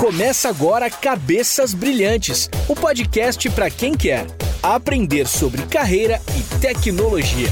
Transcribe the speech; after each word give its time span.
Começa 0.00 0.48
agora 0.48 0.88
Cabeças 0.88 1.74
Brilhantes, 1.74 2.48
o 2.66 2.74
podcast 2.74 3.50
para 3.50 3.68
quem 3.68 3.92
quer 3.92 4.26
aprender 4.62 5.28
sobre 5.28 5.60
carreira 5.66 6.18
e 6.38 6.58
tecnologia. 6.58 7.48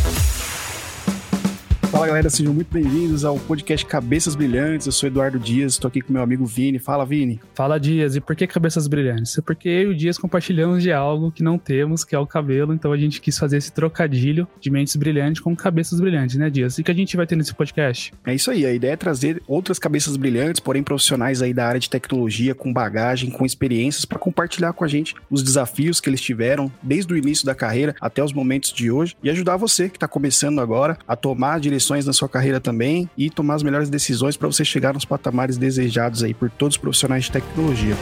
Fala 1.99 2.07
galera, 2.07 2.31
sejam 2.31 2.55
muito 2.55 2.73
bem-vindos 2.73 3.25
ao 3.25 3.37
podcast 3.41 3.85
Cabeças 3.85 4.37
Brilhantes. 4.37 4.87
Eu 4.87 4.93
sou 4.93 5.09
Eduardo 5.09 5.37
Dias, 5.37 5.73
estou 5.73 5.89
aqui 5.89 6.01
com 6.01 6.13
meu 6.13 6.23
amigo 6.23 6.47
Vini. 6.47 6.79
Fala, 6.79 7.05
Vini. 7.05 7.41
Fala, 7.57 7.77
Dias. 7.77 8.15
E 8.15 8.21
por 8.21 8.37
que 8.37 8.47
Cabeças 8.47 8.87
Brilhantes? 8.87 9.37
É 9.37 9.43
porque 9.43 9.69
eu 9.69 9.83
e 9.83 9.87
o 9.89 9.97
Dias 9.97 10.17
compartilhamos 10.17 10.81
de 10.81 10.93
algo 10.93 11.33
que 11.33 11.43
não 11.43 11.59
temos, 11.59 12.05
que 12.05 12.15
é 12.15 12.19
o 12.21 12.25
cabelo. 12.25 12.73
Então 12.73 12.93
a 12.93 12.97
gente 12.97 13.21
quis 13.21 13.37
fazer 13.37 13.57
esse 13.57 13.73
trocadilho 13.73 14.47
de 14.61 14.71
mentes 14.71 14.95
brilhantes 14.95 15.43
com 15.43 15.57
cabeças 15.57 16.01
brilhantes, 16.01 16.37
né, 16.37 16.49
Dias? 16.49 16.79
E 16.79 16.85
que 16.85 16.91
a 16.93 16.95
gente 16.95 17.17
vai 17.17 17.27
ter 17.27 17.35
nesse 17.35 17.53
podcast? 17.53 18.15
É 18.25 18.33
isso 18.33 18.53
aí. 18.53 18.65
A 18.65 18.73
ideia 18.73 18.93
é 18.93 18.97
trazer 18.97 19.43
outras 19.49 19.81
cabeças 19.81 20.17
brilhantes, 20.17 20.61
porém 20.61 20.85
profissionais 20.85 21.43
aí 21.43 21.53
da 21.53 21.67
área 21.67 21.81
de 21.81 21.91
tecnologia, 21.91 22.55
com 22.55 22.73
bagagem, 22.73 23.29
com 23.29 23.45
experiências, 23.45 24.05
para 24.05 24.21
compartilhar 24.21 24.73
com 24.73 24.85
a 24.85 24.89
gente 24.89 25.17
os 25.29 25.43
desafios 25.43 26.01
que 26.01 26.09
eles 26.09 26.21
tiveram 26.21 26.71
desde 26.81 27.13
o 27.13 27.17
início 27.17 27.45
da 27.45 27.57
carreira 27.57 27.97
até 28.01 28.23
os 28.23 28.33
momentos 28.33 28.73
de 28.73 28.89
hoje 28.89 29.17
e 29.21 29.29
ajudar 29.29 29.57
você 29.57 29.89
que 29.89 29.97
está 29.97 30.07
começando 30.07 30.61
agora 30.61 30.97
a 31.05 31.17
tomar 31.17 31.55
a 31.55 31.59
direção 31.59 31.88
direções 31.89 32.05
na 32.05 32.13
sua 32.13 32.29
carreira 32.29 32.61
também 32.61 33.09
e 33.17 33.31
tomar 33.31 33.55
as 33.55 33.63
melhores 33.63 33.89
decisões 33.89 34.37
para 34.37 34.47
você 34.47 34.65
chegar 34.65 34.93
nos 34.93 35.05
patamares 35.05 35.57
desejados 35.57 36.23
aí 36.23 36.35
por 36.35 36.51
todos 36.51 36.75
os 36.75 36.81
profissionais 36.81 37.25
de 37.25 37.33
tecnologia. 37.33 37.97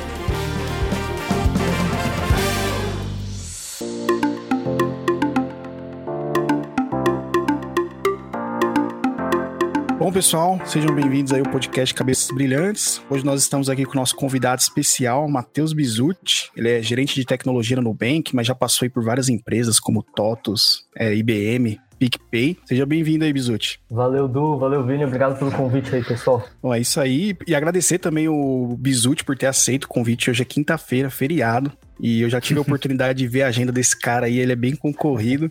Bom, 9.99 10.13
pessoal, 10.13 10.61
sejam 10.65 10.95
bem-vindos 10.95 11.33
aí 11.33 11.41
ao 11.41 11.51
podcast 11.51 11.93
Cabeças 11.95 12.31
Brilhantes. 12.31 13.03
Hoje 13.11 13.25
nós 13.25 13.43
estamos 13.43 13.69
aqui 13.69 13.85
com 13.85 13.93
o 13.93 13.97
nosso 13.97 14.15
convidado 14.15 14.61
especial, 14.61 15.29
Matheus 15.29 15.73
Bizutti. 15.73 16.51
Ele 16.57 16.71
é 16.71 16.83
gerente 16.83 17.15
de 17.15 17.25
tecnologia 17.25 17.77
no 17.77 17.83
Nubank, 17.83 18.35
mas 18.35 18.47
já 18.47 18.55
passou 18.55 18.89
por 18.91 19.03
várias 19.03 19.29
empresas 19.29 19.81
como 19.81 20.05
TOTOS, 20.05 20.85
é, 20.97 21.13
IBM, 21.13 21.81
PicPay. 21.99 22.57
Seja 22.65 22.87
bem-vindo 22.87 23.25
aí, 23.25 23.33
Bizuti. 23.33 23.81
Valeu, 23.91 24.29
Du. 24.29 24.59
Valeu, 24.59 24.85
Vini. 24.85 25.05
Obrigado 25.05 25.39
pelo 25.39 25.51
convite 25.51 25.95
aí, 25.95 26.05
pessoal. 26.05 26.45
Bom, 26.63 26.75
é 26.75 26.81
isso 26.81 27.01
aí. 27.01 27.37
E 27.47 27.55
agradecer 27.55 27.99
também 27.99 28.29
o 28.29 28.77
Bizuti 28.79 29.25
por 29.25 29.37
ter 29.37 29.47
aceito 29.47 29.85
o 29.85 29.89
convite. 29.89 30.31
Hoje 30.31 30.43
é 30.43 30.45
quinta-feira, 30.45 31.11
feriado. 31.11 31.73
E 32.01 32.23
eu 32.23 32.31
já 32.31 32.41
tive 32.41 32.59
a 32.59 32.63
oportunidade 32.67 33.19
de 33.19 33.29
ver 33.29 33.43
a 33.43 33.49
agenda 33.49 33.73
desse 33.73 33.99
cara 33.99 34.27
aí, 34.27 34.39
ele 34.39 34.53
é 34.53 34.57
bem 34.57 34.75
concorrido. 34.75 35.51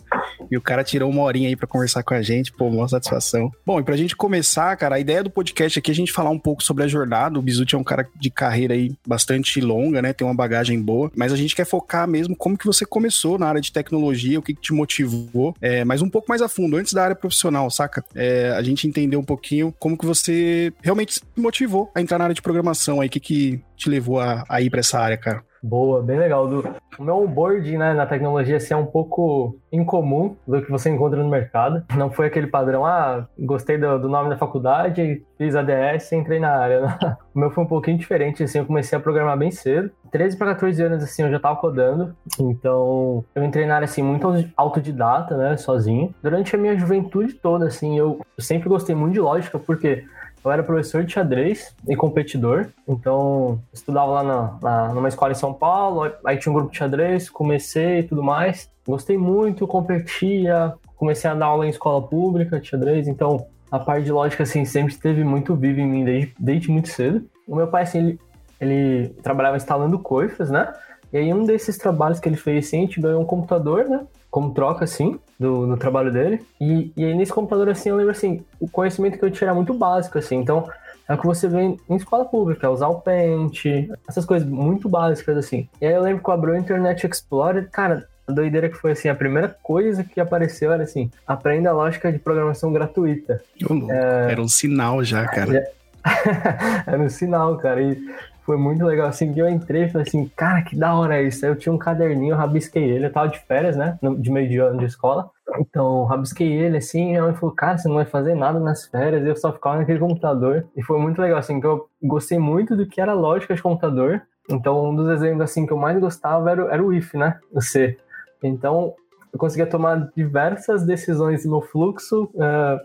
E 0.49 0.57
o 0.57 0.61
cara 0.61 0.83
tirou 0.83 1.09
uma 1.09 1.23
horinha 1.23 1.49
aí 1.49 1.55
para 1.55 1.67
conversar 1.67 2.03
com 2.03 2.13
a 2.13 2.21
gente, 2.21 2.51
pô, 2.51 2.67
uma 2.67 2.87
satisfação. 2.87 3.51
Bom, 3.65 3.79
e 3.79 3.83
pra 3.83 3.95
gente 3.95 4.15
começar, 4.15 4.75
cara, 4.75 4.95
a 4.95 4.99
ideia 4.99 5.23
do 5.23 5.29
podcast 5.29 5.79
aqui 5.79 5.91
é 5.91 5.93
a 5.93 5.95
gente 5.95 6.11
falar 6.11 6.29
um 6.29 6.39
pouco 6.39 6.63
sobre 6.63 6.83
a 6.83 6.87
jornada. 6.87 7.39
O 7.39 7.41
Bizuti 7.41 7.75
é 7.75 7.77
um 7.77 7.83
cara 7.83 8.07
de 8.15 8.29
carreira 8.29 8.73
aí 8.73 8.93
bastante 9.07 9.59
longa, 9.61 10.01
né? 10.01 10.13
Tem 10.13 10.25
uma 10.25 10.35
bagagem 10.35 10.81
boa, 10.81 11.11
mas 11.15 11.31
a 11.33 11.35
gente 11.35 11.55
quer 11.55 11.65
focar 11.65 12.07
mesmo 12.07 12.35
como 12.35 12.57
que 12.57 12.65
você 12.65 12.85
começou 12.85 13.39
na 13.39 13.47
área 13.47 13.61
de 13.61 13.71
tecnologia, 13.71 14.39
o 14.39 14.41
que, 14.41 14.53
que 14.53 14.61
te 14.61 14.73
motivou, 14.73 15.55
é, 15.61 15.83
mas 15.83 16.01
um 16.01 16.09
pouco 16.09 16.27
mais 16.29 16.41
a 16.41 16.49
fundo, 16.49 16.77
antes 16.77 16.93
da 16.93 17.03
área 17.03 17.15
profissional, 17.15 17.69
saca? 17.71 18.03
É, 18.13 18.51
a 18.51 18.61
gente 18.61 18.87
entender 18.87 19.17
um 19.17 19.23
pouquinho 19.23 19.73
como 19.79 19.97
que 19.97 20.05
você 20.05 20.73
realmente 20.81 21.15
se 21.15 21.21
motivou 21.35 21.91
a 21.95 22.01
entrar 22.01 22.17
na 22.17 22.25
área 22.25 22.35
de 22.35 22.41
programação 22.41 23.01
aí, 23.01 23.07
o 23.07 23.11
que 23.11 23.19
que 23.19 23.59
te 23.75 23.89
levou 23.89 24.19
a, 24.19 24.43
a 24.47 24.61
ir 24.61 24.69
para 24.69 24.79
essa 24.79 24.99
área, 24.99 25.17
cara? 25.17 25.43
Boa, 25.65 26.03
bem 26.03 26.19
legal. 26.19 26.47
Do, 26.47 26.63
o 26.99 27.03
meu 27.03 27.17
onboard 27.17 27.75
né, 27.75 27.91
na 27.95 28.05
tecnologia 28.05 28.57
assim, 28.57 28.75
é 28.75 28.77
um 28.77 28.85
pouco 28.85 29.57
incomum 29.71 30.35
do 30.47 30.61
que 30.61 30.69
você 30.69 30.91
encontra 30.91 31.23
no 31.23 31.29
mercado. 31.29 31.83
Não 31.97 32.11
foi 32.11 32.27
aquele 32.27 32.45
padrão, 32.45 32.85
ah, 32.85 33.27
gostei 33.39 33.75
do, 33.75 33.97
do 33.97 34.07
nome 34.07 34.29
da 34.29 34.37
faculdade, 34.37 35.25
fiz 35.39 35.55
ADS 35.55 36.11
e 36.11 36.15
entrei 36.17 36.39
na 36.39 36.51
área. 36.51 36.75
Né? 36.85 37.17
O 37.33 37.39
meu 37.39 37.49
foi 37.51 37.63
um 37.63 37.67
pouquinho 37.67 37.97
diferente, 37.97 38.43
assim, 38.43 38.59
eu 38.59 38.65
comecei 38.65 38.97
a 38.97 39.01
programar 39.01 39.37
bem 39.37 39.49
cedo. 39.49 39.89
13 40.11 40.37
para 40.37 40.53
14 40.53 40.83
anos, 40.83 41.03
assim, 41.03 41.23
eu 41.23 41.29
já 41.29 41.37
estava 41.37 41.55
codando. 41.55 42.15
Então, 42.39 43.25
eu 43.33 43.43
entrei 43.43 43.65
na 43.65 43.75
área, 43.75 43.85
assim, 43.85 44.01
muito 44.01 44.27
autodidata, 44.55 45.35
né, 45.35 45.57
sozinho. 45.57 46.13
Durante 46.21 46.55
a 46.55 46.59
minha 46.59 46.77
juventude 46.77 47.33
toda, 47.33 47.65
assim, 47.65 47.97
eu 47.97 48.21
sempre 48.39 48.69
gostei 48.69 48.95
muito 48.95 49.13
de 49.13 49.19
lógica, 49.19 49.57
porque 49.57 50.05
eu 50.45 50.51
era 50.51 50.63
professor 50.63 51.03
de 51.03 51.11
xadrez 51.11 51.75
e 51.87 51.95
competidor, 51.95 52.67
então 52.87 53.59
estudava 53.73 54.11
lá 54.11 54.23
na, 54.23 54.57
na, 54.61 54.93
numa 54.93 55.07
escola 55.07 55.31
em 55.31 55.35
São 55.35 55.51
Paulo, 55.53 56.11
aí 56.23 56.37
tinha 56.37 56.51
um 56.51 56.55
grupo 56.55 56.71
de 56.71 56.77
xadrez, 56.77 57.29
comecei 57.29 57.99
e 57.99 58.03
tudo 58.03 58.21
mais. 58.21 58.69
Gostei 58.87 59.17
muito, 59.17 59.65
competia, 59.65 60.75
comecei 60.95 61.29
a 61.29 61.33
dar 61.33 61.47
aula 61.47 61.65
em 61.65 61.69
escola 61.69 62.07
pública 62.07 62.59
de 62.59 62.67
xadrez, 62.67 63.07
então 63.07 63.47
a 63.71 63.79
parte 63.79 64.05
de 64.05 64.11
lógica 64.11 64.43
assim 64.43 64.63
sempre 64.63 64.93
esteve 64.93 65.23
muito 65.23 65.55
viva 65.55 65.81
em 65.81 65.87
mim 65.87 66.05
desde, 66.05 66.35
desde 66.39 66.69
muito 66.69 66.89
cedo. 66.89 67.25
O 67.47 67.55
meu 67.55 67.67
pai 67.67 67.83
assim, 67.83 67.97
ele, 67.97 68.19
ele 68.61 69.09
trabalhava 69.23 69.57
instalando 69.57 69.97
coifas, 69.97 70.51
né? 70.51 70.71
E 71.11 71.17
aí 71.17 71.33
um 71.33 71.43
desses 71.43 71.77
trabalhos 71.77 72.19
que 72.19 72.29
ele 72.29 72.37
fez 72.37 72.67
assim, 72.67 72.77
a 72.77 72.81
gente 72.81 73.01
ganhou 73.01 73.21
um 73.21 73.25
computador, 73.25 73.85
né? 73.85 74.05
Como 74.35 74.53
troca, 74.53 74.83
assim, 74.83 75.17
do, 75.39 75.65
do 75.65 75.77
trabalho 75.77 76.11
dele. 76.11 76.45
E, 76.59 76.91
e 76.97 77.05
aí 77.05 77.15
nesse 77.15 77.31
computador, 77.31 77.69
assim, 77.69 77.87
eu 77.87 77.95
lembro, 77.95 78.11
assim, 78.11 78.43
o 78.59 78.67
conhecimento 78.67 79.17
que 79.17 79.23
eu 79.23 79.31
tinha 79.31 79.45
era 79.45 79.55
muito 79.55 79.73
básico, 79.73 80.17
assim. 80.17 80.35
Então, 80.35 80.69
é 81.07 81.13
o 81.13 81.17
que 81.17 81.25
você 81.25 81.47
vê 81.47 81.61
em 81.61 81.95
escola 81.95 82.25
pública, 82.25 82.69
usar 82.69 82.89
o 82.89 82.99
Paint, 82.99 83.63
essas 84.05 84.25
coisas 84.25 84.45
muito 84.45 84.89
básicas, 84.89 85.37
assim. 85.37 85.69
E 85.79 85.85
aí 85.85 85.93
eu 85.93 86.01
lembro 86.01 86.21
que 86.21 86.29
eu 86.29 86.33
abri 86.33 86.51
o 86.51 86.57
Internet 86.57 87.07
Explorer, 87.07 87.69
cara, 87.71 88.09
a 88.27 88.31
doideira 88.33 88.67
que 88.67 88.75
foi 88.75 88.91
assim, 88.91 89.07
a 89.07 89.15
primeira 89.15 89.55
coisa 89.63 90.03
que 90.03 90.19
apareceu 90.19 90.73
era 90.73 90.83
assim, 90.83 91.09
aprenda 91.25 91.69
a 91.69 91.73
lógica 91.73 92.11
de 92.11 92.19
programação 92.19 92.73
gratuita. 92.73 93.41
É... 93.89 94.31
Era 94.33 94.41
um 94.41 94.49
sinal 94.49 95.01
já, 95.01 95.25
cara. 95.25 95.65
era 96.85 97.01
um 97.01 97.07
sinal, 97.07 97.55
cara. 97.55 97.81
E 97.81 98.03
foi 98.45 98.57
muito 98.57 98.85
legal, 98.85 99.07
assim, 99.07 99.33
que 99.33 99.39
eu 99.39 99.49
entrei 99.49 99.85
e 99.85 99.89
falei 99.89 100.07
assim, 100.07 100.29
cara, 100.35 100.61
que 100.61 100.75
da 100.75 100.93
hora 100.93 101.21
isso. 101.21 101.43
Aí 101.43 101.51
eu 101.51 101.55
tinha 101.55 101.73
um 101.73 101.79
caderninho, 101.79 102.35
rabisquei 102.35 102.83
ele, 102.83 103.07
eu 103.07 103.11
tava 103.11 103.27
de 103.27 103.39
férias, 103.39 103.75
né, 103.75 103.97
de 104.19 104.31
meio 104.31 104.47
de 104.47 104.59
ano 104.59 104.77
de 104.77 104.85
escola. 104.85 105.31
Então, 105.59 106.03
rabisquei 106.05 106.51
ele, 106.51 106.77
assim, 106.77 107.13
e 107.13 107.15
ela 107.15 107.33
falou, 107.33 107.55
cara, 107.55 107.77
você 107.77 107.87
não 107.87 107.95
vai 107.95 108.05
fazer 108.05 108.35
nada 108.35 108.59
nas 108.59 108.85
férias, 108.85 109.25
eu 109.25 109.35
só 109.35 109.51
ficava 109.51 109.77
naquele 109.77 109.99
computador. 109.99 110.65
E 110.77 110.83
foi 110.83 110.99
muito 110.99 111.19
legal, 111.19 111.39
assim, 111.39 111.59
que 111.59 111.65
eu 111.65 111.87
gostei 112.03 112.37
muito 112.37 112.75
do 112.75 112.85
que 112.85 113.01
era 113.01 113.13
lógica 113.13 113.55
de 113.55 113.61
computador. 113.63 114.21
Então, 114.47 114.89
um 114.89 114.95
dos 114.95 115.09
exemplos, 115.09 115.49
assim, 115.49 115.65
que 115.65 115.73
eu 115.73 115.77
mais 115.77 115.99
gostava 115.99 116.51
era, 116.51 116.71
era 116.71 116.83
o 116.83 116.93
if, 116.93 117.15
né, 117.15 117.39
o 117.51 117.61
C. 117.61 117.97
Então, 118.43 118.93
eu 119.33 119.39
conseguia 119.39 119.65
tomar 119.65 120.07
diversas 120.15 120.85
decisões 120.85 121.45
no 121.45 121.61
fluxo 121.61 122.25
uh, 122.35 122.79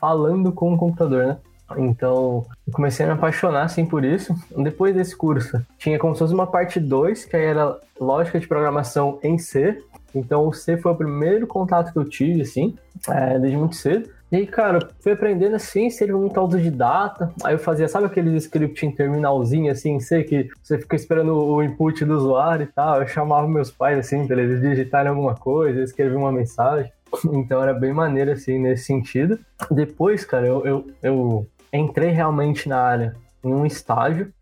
falando 0.00 0.52
com 0.52 0.72
o 0.72 0.78
computador, 0.78 1.26
né. 1.26 1.38
Então, 1.78 2.46
comecei 2.72 3.04
a 3.04 3.08
me 3.08 3.14
apaixonar, 3.14 3.64
assim, 3.64 3.84
por 3.84 4.04
isso. 4.04 4.34
Depois 4.56 4.94
desse 4.94 5.16
curso, 5.16 5.64
tinha 5.78 5.98
como 5.98 6.14
se 6.14 6.20
fosse 6.20 6.34
uma 6.34 6.46
parte 6.46 6.78
2, 6.80 7.24
que 7.24 7.36
aí 7.36 7.44
era 7.44 7.78
lógica 8.00 8.38
de 8.38 8.46
programação 8.46 9.18
em 9.22 9.38
C. 9.38 9.82
Então, 10.14 10.46
o 10.46 10.52
C 10.52 10.76
foi 10.76 10.92
o 10.92 10.96
primeiro 10.96 11.46
contato 11.46 11.92
que 11.92 11.98
eu 11.98 12.04
tive, 12.04 12.42
assim, 12.42 12.76
é, 13.08 13.38
desde 13.38 13.56
muito 13.56 13.76
cedo. 13.76 14.08
E 14.32 14.36
aí, 14.36 14.46
cara, 14.46 14.88
fui 15.00 15.12
aprendendo 15.12 15.56
assim, 15.56 15.90
seria 15.90 16.16
muito 16.16 16.40
autodidata. 16.40 17.30
Aí 17.44 17.54
eu 17.54 17.58
fazia, 17.58 17.86
sabe 17.86 18.06
aqueles 18.06 18.44
script 18.44 18.86
em 18.86 18.90
terminalzinho, 18.90 19.70
assim, 19.70 20.00
C, 20.00 20.24
que 20.24 20.48
você 20.62 20.78
fica 20.78 20.96
esperando 20.96 21.36
o 21.36 21.62
input 21.62 22.02
do 22.06 22.16
usuário 22.16 22.64
e 22.64 22.66
tal. 22.66 23.02
Eu 23.02 23.06
chamava 23.06 23.46
meus 23.46 23.70
pais, 23.70 23.98
assim, 23.98 24.26
pra 24.26 24.40
eles 24.40 24.62
digitarem 24.62 25.10
alguma 25.10 25.34
coisa, 25.34 25.82
escrever 25.82 26.16
uma 26.16 26.32
mensagem. 26.32 26.90
Então 27.30 27.62
era 27.62 27.74
bem 27.74 27.92
maneiro, 27.92 28.32
assim, 28.32 28.58
nesse 28.58 28.84
sentido. 28.84 29.38
Depois, 29.70 30.24
cara, 30.24 30.46
eu, 30.46 30.64
eu, 30.64 30.86
eu 31.02 31.46
entrei 31.72 32.10
realmente 32.10 32.68
na 32.68 32.80
área 32.80 33.16
em 33.42 33.52
um 33.52 33.66
estágio, 33.66 34.32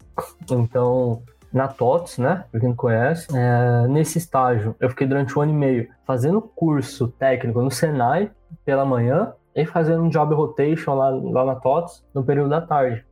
então 0.50 1.22
na 1.52 1.66
TOTS, 1.68 2.18
né? 2.18 2.44
Pra 2.50 2.60
quem 2.60 2.68
não 2.68 2.76
conhece. 2.76 3.26
É, 3.34 3.88
nesse 3.88 4.18
estágio, 4.18 4.74
eu 4.78 4.88
fiquei 4.90 5.06
durante 5.06 5.36
um 5.38 5.42
ano 5.42 5.52
e 5.52 5.54
meio 5.54 5.88
fazendo 6.06 6.40
curso 6.40 7.08
técnico 7.08 7.60
no 7.60 7.70
Senai 7.70 8.30
pela 8.64 8.84
manhã 8.84 9.32
e 9.54 9.66
fazendo 9.66 10.04
um 10.04 10.08
job 10.08 10.34
rotation 10.34 10.94
lá, 10.94 11.10
lá 11.10 11.44
na 11.44 11.54
TOTS 11.56 12.04
no 12.14 12.22
período 12.22 12.50
da 12.50 12.60
tarde. 12.60 13.04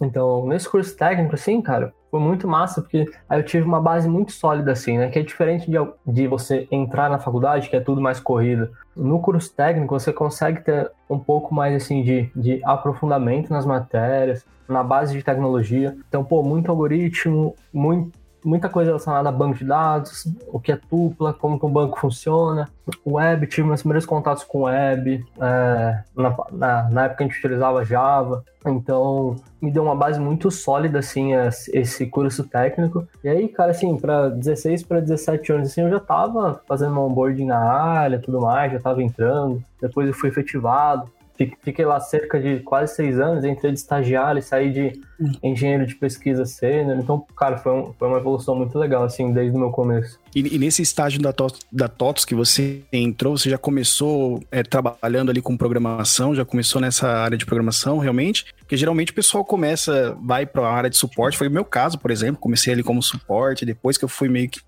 Então, 0.00 0.46
nesse 0.46 0.68
curso 0.68 0.96
técnico, 0.96 1.34
assim, 1.34 1.60
cara, 1.60 1.92
foi 2.10 2.20
muito 2.20 2.46
massa, 2.46 2.80
porque 2.80 3.10
aí 3.28 3.40
eu 3.40 3.44
tive 3.44 3.66
uma 3.66 3.80
base 3.80 4.08
muito 4.08 4.32
sólida, 4.32 4.72
assim, 4.72 4.98
né? 4.98 5.08
Que 5.08 5.18
é 5.18 5.22
diferente 5.22 5.70
de, 5.70 5.76
de 6.06 6.28
você 6.28 6.68
entrar 6.70 7.10
na 7.10 7.18
faculdade, 7.18 7.68
que 7.68 7.76
é 7.76 7.80
tudo 7.80 8.00
mais 8.00 8.20
corrido. 8.20 8.70
No 8.96 9.20
curso 9.20 9.52
técnico, 9.52 9.98
você 9.98 10.12
consegue 10.12 10.60
ter 10.60 10.90
um 11.10 11.18
pouco 11.18 11.52
mais, 11.52 11.74
assim, 11.74 12.02
de, 12.02 12.30
de 12.36 12.60
aprofundamento 12.64 13.50
nas 13.50 13.66
matérias, 13.66 14.46
na 14.68 14.82
base 14.82 15.12
de 15.16 15.22
tecnologia. 15.22 15.96
Então, 16.08 16.24
pô, 16.24 16.42
muito 16.42 16.70
algoritmo, 16.70 17.54
muito 17.72 18.12
muita 18.44 18.68
coisa 18.68 18.90
relacionada 18.90 19.28
a 19.28 19.32
banco 19.32 19.58
de 19.58 19.64
dados, 19.64 20.28
o 20.48 20.60
que 20.60 20.70
é 20.70 20.76
tupla, 20.76 21.32
como 21.32 21.58
que 21.58 21.64
um 21.64 21.72
banco 21.72 21.98
funciona, 21.98 22.68
web, 23.06 23.46
tive 23.46 23.66
meus 23.66 23.80
primeiros 23.80 24.04
contatos 24.04 24.44
com 24.44 24.62
web, 24.62 25.24
é, 25.40 26.02
na, 26.14 26.36
na, 26.52 26.90
na, 26.90 27.04
época 27.06 27.24
a 27.24 27.26
gente 27.26 27.38
utilizava 27.38 27.84
Java, 27.84 28.44
então 28.66 29.36
me 29.60 29.70
deu 29.70 29.82
uma 29.82 29.96
base 29.96 30.20
muito 30.20 30.50
sólida, 30.50 30.98
assim, 30.98 31.30
esse 31.72 32.06
curso 32.06 32.44
técnico. 32.44 33.06
E 33.22 33.28
aí, 33.28 33.48
cara, 33.48 33.70
assim, 33.70 33.96
para 33.96 34.28
16 34.28 34.82
para 34.82 35.00
17 35.00 35.52
anos, 35.52 35.68
assim, 35.68 35.80
eu 35.80 35.90
já 35.90 36.00
tava 36.00 36.60
fazendo 36.68 37.00
onboarding 37.00 37.46
na 37.46 37.58
área, 37.58 38.18
tudo 38.18 38.40
mais, 38.40 38.72
já 38.72 38.78
tava 38.78 39.02
entrando, 39.02 39.62
depois 39.80 40.06
eu 40.06 40.14
fui 40.14 40.28
efetivado, 40.28 41.10
Fiquei 41.36 41.84
lá 41.84 41.98
cerca 41.98 42.40
de 42.40 42.60
quase 42.60 42.94
seis 42.94 43.18
anos, 43.18 43.44
entrei 43.44 43.72
de 43.72 43.78
estagiário 43.78 44.38
e 44.38 44.42
saí 44.42 44.70
de 44.70 45.00
engenheiro 45.42 45.84
de 45.84 45.96
pesquisa 45.96 46.44
sênior. 46.44 46.96
Então, 46.98 47.26
cara, 47.36 47.58
foi, 47.58 47.72
um, 47.72 47.92
foi 47.92 48.06
uma 48.06 48.18
evolução 48.18 48.54
muito 48.54 48.78
legal, 48.78 49.02
assim, 49.02 49.32
desde 49.32 49.56
o 49.56 49.58
meu 49.58 49.70
começo. 49.70 50.20
E, 50.34 50.54
e 50.54 50.58
nesse 50.58 50.80
estágio 50.82 51.20
da, 51.20 51.34
da 51.72 51.88
TOTOS 51.88 52.24
que 52.24 52.36
você 52.36 52.82
entrou, 52.92 53.36
você 53.36 53.50
já 53.50 53.58
começou 53.58 54.40
é, 54.50 54.62
trabalhando 54.62 55.30
ali 55.30 55.42
com 55.42 55.56
programação, 55.56 56.36
já 56.36 56.44
começou 56.44 56.80
nessa 56.80 57.08
área 57.08 57.36
de 57.36 57.44
programação, 57.44 57.98
realmente? 57.98 58.46
Porque 58.58 58.76
geralmente 58.76 59.10
o 59.10 59.14
pessoal 59.14 59.44
começa, 59.44 60.16
vai 60.22 60.46
para 60.46 60.62
a 60.62 60.72
área 60.72 60.90
de 60.90 60.96
suporte. 60.96 61.36
Foi 61.36 61.48
o 61.48 61.50
meu 61.50 61.64
caso, 61.64 61.98
por 61.98 62.12
exemplo. 62.12 62.40
Comecei 62.40 62.72
ali 62.72 62.82
como 62.82 63.02
suporte, 63.02 63.66
depois 63.66 63.98
que 63.98 64.04
eu 64.04 64.08
fui 64.08 64.28
meio 64.28 64.48
que 64.48 64.60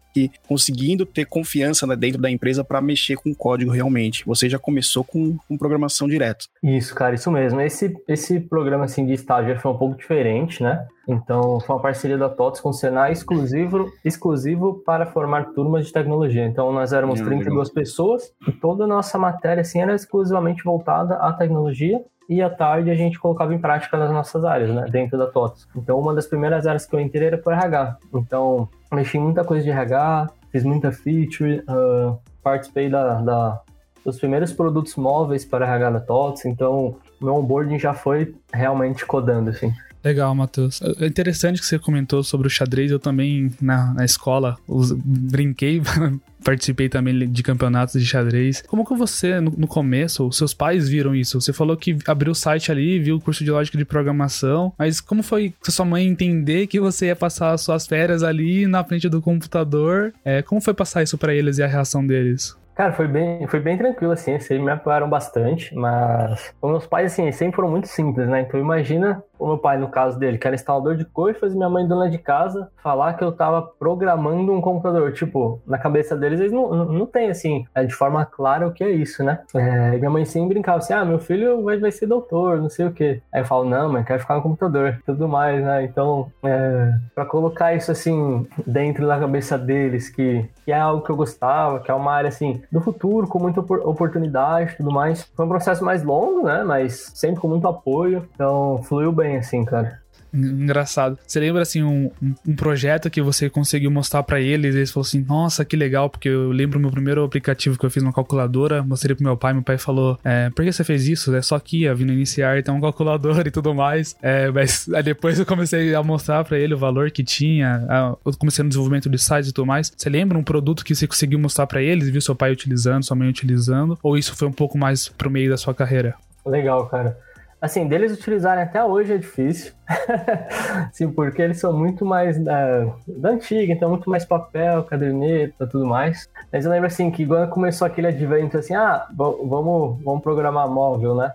conseguindo 0.48 1.04
ter 1.04 1.26
confiança 1.26 1.86
né, 1.86 1.96
dentro 1.96 2.20
da 2.20 2.30
empresa 2.30 2.64
para 2.64 2.80
mexer 2.80 3.16
com 3.16 3.34
código 3.34 3.70
realmente. 3.70 4.24
Você 4.26 4.48
já 4.48 4.58
começou 4.58 5.04
com, 5.04 5.36
com, 5.48 5.56
programação 5.56 6.08
direto. 6.08 6.46
Isso, 6.62 6.94
cara, 6.94 7.14
isso 7.14 7.30
mesmo. 7.30 7.60
Esse, 7.60 7.94
esse 8.08 8.40
programa 8.40 8.84
assim, 8.84 9.06
de 9.06 9.12
estágio 9.12 9.58
foi 9.58 9.70
um 9.70 9.76
pouco 9.76 9.96
diferente, 9.96 10.62
né? 10.62 10.86
Então, 11.08 11.60
foi 11.60 11.76
uma 11.76 11.82
parceria 11.82 12.18
da 12.18 12.28
TOTS 12.28 12.60
com 12.60 12.70
o 12.70 12.72
Senai 12.72 13.12
exclusivo, 13.12 13.92
exclusivo 14.04 14.82
para 14.84 15.06
formar 15.06 15.52
turmas 15.52 15.86
de 15.86 15.92
tecnologia. 15.92 16.44
Então, 16.44 16.72
nós 16.72 16.92
éramos 16.92 17.20
32 17.20 17.70
pessoas 17.70 18.32
e 18.46 18.52
toda 18.52 18.84
a 18.84 18.88
nossa 18.88 19.16
matéria 19.16 19.60
assim, 19.60 19.80
era 19.80 19.94
exclusivamente 19.94 20.64
voltada 20.64 21.14
à 21.14 21.32
tecnologia 21.32 22.02
e 22.28 22.42
à 22.42 22.50
tarde 22.50 22.90
a 22.90 22.94
gente 22.94 23.18
colocava 23.18 23.54
em 23.54 23.58
prática 23.58 23.96
nas 23.96 24.10
nossas 24.10 24.44
áreas, 24.44 24.74
né, 24.74 24.86
dentro 24.90 25.16
da 25.16 25.26
TOTS. 25.26 25.68
Então, 25.76 25.98
uma 25.98 26.14
das 26.14 26.26
primeiras 26.26 26.66
áreas 26.66 26.86
que 26.86 26.94
eu 26.94 27.00
entrei 27.00 27.28
era 27.28 27.38
por 27.38 27.52
RH. 27.52 27.96
Então, 28.14 28.68
mexi 28.92 29.16
em 29.16 29.20
muita 29.20 29.44
coisa 29.44 29.64
de 29.64 29.70
RH, 29.70 30.30
fiz 30.50 30.64
muita 30.64 30.90
feature, 30.92 31.62
uh, 31.68 32.18
participei 32.42 32.88
da, 32.88 33.20
da, 33.20 33.60
dos 34.04 34.18
primeiros 34.18 34.52
produtos 34.52 34.96
móveis 34.96 35.44
para 35.44 35.66
RH 35.66 35.90
da 35.90 36.00
TOTS, 36.00 36.44
então 36.46 36.96
meu 37.20 37.34
onboarding 37.34 37.78
já 37.78 37.94
foi 37.94 38.34
realmente 38.52 39.06
codando, 39.06 39.50
assim. 39.50 39.72
Legal, 40.06 40.32
Matheus. 40.36 40.80
É 41.00 41.06
interessante 41.06 41.60
que 41.60 41.66
você 41.66 41.80
comentou 41.80 42.22
sobre 42.22 42.46
o 42.46 42.50
xadrez. 42.50 42.92
Eu 42.92 43.00
também, 43.00 43.50
na, 43.60 43.92
na 43.92 44.04
escola, 44.04 44.56
brinquei, 45.04 45.82
participei 46.46 46.88
também 46.88 47.28
de 47.28 47.42
campeonatos 47.42 48.00
de 48.00 48.06
xadrez. 48.06 48.62
Como 48.62 48.86
que 48.86 48.94
você, 48.94 49.40
no, 49.40 49.50
no, 49.50 49.66
começo, 49.66 50.30
seus 50.30 50.54
pais 50.54 50.88
viram 50.88 51.12
isso? 51.12 51.40
Você 51.40 51.52
falou 51.52 51.76
que 51.76 51.98
abriu 52.06 52.30
o 52.30 52.34
site 52.36 52.70
ali, 52.70 53.00
viu 53.00 53.16
o 53.16 53.20
curso 53.20 53.42
de 53.42 53.50
lógica 53.50 53.76
de 53.76 53.84
programação, 53.84 54.72
mas 54.78 55.00
como 55.00 55.24
foi 55.24 55.52
sua 55.64 55.84
mãe 55.84 56.06
entender 56.06 56.68
que 56.68 56.78
você 56.78 57.06
ia 57.06 57.16
passar 57.16 57.50
as 57.50 57.62
suas 57.62 57.84
férias 57.84 58.22
ali 58.22 58.64
na 58.68 58.84
frente 58.84 59.08
do 59.08 59.20
computador? 59.20 60.12
É, 60.24 60.40
como 60.40 60.60
foi 60.60 60.72
passar 60.72 61.02
isso 61.02 61.18
para 61.18 61.34
eles 61.34 61.58
e 61.58 61.64
a 61.64 61.66
reação 61.66 62.06
deles? 62.06 62.56
Cara, 62.76 62.92
foi 62.92 63.08
bem, 63.08 63.46
foi 63.46 63.58
bem 63.58 63.78
tranquilo, 63.78 64.12
assim, 64.12 64.32
eles 64.32 64.48
me 64.50 64.70
apoiaram 64.70 65.08
bastante, 65.08 65.74
mas 65.74 66.52
os 66.60 66.70
meus 66.70 66.86
pais, 66.86 67.10
assim, 67.10 67.32
sempre 67.32 67.56
foram 67.56 67.70
muito 67.70 67.88
simples, 67.88 68.28
né? 68.28 68.42
Então 68.42 68.60
imagina 68.60 69.24
o 69.38 69.46
meu 69.46 69.58
pai, 69.58 69.78
no 69.78 69.88
caso 69.88 70.18
dele, 70.18 70.38
que 70.38 70.46
era 70.46 70.54
instalador 70.54 70.96
de 70.96 71.04
coifas, 71.04 71.54
minha 71.54 71.68
mãe, 71.68 71.86
dona 71.86 72.08
de 72.08 72.18
casa, 72.18 72.68
falar 72.82 73.14
que 73.14 73.24
eu 73.24 73.32
tava 73.32 73.62
programando 73.62 74.52
um 74.52 74.60
computador. 74.60 75.12
Tipo, 75.12 75.60
na 75.66 75.78
cabeça 75.78 76.16
deles, 76.16 76.40
eles 76.40 76.52
não, 76.52 76.68
não, 76.68 76.84
não 76.86 77.06
tem, 77.06 77.30
assim, 77.30 77.64
é, 77.74 77.84
de 77.84 77.94
forma 77.94 78.24
clara 78.24 78.66
o 78.66 78.72
que 78.72 78.84
é 78.84 78.90
isso, 78.90 79.22
né? 79.22 79.40
É, 79.54 79.96
minha 79.98 80.10
mãe 80.10 80.24
sempre 80.24 80.50
brincava 80.50 80.78
assim, 80.78 80.92
ah, 80.92 81.04
meu 81.04 81.18
filho 81.18 81.62
vai, 81.62 81.78
vai 81.78 81.90
ser 81.90 82.06
doutor, 82.06 82.58
não 82.58 82.70
sei 82.70 82.86
o 82.86 82.92
quê. 82.92 83.20
Aí 83.32 83.42
eu 83.42 83.46
falo, 83.46 83.64
não, 83.64 83.92
mãe, 83.92 84.04
quero 84.04 84.20
ficar 84.20 84.36
no 84.36 84.42
computador, 84.42 85.00
tudo 85.04 85.28
mais, 85.28 85.62
né? 85.62 85.84
Então, 85.84 86.30
é, 86.42 86.92
pra 87.14 87.24
colocar 87.24 87.74
isso, 87.74 87.90
assim, 87.90 88.46
dentro 88.66 89.06
da 89.06 89.18
cabeça 89.18 89.58
deles, 89.58 90.08
que, 90.08 90.48
que 90.64 90.72
é 90.72 90.78
algo 90.78 91.02
que 91.02 91.10
eu 91.10 91.16
gostava, 91.16 91.80
que 91.80 91.90
é 91.90 91.94
uma 91.94 92.12
área, 92.12 92.28
assim, 92.28 92.62
do 92.70 92.80
futuro, 92.80 93.26
com 93.26 93.38
muita 93.38 93.60
oportunidade 93.60 94.76
tudo 94.76 94.90
mais. 94.90 95.24
Foi 95.34 95.44
um 95.44 95.48
processo 95.48 95.84
mais 95.84 96.02
longo, 96.02 96.44
né? 96.44 96.62
Mas 96.64 97.12
sempre 97.14 97.40
com 97.40 97.48
muito 97.48 97.66
apoio, 97.66 98.28
então 98.34 98.80
fluiu 98.84 99.12
bem 99.12 99.25
bem, 99.26 99.36
assim, 99.36 99.64
cara. 99.64 100.00
Engraçado. 100.32 101.18
Você 101.26 101.40
lembra, 101.40 101.62
assim, 101.62 101.82
um, 101.82 102.10
um 102.46 102.54
projeto 102.54 103.08
que 103.08 103.22
você 103.22 103.48
conseguiu 103.48 103.90
mostrar 103.90 104.22
para 104.22 104.40
eles 104.40 104.74
e 104.74 104.78
eles 104.78 104.90
falaram 104.90 105.08
assim, 105.08 105.24
nossa, 105.26 105.64
que 105.64 105.76
legal, 105.76 106.10
porque 106.10 106.28
eu 106.28 106.50
lembro 106.50 106.78
o 106.78 106.82
meu 106.82 106.90
primeiro 106.90 107.24
aplicativo 107.24 107.78
que 107.78 107.86
eu 107.86 107.90
fiz 107.90 108.02
uma 108.02 108.12
calculadora, 108.12 108.82
mostrei 108.82 109.14
pro 109.14 109.24
meu 109.24 109.36
pai, 109.36 109.54
meu 109.54 109.62
pai 109.62 109.78
falou, 109.78 110.18
é, 110.22 110.50
por 110.50 110.64
que 110.64 110.72
você 110.72 110.84
fez 110.84 111.08
isso? 111.08 111.34
É 111.34 111.40
só 111.40 111.56
aqui, 111.56 111.88
vindo 111.94 112.12
iniciar, 112.12 112.62
tem 112.62 112.74
um 112.74 112.80
calculador 112.80 113.46
e 113.46 113.50
tudo 113.50 113.74
mais. 113.74 114.14
É, 114.20 114.50
mas 114.50 114.88
aí 114.92 115.02
depois 115.02 115.38
eu 115.38 115.46
comecei 115.46 115.94
a 115.94 116.02
mostrar 116.02 116.44
para 116.44 116.58
ele 116.58 116.74
o 116.74 116.78
valor 116.78 117.10
que 117.10 117.24
tinha, 117.24 117.86
eu 118.24 118.32
comecei 118.38 118.62
no 118.62 118.68
desenvolvimento 118.68 119.08
de 119.08 119.18
sites 119.18 119.50
e 119.50 119.52
tudo 119.52 119.66
mais. 119.66 119.92
Você 119.96 120.10
lembra 120.10 120.36
um 120.36 120.44
produto 120.44 120.84
que 120.84 120.94
você 120.94 121.06
conseguiu 121.06 121.38
mostrar 121.38 121.66
para 121.66 121.80
eles, 121.80 122.10
viu 122.10 122.20
seu 122.20 122.34
pai 122.34 122.52
utilizando, 122.52 123.04
sua 123.04 123.16
mãe 123.16 123.28
utilizando, 123.28 123.98
ou 124.02 124.18
isso 124.18 124.34
foi 124.36 124.48
um 124.48 124.52
pouco 124.52 124.76
mais 124.76 125.08
pro 125.08 125.30
meio 125.30 125.48
da 125.48 125.56
sua 125.56 125.72
carreira? 125.72 126.14
Legal, 126.44 126.86
cara. 126.88 127.16
Assim, 127.60 127.88
deles 127.88 128.12
utilizarem 128.12 128.62
até 128.62 128.84
hoje 128.84 129.14
é 129.14 129.18
difícil. 129.18 129.72
Sim, 130.92 131.10
porque 131.10 131.40
eles 131.40 131.58
são 131.58 131.72
muito 131.72 132.04
mais 132.04 132.38
da, 132.38 132.92
da 133.06 133.30
antiga, 133.30 133.72
então 133.72 133.88
muito 133.88 134.10
mais 134.10 134.24
papel, 134.24 134.84
caderneta, 134.84 135.66
tudo 135.66 135.86
mais. 135.86 136.28
Mas 136.52 136.64
eu 136.64 136.70
lembro 136.70 136.86
assim 136.86 137.10
que 137.10 137.26
quando 137.26 137.48
começou 137.50 137.86
aquele 137.86 138.08
advento 138.08 138.58
assim, 138.58 138.74
ah, 138.74 139.06
vamos, 139.12 140.02
vamos 140.04 140.22
programar 140.22 140.68
móvel, 140.68 141.14
né? 141.14 141.32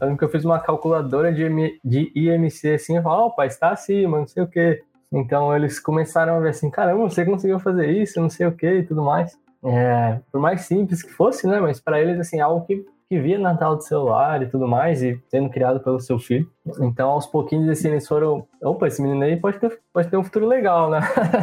Eu 0.00 0.06
lembro 0.06 0.18
que 0.18 0.24
eu 0.24 0.28
fiz 0.28 0.44
uma 0.44 0.60
calculadora 0.60 1.32
de, 1.32 1.80
de 1.84 2.12
IMC 2.14 2.74
assim, 2.74 2.94
pai, 3.36 3.48
está 3.48 3.70
acima, 3.70 4.18
não 4.18 4.26
sei 4.26 4.42
o 4.42 4.48
quê. 4.48 4.82
Então 5.12 5.54
eles 5.54 5.80
começaram 5.80 6.36
a 6.36 6.40
ver 6.40 6.50
assim, 6.50 6.70
caramba, 6.70 7.08
você 7.08 7.24
conseguiu 7.24 7.58
fazer 7.58 7.90
isso, 7.90 8.20
não 8.20 8.30
sei 8.30 8.46
o 8.46 8.52
quê 8.52 8.78
e 8.78 8.84
tudo 8.84 9.02
mais. 9.02 9.36
É, 9.64 10.20
por 10.30 10.40
mais 10.40 10.62
simples 10.62 11.02
que 11.02 11.10
fosse, 11.10 11.46
né? 11.46 11.58
Mas 11.58 11.80
para 11.80 12.00
eles, 12.00 12.20
assim, 12.20 12.40
algo 12.40 12.66
que 12.66 12.84
que 13.08 13.18
via 13.20 13.38
na 13.38 13.56
tela 13.56 13.76
do 13.76 13.82
celular 13.82 14.42
e 14.42 14.46
tudo 14.46 14.66
mais, 14.66 15.02
e 15.02 15.20
sendo 15.28 15.50
criado 15.50 15.80
pelo 15.80 16.00
seu 16.00 16.18
filho. 16.18 16.50
Então, 16.80 17.10
aos 17.10 17.26
pouquinhos, 17.26 17.68
assim, 17.68 17.88
eles 17.88 18.08
foram. 18.08 18.46
Opa, 18.62 18.86
esse 18.86 19.02
menino 19.02 19.22
aí 19.22 19.36
pode 19.36 19.58
ter, 19.58 19.78
pode 19.92 20.08
ter 20.08 20.16
um 20.16 20.24
futuro 20.24 20.46
legal, 20.46 20.90
né? 20.90 21.00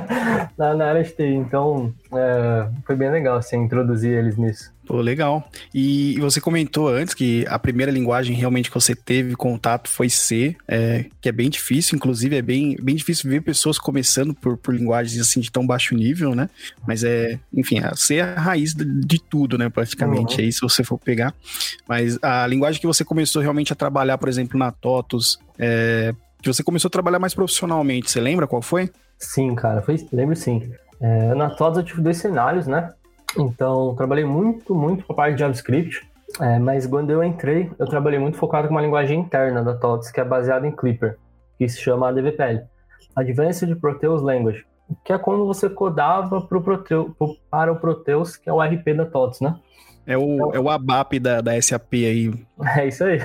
na, 0.57 0.73
na 0.73 0.85
área 0.87 1.03
de 1.03 1.11
TI. 1.11 1.35
Então, 1.35 1.93
é, 2.13 2.67
foi 2.85 2.95
bem 2.95 3.11
legal, 3.11 3.37
assim, 3.37 3.57
introduzir 3.57 4.11
eles 4.11 4.35
nisso. 4.35 4.73
Pô, 4.91 4.99
legal. 4.99 5.47
E, 5.73 6.19
você 6.19 6.41
comentou 6.41 6.89
antes 6.89 7.13
que 7.13 7.45
a 7.47 7.59
primeira 7.59 7.91
linguagem 7.91 8.35
realmente 8.35 8.69
que 8.69 8.73
você 8.73 8.95
teve 8.95 9.35
contato 9.35 9.87
foi 9.87 10.09
C, 10.09 10.55
é, 10.67 11.05
que 11.21 11.29
é 11.29 11.31
bem 11.31 11.49
difícil, 11.49 11.95
inclusive 11.95 12.35
é 12.35 12.41
bem, 12.41 12.75
bem 12.81 12.95
difícil 12.95 13.29
ver 13.29 13.41
pessoas 13.41 13.77
começando 13.77 14.33
por, 14.33 14.57
por 14.57 14.75
linguagens 14.75 15.21
assim 15.21 15.39
de 15.39 15.51
tão 15.51 15.65
baixo 15.65 15.95
nível, 15.95 16.35
né? 16.35 16.49
Mas 16.85 17.03
é, 17.03 17.39
enfim, 17.53 17.79
a 17.79 17.95
C 17.95 18.15
é 18.15 18.21
a 18.21 18.39
raiz 18.39 18.73
de, 18.73 18.83
de 18.83 19.21
tudo, 19.21 19.57
né? 19.57 19.69
Praticamente, 19.69 20.37
uhum. 20.37 20.43
aí 20.43 20.51
se 20.51 20.59
você 20.59 20.83
for 20.83 20.97
pegar. 20.97 21.33
Mas 21.87 22.17
a 22.21 22.45
linguagem 22.47 22.81
que 22.81 22.87
você 22.87 23.05
começou 23.05 23.41
realmente 23.41 23.71
a 23.71 23.75
trabalhar, 23.75 24.17
por 24.17 24.27
exemplo, 24.27 24.59
na 24.59 24.71
TOTOS, 25.11 25.37
é, 25.59 26.13
que 26.41 26.51
você 26.51 26.63
começou 26.63 26.87
a 26.87 26.91
trabalhar 26.91 27.19
mais 27.19 27.33
profissionalmente, 27.33 28.09
você 28.09 28.19
lembra 28.19 28.47
qual 28.47 28.61
foi? 28.61 28.89
Sim, 29.17 29.53
cara, 29.55 29.81
foi, 29.81 29.97
lembro 30.11 30.35
sim. 30.35 30.71
É, 30.99 31.33
na 31.35 31.49
TOTOS 31.49 31.77
eu 31.77 31.83
tive 31.83 32.01
dois 32.01 32.17
cenários, 32.17 32.67
né? 32.67 32.93
Então, 33.37 33.95
trabalhei 33.95 34.25
muito, 34.25 34.73
muito 34.73 35.05
com 35.05 35.13
a 35.13 35.15
parte 35.15 35.35
de 35.35 35.39
JavaScript, 35.39 36.01
é, 36.39 36.59
mas 36.59 36.87
quando 36.87 37.11
eu 37.11 37.23
entrei, 37.23 37.71
eu 37.77 37.87
trabalhei 37.87 38.19
muito 38.19 38.37
focado 38.37 38.67
com 38.67 38.73
uma 38.73 38.81
linguagem 38.81 39.19
interna 39.19 39.63
da 39.63 39.75
TOTS, 39.75 40.11
que 40.11 40.19
é 40.19 40.25
baseada 40.25 40.67
em 40.67 40.75
Clipper, 40.75 41.17
que 41.57 41.67
se 41.67 41.79
chama 41.79 42.09
ADVPL, 42.09 42.61
Advanced 43.15 43.75
Proteus 43.79 44.21
Language, 44.21 44.65
que 45.05 45.13
é 45.13 45.17
quando 45.17 45.45
você 45.45 45.69
codava 45.69 46.41
pro 46.41 46.61
Proteus, 46.61 47.11
para 47.49 47.71
o 47.71 47.75
Proteus, 47.77 48.35
que 48.35 48.49
é 48.49 48.53
o 48.53 48.61
RP 48.61 48.93
da 48.95 49.05
TOTS, 49.05 49.41
né? 49.41 49.55
É 50.05 50.17
o, 50.17 50.33
então, 50.33 50.53
é 50.53 50.59
o 50.59 50.69
ABAP 50.69 51.19
da, 51.19 51.41
da 51.41 51.61
SAP 51.61 51.93
aí. 51.93 52.33
É 52.77 52.87
isso 52.87 53.03
aí. 53.03 53.19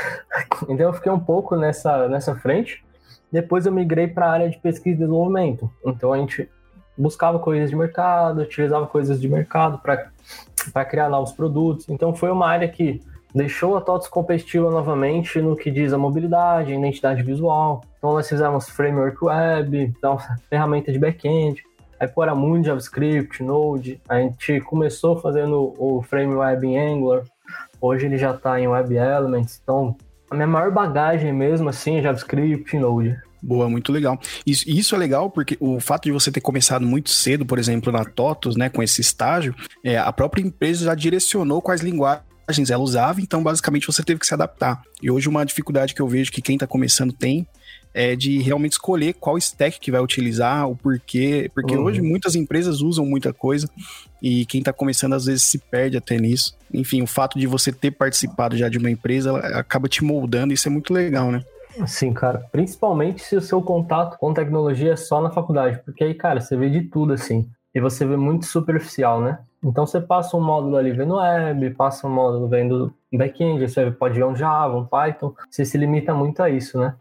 então 0.68 0.86
eu 0.86 0.92
fiquei 0.92 1.10
um 1.10 1.20
pouco 1.20 1.56
nessa, 1.56 2.08
nessa 2.08 2.34
frente. 2.34 2.84
Depois 3.30 3.66
eu 3.66 3.72
migrei 3.72 4.06
para 4.06 4.26
a 4.26 4.30
área 4.30 4.50
de 4.50 4.58
pesquisa 4.58 4.96
e 4.96 4.98
desenvolvimento. 4.98 5.70
Então 5.84 6.12
a 6.12 6.18
gente 6.18 6.48
buscava 6.96 7.38
coisas 7.38 7.70
de 7.70 7.76
mercado, 7.76 8.42
utilizava 8.42 8.86
coisas 8.86 9.20
de 9.20 9.28
mercado 9.28 9.78
para 9.78 10.84
criar 10.84 11.08
novos 11.08 11.32
produtos. 11.32 11.88
Então 11.88 12.14
foi 12.14 12.30
uma 12.30 12.46
área 12.46 12.68
que 12.68 13.00
deixou 13.34 13.76
a 13.76 13.80
TOTS 13.80 14.08
competitiva 14.08 14.70
novamente 14.70 15.40
no 15.40 15.54
que 15.54 15.70
diz 15.70 15.92
a 15.92 15.98
mobilidade, 15.98 16.72
a 16.72 16.76
identidade 16.76 17.22
visual. 17.22 17.82
Então 17.98 18.14
nós 18.14 18.28
fizemos 18.28 18.68
framework 18.68 19.22
web, 19.22 19.78
então 19.78 20.18
ferramenta 20.48 20.90
de 20.90 20.98
back-end. 20.98 21.62
Aí 21.98 22.08
pô, 22.08 22.22
era 22.22 22.34
muito 22.34 22.66
JavaScript, 22.66 23.42
Node. 23.42 24.00
A 24.08 24.18
gente 24.20 24.60
começou 24.60 25.20
fazendo 25.20 25.74
o 25.78 26.02
frame 26.02 26.34
web 26.34 26.66
em 26.66 26.78
Angular. 26.78 27.24
Hoje 27.80 28.06
ele 28.06 28.18
já 28.18 28.32
está 28.32 28.60
em 28.60 28.68
Web 28.68 28.94
Elements. 28.94 29.60
Então 29.62 29.96
a 30.30 30.34
minha 30.34 30.46
maior 30.46 30.70
bagagem 30.70 31.32
mesmo 31.32 31.68
assim 31.68 31.96
é 31.96 32.02
JavaScript 32.02 32.76
Node. 32.78 33.16
Boa, 33.42 33.68
muito 33.68 33.92
legal. 33.92 34.18
Isso, 34.44 34.68
isso 34.68 34.94
é 34.94 34.98
legal 34.98 35.30
porque 35.30 35.56
o 35.60 35.78
fato 35.78 36.04
de 36.04 36.12
você 36.12 36.32
ter 36.32 36.40
começado 36.40 36.84
muito 36.84 37.10
cedo, 37.10 37.46
por 37.46 37.58
exemplo, 37.58 37.92
na 37.92 38.04
TOTOS, 38.04 38.56
né, 38.56 38.68
com 38.68 38.82
esse 38.82 39.00
estágio, 39.00 39.54
é, 39.84 39.96
a 39.96 40.12
própria 40.12 40.42
empresa 40.42 40.86
já 40.86 40.94
direcionou 40.94 41.62
quais 41.62 41.80
linguagens 41.80 42.70
ela 42.70 42.82
usava, 42.82 43.20
então 43.20 43.42
basicamente 43.42 43.86
você 43.86 44.02
teve 44.02 44.18
que 44.18 44.26
se 44.26 44.34
adaptar. 44.34 44.82
E 45.00 45.10
hoje 45.10 45.28
uma 45.28 45.44
dificuldade 45.46 45.94
que 45.94 46.02
eu 46.02 46.08
vejo 46.08 46.32
que 46.32 46.42
quem 46.42 46.56
está 46.56 46.66
começando 46.66 47.12
tem 47.12 47.46
é 47.96 48.14
de 48.14 48.42
realmente 48.42 48.72
escolher 48.72 49.14
qual 49.14 49.38
stack 49.38 49.80
que 49.80 49.90
vai 49.90 50.02
utilizar, 50.02 50.68
o 50.68 50.76
porquê, 50.76 51.50
porque 51.54 51.74
uhum. 51.74 51.84
hoje 51.84 52.02
muitas 52.02 52.34
empresas 52.34 52.82
usam 52.82 53.06
muita 53.06 53.32
coisa 53.32 53.70
e 54.22 54.44
quem 54.44 54.58
está 54.58 54.70
começando 54.70 55.14
às 55.14 55.24
vezes 55.24 55.44
se 55.44 55.58
perde 55.58 55.96
até 55.96 56.18
nisso. 56.18 56.54
Enfim, 56.72 57.00
o 57.00 57.06
fato 57.06 57.38
de 57.38 57.46
você 57.46 57.72
ter 57.72 57.90
participado 57.92 58.54
já 58.54 58.68
de 58.68 58.76
uma 58.76 58.90
empresa 58.90 59.34
acaba 59.38 59.88
te 59.88 60.04
moldando, 60.04 60.52
isso 60.52 60.68
é 60.68 60.70
muito 60.70 60.92
legal, 60.92 61.32
né? 61.32 61.42
Sim, 61.86 62.12
cara. 62.12 62.44
Principalmente 62.52 63.22
se 63.22 63.34
o 63.34 63.40
seu 63.40 63.62
contato 63.62 64.18
com 64.18 64.34
tecnologia 64.34 64.92
é 64.92 64.96
só 64.96 65.22
na 65.22 65.30
faculdade, 65.30 65.80
porque 65.82 66.04
aí, 66.04 66.12
cara, 66.12 66.40
você 66.40 66.54
vê 66.54 66.68
de 66.68 66.82
tudo 66.82 67.14
assim. 67.14 67.48
E 67.74 67.80
você 67.80 68.04
vê 68.04 68.16
muito 68.16 68.44
superficial, 68.44 69.22
né? 69.22 69.38
Então 69.64 69.86
você 69.86 70.00
passa 70.00 70.36
um 70.36 70.40
módulo 70.40 70.76
ali 70.76 70.92
vendo 70.92 71.16
web, 71.16 71.70
passa 71.70 72.06
um 72.06 72.10
módulo 72.10 72.46
vendo 72.46 72.92
back-end, 73.12 73.66
você 73.66 73.90
pode 73.90 74.14
ver 74.14 74.24
um 74.24 74.36
Java, 74.36 74.76
um 74.76 74.84
Python. 74.84 75.34
Você 75.50 75.64
se 75.64 75.78
limita 75.78 76.14
muito 76.14 76.42
a 76.42 76.50
isso, 76.50 76.78
né? 76.78 76.94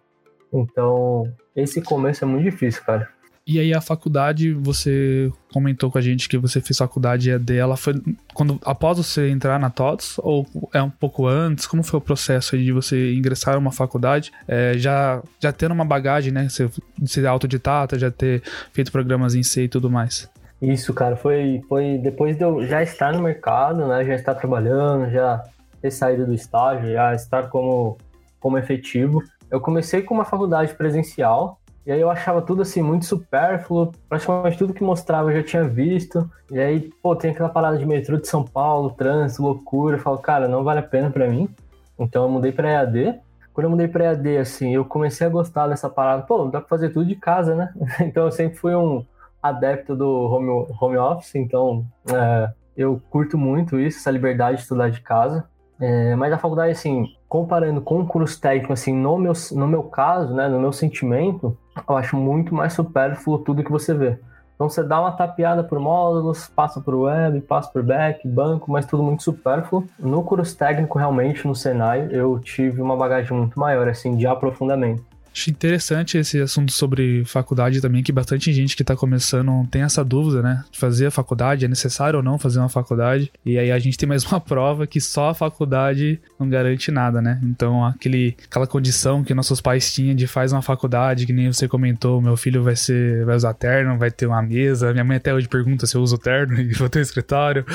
Então, 0.54 1.32
esse 1.56 1.82
começo 1.82 2.24
é 2.24 2.28
muito 2.28 2.44
difícil, 2.44 2.84
cara. 2.84 3.10
E 3.48 3.60
aí 3.60 3.75
a 3.75 3.80
faculdade, 3.80 4.52
você 4.54 5.32
comentou 5.54 5.92
com 5.92 6.00
a 6.00 6.02
gente 6.02 6.28
que 6.28 6.36
você 6.36 6.60
fez 6.60 6.80
faculdade 6.80 7.30
EAD, 7.30 7.56
ela 7.56 7.78
foi 7.78 7.94
quando 8.34 8.60
após 8.66 8.98
você 8.98 9.30
entrar 9.30 9.60
na 9.60 9.70
TOTS 9.70 10.18
ou 10.18 10.48
é 10.74 10.82
um 10.82 10.90
pouco 10.90 11.28
antes? 11.28 11.68
Como 11.68 11.84
foi 11.84 12.00
o 12.00 12.02
processo 12.02 12.58
de 12.58 12.72
você 12.72 13.14
ingressar 13.14 13.54
em 13.54 13.60
uma 13.60 13.72
faculdade, 13.72 14.32
é, 14.48 14.74
já 14.78 15.22
já 15.40 15.52
tendo 15.52 15.74
uma 15.74 15.86
bagagem, 15.86 16.34
né, 16.34 16.50
ser, 16.50 16.72
ser 17.06 17.28
autodidata, 17.28 18.00
já 18.00 18.10
ter 18.10 18.42
feito 18.74 18.92
programas 18.92 19.36
em 19.36 19.44
C 19.44 19.66
e 19.66 19.70
tudo 19.70 19.92
mais? 19.92 20.28
Isso, 20.60 20.92
cara, 20.92 21.16
foi 21.16 21.62
foi 21.70 22.00
depois 22.00 22.36
de 22.36 22.44
eu 22.44 22.66
já 22.66 22.82
estar 22.82 23.14
no 23.14 23.22
mercado, 23.22 23.88
né, 23.88 24.04
já 24.04 24.16
estar 24.16 24.34
trabalhando, 24.34 25.12
já 25.12 25.44
ter 25.84 25.92
saído 25.92 26.25
do 26.25 26.34
estágio, 26.34 26.92
já 26.92 27.14
estar 27.14 27.48
como 27.50 27.96
como 28.40 28.58
efetivo. 28.58 29.22
Eu 29.50 29.60
comecei 29.62 30.02
com 30.02 30.14
uma 30.14 30.25
faculdade 30.25 30.74
presencial, 30.74 31.60
e 31.86 31.92
aí 31.92 32.02
eu 32.02 32.10
achava 32.10 32.42
tudo 32.42 32.64
assim 32.64 32.82
muito 32.82 33.06
supérfluo, 33.06 33.92
praticamente 34.10 34.58
tudo 34.58 34.74
que 34.74 34.84
mostrava 34.84 35.32
eu 35.32 35.38
já 35.38 35.44
tinha 35.44 35.64
visto. 35.64 36.28
E 36.52 36.60
aí, 36.60 36.90
pô, 37.02 37.16
tem 37.16 37.30
aquela 37.30 37.50
parada 37.50 37.78
de 37.78 37.86
metrô 37.86 38.18
de 38.18 38.28
São 38.28 38.44
Paulo, 38.44 38.90
trânsito, 38.90 39.44
loucura. 39.44 39.98
Eu 39.98 40.02
falo, 40.02 40.18
cara, 40.18 40.48
não 40.48 40.64
vale 40.64 40.80
a 40.80 40.84
pena 40.84 41.12
para 41.12 41.28
mim. 41.28 41.48
Então 42.00 42.24
eu 42.24 42.30
mudei 42.30 42.52
para 42.52 42.72
EAD. 42.72 43.20
Quando 43.54 43.66
eu 43.66 43.70
mudei 43.70 43.88
para 43.88 44.06
EAD, 44.06 44.38
assim, 44.38 44.74
eu 44.74 44.84
comecei 44.84 45.28
a 45.28 45.30
gostar 45.30 45.68
dessa 45.68 45.88
parada. 45.88 46.24
Pô, 46.24 46.46
dá 46.46 46.60
pra 46.60 46.68
fazer 46.68 46.90
tudo 46.90 47.06
de 47.06 47.16
casa, 47.16 47.54
né? 47.54 47.72
então 48.02 48.25
eu 48.25 48.32
sempre 48.32 48.58
fui 48.58 48.74
um 48.75 49.06
adepto 49.42 49.96
do 49.96 50.10
home, 50.10 50.68
home 50.82 50.98
office, 50.98 51.36
então 51.36 51.86
é, 52.12 52.50
eu 52.75 53.00
curto 53.12 53.38
muito 53.38 53.80
isso, 53.80 54.00
essa 54.00 54.10
liberdade 54.10 54.58
de 54.58 54.64
estudar 54.64 54.90
de 54.90 55.02
casa. 55.02 55.46
É, 55.80 56.16
mas 56.16 56.34
a 56.34 56.38
faculdade, 56.40 56.72
assim, 56.72 57.06
comparando 57.27 57.82
com 57.82 58.01
o 58.01 58.05
curso 58.05 58.39
técnico, 58.39 58.74
assim, 58.74 58.94
no 58.94 59.17
meu, 59.17 59.34
no 59.51 59.67
meu 59.67 59.84
caso, 59.84 60.34
né, 60.34 60.48
no 60.48 60.60
meu 60.60 60.72
sentimento, 60.72 61.58
eu 61.88 61.98
acho 61.98 62.15
muito 62.15 62.53
mais 62.53 62.74
supérfluo 62.74 63.39
tudo 63.39 63.63
que 63.63 63.72
você 63.72 63.94
vê. 63.94 64.17
Então 64.55 64.70
você 64.70 64.82
dá 64.82 65.01
uma 65.01 65.12
tapeada 65.12 65.63
por 65.63 65.79
módulos, 65.79 66.48
passa 66.48 66.79
por 66.79 66.96
web, 66.96 67.41
passa 67.41 67.70
por 67.70 67.84
back, 67.84 68.25
banco, 68.25 68.72
mas 68.72 68.86
tudo 68.86 69.03
muito 69.03 69.22
supérfluo. 69.22 69.84
No 70.00 70.24
curso 70.24 70.58
técnico, 70.58 70.98
realmente, 70.98 71.46
no 71.46 71.53
Senai, 71.53 72.08
eu 72.10 72.39
tive 72.39 72.82
uma 72.82 72.96
bagagem 72.96 73.38
muito 73.38 73.60
maior, 73.60 73.88
assim, 73.89 74.15
de 74.15 74.25
aprofundamento. 74.25 75.03
Acho 75.36 75.50
interessante 75.50 76.18
esse 76.18 76.39
assunto 76.39 76.72
sobre 76.72 77.25
faculdade 77.25 77.82
também, 77.82 78.01
que 78.01 78.12
bastante 78.13 78.54
gente 78.54 78.74
que 78.74 78.84
está 78.84 78.96
começando 78.96 79.68
tem 79.70 79.82
essa 79.82 80.01
dúvida, 80.01 80.42
né? 80.42 80.63
De 80.72 80.80
fazer 80.80 81.08
a 81.08 81.12
faculdade, 81.12 81.65
é 81.65 81.68
necessário 81.68 82.18
ou 82.18 82.24
não 82.24 82.39
fazer 82.39 82.60
uma 82.60 82.70
faculdade? 82.70 83.30
E 83.46 83.60
aí 83.60 83.70
a 83.70 83.77
gente 83.77 83.98
tem 83.98 84.08
mais 84.08 84.24
uma 84.32 84.39
prova 84.39 84.88
que 84.88 85.01
só 85.01 85.32
a 85.32 85.34
faculdade 85.34 86.22
não 86.39 86.48
garante 86.48 86.89
nada, 86.89 87.22
né? 87.22 87.38
Então, 87.44 87.86
aquele, 87.86 88.38
aquela 88.50 88.65
condição 88.65 89.25
que 89.25 89.34
nossos 89.34 89.60
pais 89.60 89.94
tinham 89.94 90.15
de 90.15 90.25
faz 90.25 90.54
uma 90.54 90.62
faculdade, 90.62 91.25
que 91.25 91.34
nem 91.34 91.51
você 91.51 91.68
comentou, 91.68 92.22
meu 92.22 92.38
filho 92.38 92.63
vai 92.63 92.77
ser, 92.77 93.25
vai 93.25 93.36
usar 93.36 93.54
terno, 93.54 93.98
vai 93.98 94.12
ter 94.12 94.27
uma 94.27 94.42
mesa. 94.42 94.94
Minha 94.94 95.04
mãe 95.04 95.18
até 95.18 95.34
hoje 95.34 95.50
pergunta 95.50 95.86
se 95.86 95.98
eu 95.98 96.01
uso 96.01 96.18
terno 96.18 96.56
e 96.62 96.72
vou 96.72 96.88
ter 96.88 97.00
um 97.00 97.01
escritório 97.01 97.65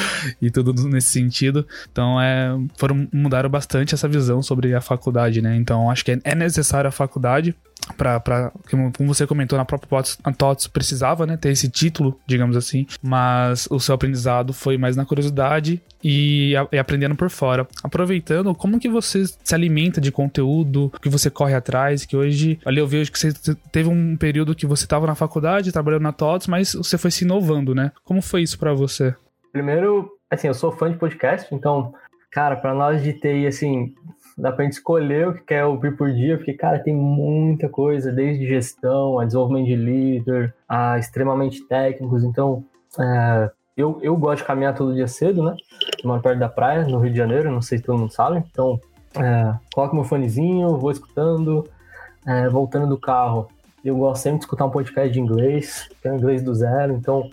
e 0.41 0.51
tudo 0.51 0.73
nesse 0.89 1.09
sentido. 1.09 1.67
Então, 1.93 2.19
é, 2.19 2.57
foram, 2.79 3.07
mudaram 3.13 3.51
bastante 3.51 3.95
essa 3.95 4.09
visão 4.09 4.43
sobre 4.43 4.75
a 4.75 4.81
faculdade, 4.81 5.43
né? 5.43 5.55
Então, 5.57 5.91
acho 5.91 6.03
que 6.03 6.13
é, 6.13 6.19
é 6.25 6.35
necessário 6.35 6.89
a 6.89 6.91
faculdade 6.91 7.50
para 7.97 8.53
como 8.71 9.15
você 9.15 9.27
comentou 9.27 9.59
na 9.59 9.65
própria 9.65 10.03
TOTS 10.37 10.67
precisava 10.69 11.27
né, 11.27 11.37
ter 11.37 11.51
esse 11.51 11.69
título, 11.69 12.19
digamos 12.27 12.57
assim, 12.57 12.87
mas 13.03 13.67
o 13.71 13.81
seu 13.81 13.95
aprendizado 13.95 14.53
foi 14.53 14.79
mais 14.79 14.97
na 14.97 15.05
curiosidade 15.05 15.83
e, 16.03 16.53
e, 16.73 16.79
aprendendo 16.79 17.15
por 17.15 17.31
fora. 17.31 17.67
Aproveitando, 17.83 18.55
como 18.55 18.79
que 18.79 18.89
você 18.89 19.25
se 19.27 19.55
alimenta 19.55 20.01
de 20.01 20.13
conteúdo, 20.13 20.93
que 21.01 21.09
você 21.09 21.31
corre 21.31 21.55
atrás, 21.55 22.05
que 22.05 22.17
hoje, 22.17 22.59
ali 22.65 22.79
eu 22.79 22.87
vejo 22.87 23.11
que 23.13 23.19
você 23.19 23.33
teve 23.73 23.89
um 23.89 24.17
período 24.17 24.55
que 24.55 24.67
você 24.67 24.85
estava 24.85 25.07
na 25.07 25.15
faculdade, 25.15 25.73
trabalhando 25.73 26.03
na 26.03 26.13
TOTS, 26.13 26.47
mas 26.47 26.75
você 26.75 26.97
foi 26.97 27.11
se 27.11 27.25
inovando, 27.25 27.75
né? 27.75 27.93
Como 28.05 28.23
foi 28.23 28.43
isso 28.43 28.59
para 28.59 28.73
você? 28.73 29.15
Primeiro, 29.53 30.11
assim, 30.31 30.47
eu 30.47 30.55
sou 30.55 30.73
fã 30.73 30.91
de 30.91 30.99
podcast, 30.99 31.53
então, 31.55 31.93
cara, 32.31 32.57
para 32.57 32.73
nós 32.73 33.03
de 33.03 33.13
TI, 33.13 33.47
assim, 33.47 33.95
dá 34.41 34.51
pra 34.51 34.65
gente 34.65 34.75
escolher 34.75 35.29
o 35.29 35.35
que 35.35 35.43
quer 35.43 35.65
ouvir 35.65 35.97
por 35.97 36.11
dia, 36.13 36.37
porque, 36.37 36.55
cara, 36.55 36.79
tem 36.79 36.95
muita 36.95 37.69
coisa, 37.69 38.11
desde 38.11 38.47
gestão, 38.47 39.19
a 39.19 39.25
desenvolvimento 39.25 39.67
de 39.67 39.77
líder, 39.77 40.55
a 40.69 40.99
extremamente 40.99 41.63
técnicos. 41.67 42.25
Então, 42.25 42.65
é, 42.99 43.51
eu, 43.77 43.99
eu 44.03 44.17
gosto 44.17 44.39
de 44.39 44.45
caminhar 44.45 44.75
todo 44.75 44.95
dia 44.95 45.07
cedo, 45.07 45.43
né? 45.43 45.55
Moro 46.05 46.23
perto 46.23 46.39
da 46.39 46.49
praia, 46.49 46.85
no 46.85 46.99
Rio 46.99 47.13
de 47.13 47.19
Janeiro, 47.19 47.51
não 47.51 47.63
sei 47.63 47.79
se 47.79 47.85
todo 47.85 47.99
mundo 47.99 48.13
sabe. 48.13 48.43
Então, 48.51 48.81
é, 49.17 49.55
coloco 49.75 49.95
meu 49.95 50.05
fonezinho, 50.05 50.79
vou 50.79 50.91
escutando, 50.91 51.67
é, 52.27 52.49
voltando 52.49 52.87
do 52.87 52.99
carro. 52.99 53.49
Eu 53.85 53.97
gosto 53.97 54.23
sempre 54.23 54.39
de 54.39 54.45
escutar 54.45 54.67
um 54.67 54.71
podcast 54.71 55.11
de 55.11 55.21
inglês, 55.21 55.89
que 56.01 56.09
é 56.09 56.15
inglês 56.15 56.43
do 56.43 56.55
zero, 56.55 56.93
então 56.93 57.29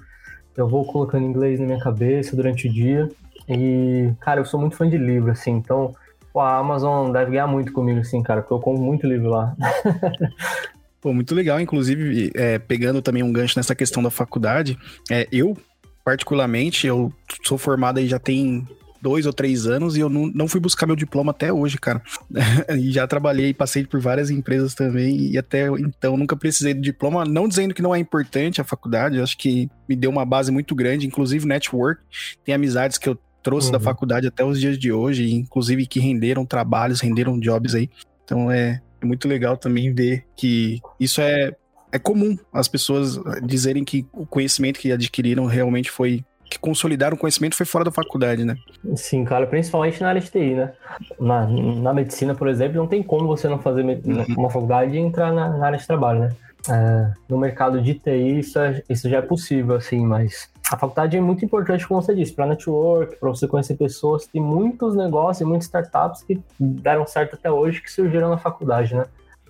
eu 0.55 0.67
vou 0.67 0.85
colocando 0.85 1.25
inglês 1.25 1.59
na 1.59 1.65
minha 1.65 1.79
cabeça 1.79 2.35
durante 2.35 2.67
o 2.67 2.71
dia. 2.71 3.09
E, 3.47 4.11
cara, 4.19 4.41
eu 4.41 4.45
sou 4.45 4.59
muito 4.59 4.75
fã 4.75 4.89
de 4.89 4.97
livro, 4.97 5.31
assim, 5.31 5.51
então 5.51 5.93
Pô, 6.37 6.41
a 6.41 6.59
Amazon 6.59 7.11
deve 7.11 7.31
ganhar 7.31 7.47
muito 7.47 7.73
comigo, 7.73 7.99
assim, 7.99 8.21
cara, 8.21 8.43
porque 8.43 8.53
eu 8.53 8.59
compro 8.59 8.79
muito 8.79 9.07
livro 9.07 9.27
lá. 9.27 9.55
Pô, 11.01 11.11
muito 11.11 11.33
legal, 11.33 11.59
inclusive, 11.59 12.31
é, 12.35 12.59
pegando 12.59 13.01
também 13.01 13.23
um 13.23 13.33
gancho 13.33 13.57
nessa 13.57 13.73
questão 13.73 14.03
da 14.03 14.11
faculdade, 14.11 14.77
é, 15.09 15.27
eu, 15.31 15.57
particularmente, 16.05 16.85
eu 16.85 17.11
sou 17.43 17.57
formado 17.57 17.97
aí 17.97 18.07
já 18.07 18.19
tem 18.19 18.67
dois 19.01 19.25
ou 19.25 19.33
três 19.33 19.65
anos 19.65 19.97
e 19.97 19.99
eu 19.99 20.09
não, 20.09 20.27
não 20.27 20.47
fui 20.47 20.59
buscar 20.59 20.85
meu 20.85 20.95
diploma 20.95 21.31
até 21.31 21.51
hoje, 21.51 21.79
cara. 21.79 22.03
e 22.77 22.91
já 22.91 23.07
trabalhei, 23.07 23.51
passei 23.51 23.83
por 23.83 23.99
várias 23.99 24.29
empresas 24.29 24.75
também 24.75 25.31
e 25.31 25.39
até 25.39 25.65
então 25.69 26.15
nunca 26.15 26.35
precisei 26.35 26.75
do 26.75 26.81
diploma, 26.81 27.25
não 27.25 27.47
dizendo 27.47 27.73
que 27.73 27.81
não 27.81 27.95
é 27.95 27.97
importante 27.97 28.61
a 28.61 28.63
faculdade, 28.63 29.19
acho 29.19 29.37
que 29.39 29.67
me 29.89 29.95
deu 29.95 30.11
uma 30.11 30.23
base 30.23 30.51
muito 30.51 30.75
grande, 30.75 31.07
inclusive 31.07 31.47
network, 31.47 31.99
tem 32.45 32.53
amizades 32.53 32.99
que 32.99 33.09
eu 33.09 33.17
trouxe 33.43 33.67
uhum. 33.67 33.73
da 33.73 33.79
faculdade 33.79 34.27
até 34.27 34.43
os 34.43 34.59
dias 34.59 34.77
de 34.77 34.91
hoje, 34.91 35.33
inclusive 35.33 35.85
que 35.85 35.99
renderam 35.99 36.45
trabalhos, 36.45 37.01
renderam 37.01 37.39
jobs 37.39 37.75
aí. 37.75 37.89
Então 38.23 38.51
é, 38.51 38.81
é 39.01 39.05
muito 39.05 39.27
legal 39.27 39.57
também 39.57 39.93
ver 39.93 40.25
que 40.35 40.81
isso 40.99 41.21
é, 41.21 41.55
é 41.91 41.99
comum 41.99 42.37
as 42.51 42.67
pessoas 42.67 43.19
dizerem 43.43 43.83
que 43.83 44.05
o 44.13 44.25
conhecimento 44.25 44.79
que 44.79 44.91
adquiriram 44.91 45.45
realmente 45.45 45.89
foi 45.89 46.23
que 46.49 46.57
consolidaram 46.57 47.15
o 47.15 47.19
conhecimento 47.19 47.55
foi 47.55 47.65
fora 47.65 47.83
da 47.83 47.91
faculdade, 47.91 48.45
né? 48.45 48.55
Sim, 48.95 49.25
cara, 49.25 49.45
principalmente 49.45 50.01
na 50.01 50.09
área 50.09 50.21
de 50.21 50.31
TI, 50.31 50.55
né? 50.55 50.71
Na, 51.19 51.45
na 51.45 51.93
medicina, 51.93 52.33
por 52.33 52.47
exemplo, 52.47 52.77
não 52.77 52.87
tem 52.87 53.03
como 53.03 53.27
você 53.27 53.47
não 53.47 53.59
fazer 53.59 53.83
uhum. 53.83 54.25
uma 54.37 54.49
faculdade 54.49 54.95
e 54.95 54.99
entrar 54.99 55.33
na, 55.33 55.57
na 55.57 55.65
área 55.65 55.77
de 55.77 55.85
trabalho, 55.85 56.21
né? 56.21 56.35
É, 56.69 57.13
no 57.29 57.37
mercado 57.37 57.81
de 57.81 57.93
TI 57.93 58.39
isso, 58.39 58.59
é, 58.59 58.81
isso 58.89 59.09
já 59.09 59.17
é 59.17 59.21
possível, 59.21 59.75
assim, 59.75 60.05
mas 60.05 60.49
a 60.71 60.77
faculdade 60.77 61.15
é 61.15 61.21
muito 61.21 61.45
importante, 61.45 61.87
como 61.87 62.01
você 62.01 62.13
disse, 62.13 62.33
para 62.33 62.45
network, 62.45 63.17
para 63.17 63.29
você 63.29 63.47
conhecer 63.47 63.75
pessoas. 63.75 64.27
Tem 64.27 64.41
muitos 64.41 64.95
negócios 64.95 65.41
e 65.41 65.45
muitas 65.45 65.65
startups 65.65 66.23
que 66.23 66.39
deram 66.59 67.07
certo 67.07 67.35
até 67.35 67.49
hoje 67.49 67.81
que 67.81 67.91
surgiram 67.91 68.29
na 68.29 68.37
faculdade, 68.37 68.93
né? 68.93 69.05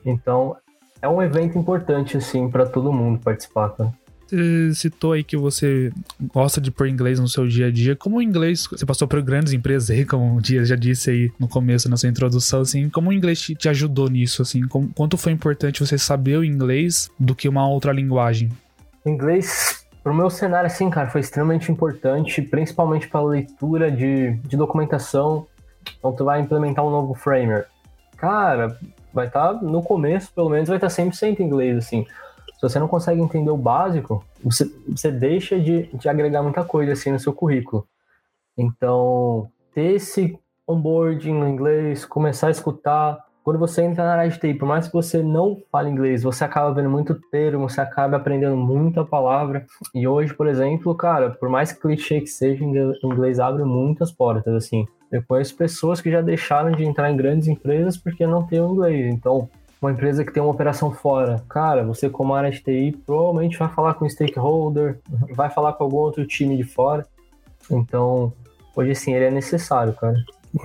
Então, 0.05 0.55
é 1.01 1.07
um 1.07 1.21
evento 1.21 1.57
importante, 1.57 2.17
assim, 2.17 2.49
para 2.49 2.65
todo 2.65 2.93
mundo 2.93 3.19
participar, 3.19 3.69
tá? 3.69 3.91
Você 4.27 4.73
citou 4.75 5.13
aí 5.13 5.23
que 5.23 5.37
você 5.37 5.91
gosta 6.33 6.59
de 6.59 6.69
pôr 6.69 6.87
inglês 6.87 7.17
no 7.17 7.29
seu 7.29 7.47
dia 7.47 7.67
a 7.67 7.71
dia. 7.71 7.95
Como 7.95 8.17
o 8.17 8.21
inglês, 8.21 8.67
você 8.69 8.85
passou 8.85 9.07
por 9.07 9.21
grandes 9.21 9.53
empresas 9.53 9.89
aí, 9.89 10.05
como 10.05 10.35
o 10.35 10.41
Dias 10.41 10.67
já 10.67 10.75
disse 10.75 11.09
aí 11.09 11.31
no 11.39 11.47
começo, 11.47 11.89
na 11.89 11.95
sua 11.95 12.09
introdução, 12.09 12.61
assim, 12.61 12.89
como 12.89 13.09
o 13.09 13.13
inglês 13.13 13.39
te, 13.39 13.55
te 13.55 13.69
ajudou 13.69 14.09
nisso, 14.09 14.41
assim? 14.41 14.67
Como, 14.67 14.89
quanto 14.93 15.17
foi 15.17 15.31
importante 15.31 15.79
você 15.79 15.97
saber 15.97 16.37
o 16.37 16.43
inglês 16.43 17.09
do 17.17 17.33
que 17.33 17.47
uma 17.47 17.67
outra 17.67 17.93
linguagem? 17.93 18.49
O 19.05 19.09
inglês 19.09 19.86
Pro 20.07 20.15
meu 20.15 20.29
cenário, 20.29 20.67
assim, 20.67 20.89
cara, 20.89 21.09
foi 21.09 21.19
extremamente 21.19 21.69
importante, 21.69 22.41
principalmente 22.41 23.09
para 23.09 23.21
leitura 23.21 23.91
de, 23.91 24.37
de 24.37 24.55
documentação. 24.55 25.45
Então, 25.99 26.13
tu 26.13 26.23
vai 26.23 26.39
implementar 26.39 26.85
um 26.85 26.89
novo 26.89 27.13
framework. 27.13 27.67
Cara, 28.15 28.79
vai 29.13 29.27
estar, 29.27 29.55
tá, 29.55 29.61
no 29.61 29.83
começo, 29.83 30.31
pelo 30.33 30.47
menos, 30.49 30.69
vai 30.69 30.77
estar 30.77 30.87
tá 30.87 30.93
100% 30.93 31.41
inglês, 31.41 31.77
assim. 31.77 32.07
Se 32.55 32.61
você 32.61 32.79
não 32.79 32.87
consegue 32.87 33.19
entender 33.19 33.49
o 33.49 33.57
básico, 33.57 34.23
você, 34.41 34.71
você 34.87 35.11
deixa 35.11 35.59
de, 35.59 35.87
de 35.93 36.07
agregar 36.07 36.41
muita 36.41 36.63
coisa, 36.63 36.93
assim, 36.93 37.11
no 37.11 37.19
seu 37.19 37.33
currículo. 37.33 37.85
Então, 38.57 39.51
ter 39.73 39.95
esse 39.95 40.39
onboarding 40.65 41.33
no 41.33 41.49
inglês, 41.49 42.05
começar 42.05 42.47
a 42.47 42.51
escutar, 42.51 43.25
quando 43.47 43.59
você 43.59 43.81
entra 43.81 44.03
na 44.03 44.11
área 44.11 44.29
de 44.29 44.37
TI, 44.37 44.55
por 44.55 44.67
mais 44.67 44.87
que 44.87 44.93
você 44.93 45.23
não 45.23 45.57
fale 45.71 45.89
inglês, 45.89 46.21
você 46.21 46.43
acaba 46.43 46.73
vendo 46.73 46.89
muito 46.89 47.15
termo, 47.31 47.69
você 47.69 47.79
acaba 47.79 48.17
aprendendo 48.17 48.57
muita 48.57 49.05
palavra. 49.05 49.65
E 49.95 50.05
hoje, 50.05 50.33
por 50.33 50.49
exemplo, 50.49 50.93
cara, 50.93 51.29
por 51.29 51.47
mais 51.47 51.71
clichê 51.71 52.19
que 52.19 52.27
seja, 52.27 52.61
inglês 52.65 53.39
abre 53.39 53.63
muitas 53.63 54.11
portas, 54.11 54.53
assim. 54.53 54.85
Eu 55.09 55.23
conheço 55.25 55.55
pessoas 55.55 56.01
que 56.01 56.11
já 56.11 56.19
deixaram 56.19 56.71
de 56.71 56.83
entrar 56.83 57.09
em 57.09 57.15
grandes 57.15 57.47
empresas 57.47 57.95
porque 57.95 58.27
não 58.27 58.45
tem 58.45 58.59
o 58.59 58.69
inglês. 58.69 59.13
Então, 59.13 59.47
uma 59.81 59.93
empresa 59.93 60.25
que 60.25 60.33
tem 60.33 60.43
uma 60.43 60.51
operação 60.51 60.91
fora, 60.91 61.41
cara, 61.47 61.85
você 61.85 62.09
como 62.09 62.33
área 62.33 62.51
de 62.51 62.61
TI 62.61 63.01
provavelmente 63.05 63.57
vai 63.57 63.69
falar 63.69 63.93
com 63.93 64.03
o 64.03 64.09
stakeholder, 64.09 64.99
vai 65.33 65.49
falar 65.49 65.71
com 65.71 65.85
algum 65.85 65.99
outro 65.99 66.27
time 66.27 66.57
de 66.57 66.65
fora. 66.65 67.07
Então, 67.71 68.33
hoje 68.75 68.93
sim, 68.93 69.13
ele 69.13 69.23
é 69.23 69.31
necessário, 69.31 69.93
cara. 69.93 70.17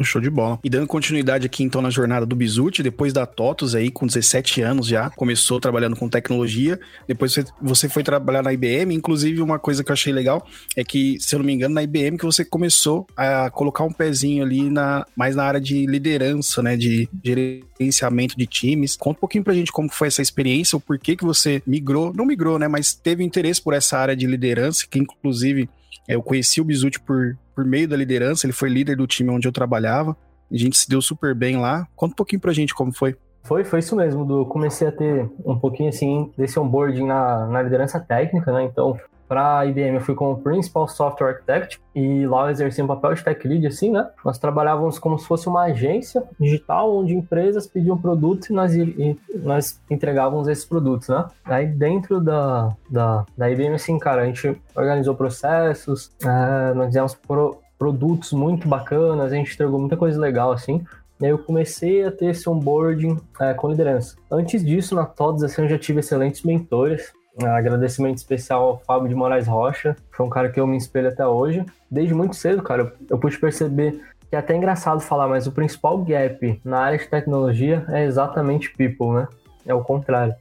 Show 0.02 0.20
de 0.20 0.30
bola. 0.30 0.58
E 0.64 0.70
dando 0.70 0.86
continuidade 0.86 1.46
aqui 1.46 1.62
então 1.62 1.80
na 1.82 1.90
jornada 1.90 2.26
do 2.26 2.34
Bizuti, 2.34 2.82
depois 2.82 3.12
da 3.12 3.26
TOTUS 3.26 3.74
aí, 3.74 3.90
com 3.90 4.06
17 4.06 4.62
anos 4.62 4.86
já, 4.86 5.10
começou 5.10 5.60
trabalhando 5.60 5.96
com 5.96 6.08
tecnologia, 6.08 6.78
depois 7.06 7.34
você 7.60 7.88
foi 7.88 8.02
trabalhar 8.02 8.42
na 8.42 8.52
IBM, 8.52 8.94
inclusive 8.94 9.40
uma 9.40 9.58
coisa 9.58 9.84
que 9.84 9.90
eu 9.90 9.94
achei 9.94 10.12
legal 10.12 10.46
é 10.76 10.82
que, 10.82 11.18
se 11.20 11.34
eu 11.34 11.38
não 11.38 11.46
me 11.46 11.52
engano, 11.52 11.74
na 11.74 11.82
IBM 11.82 12.16
que 12.16 12.24
você 12.24 12.44
começou 12.44 13.06
a 13.16 13.50
colocar 13.50 13.84
um 13.84 13.92
pezinho 13.92 14.42
ali 14.42 14.68
na, 14.70 15.06
mais 15.16 15.36
na 15.36 15.44
área 15.44 15.60
de 15.60 15.86
liderança, 15.86 16.62
né, 16.62 16.76
de 16.76 17.08
gerenciamento 17.22 18.36
de 18.36 18.46
times. 18.46 18.96
Conta 18.96 19.18
um 19.18 19.20
pouquinho 19.20 19.44
pra 19.44 19.54
gente 19.54 19.72
como 19.72 19.88
foi 19.88 20.08
essa 20.08 20.22
experiência, 20.22 20.76
o 20.76 20.80
porquê 20.80 21.16
que 21.16 21.24
você 21.24 21.62
migrou, 21.66 22.12
não 22.14 22.26
migrou, 22.26 22.58
né, 22.58 22.68
mas 22.68 22.94
teve 22.94 23.22
interesse 23.24 23.60
por 23.60 23.74
essa 23.74 23.98
área 23.98 24.16
de 24.16 24.26
liderança, 24.26 24.86
que 24.90 24.98
inclusive 24.98 25.68
eu 26.08 26.22
conheci 26.22 26.60
o 26.60 26.64
Bizuti 26.64 27.00
por, 27.00 27.36
por 27.54 27.64
meio 27.64 27.88
da 27.88 27.96
liderança, 27.96 28.46
ele 28.46 28.52
foi 28.52 28.68
líder 28.68 28.96
do 28.96 29.06
time 29.06 29.30
onde 29.30 29.46
eu 29.46 29.52
trabalhava. 29.52 30.16
A 30.50 30.56
gente 30.56 30.76
se 30.76 30.88
deu 30.88 31.00
super 31.00 31.34
bem 31.34 31.58
lá. 31.58 31.86
Conta 31.96 32.12
um 32.12 32.16
pouquinho 32.16 32.40
pra 32.40 32.52
gente 32.52 32.74
como 32.74 32.92
foi. 32.92 33.16
Foi, 33.44 33.64
foi 33.64 33.80
isso 33.80 33.96
mesmo, 33.96 34.24
do 34.24 34.46
comecei 34.46 34.86
a 34.86 34.92
ter 34.92 35.28
um 35.44 35.58
pouquinho 35.58 35.88
assim 35.88 36.30
desse 36.38 36.60
onboarding 36.60 37.06
na, 37.06 37.46
na 37.46 37.62
liderança 37.62 37.98
técnica, 37.98 38.52
né? 38.52 38.64
Então, 38.64 38.96
para 39.32 39.60
a 39.60 39.64
IBM, 39.64 39.94
eu 39.94 40.00
fui 40.02 40.14
como 40.14 40.42
Principal 40.42 40.86
Software 40.86 41.28
Architect 41.28 41.80
e 41.94 42.26
lá 42.26 42.42
eu 42.42 42.50
exerci 42.50 42.82
um 42.82 42.86
papel 42.86 43.14
de 43.14 43.24
tech 43.24 43.48
lead, 43.48 43.66
assim, 43.66 43.90
né? 43.90 44.10
Nós 44.22 44.38
trabalhávamos 44.38 44.98
como 44.98 45.18
se 45.18 45.26
fosse 45.26 45.48
uma 45.48 45.62
agência 45.62 46.22
digital 46.38 46.94
onde 46.94 47.14
empresas 47.14 47.66
pediam 47.66 47.96
produtos 47.96 48.50
e 48.50 48.52
nós, 48.52 48.76
e 48.76 49.18
nós 49.36 49.80
entregávamos 49.90 50.48
esses 50.48 50.66
produtos, 50.66 51.08
né? 51.08 51.24
Aí 51.46 51.66
dentro 51.66 52.20
da, 52.20 52.76
da, 52.90 53.24
da 53.34 53.50
IBM, 53.50 53.74
assim, 53.74 53.98
cara, 53.98 54.20
a 54.20 54.26
gente 54.26 54.54
organizou 54.76 55.14
processos, 55.14 56.10
é, 56.22 56.74
nós 56.74 56.88
fizemos 56.88 57.14
pro, 57.14 57.58
produtos 57.78 58.34
muito 58.34 58.68
bacanas, 58.68 59.32
a 59.32 59.34
gente 59.34 59.54
entregou 59.54 59.80
muita 59.80 59.96
coisa 59.96 60.20
legal, 60.20 60.52
assim. 60.52 60.84
E 61.18 61.24
aí 61.24 61.30
eu 61.30 61.38
comecei 61.38 62.04
a 62.04 62.12
ter 62.12 62.26
esse 62.26 62.50
onboarding 62.50 63.16
é, 63.40 63.54
com 63.54 63.70
liderança. 63.70 64.14
Antes 64.30 64.62
disso, 64.62 64.94
na 64.94 65.06
TODS, 65.06 65.44
assim, 65.44 65.62
eu 65.62 65.68
já 65.70 65.78
tive 65.78 66.00
excelentes 66.00 66.42
mentores. 66.42 67.14
Agradecimento 67.40 68.18
especial 68.18 68.62
ao 68.62 68.78
Fábio 68.80 69.08
de 69.08 69.14
Moraes 69.14 69.46
Rocha, 69.46 69.96
foi 70.10 70.26
um 70.26 70.28
cara 70.28 70.50
que 70.50 70.60
eu 70.60 70.66
me 70.66 70.76
espelho 70.76 71.08
até 71.08 71.26
hoje. 71.26 71.64
Desde 71.90 72.12
muito 72.12 72.36
cedo, 72.36 72.62
cara, 72.62 72.92
eu 73.08 73.18
pude 73.18 73.38
perceber 73.38 74.02
que 74.28 74.36
é 74.36 74.38
até 74.38 74.54
engraçado 74.54 75.00
falar, 75.00 75.28
mas 75.28 75.46
o 75.46 75.52
principal 75.52 75.98
gap 75.98 76.60
na 76.64 76.80
área 76.80 76.98
de 76.98 77.08
tecnologia 77.08 77.84
é 77.88 78.04
exatamente 78.04 78.74
people, 78.74 79.12
né? 79.12 79.28
É 79.64 79.74
o 79.74 79.82
contrário. 79.82 80.34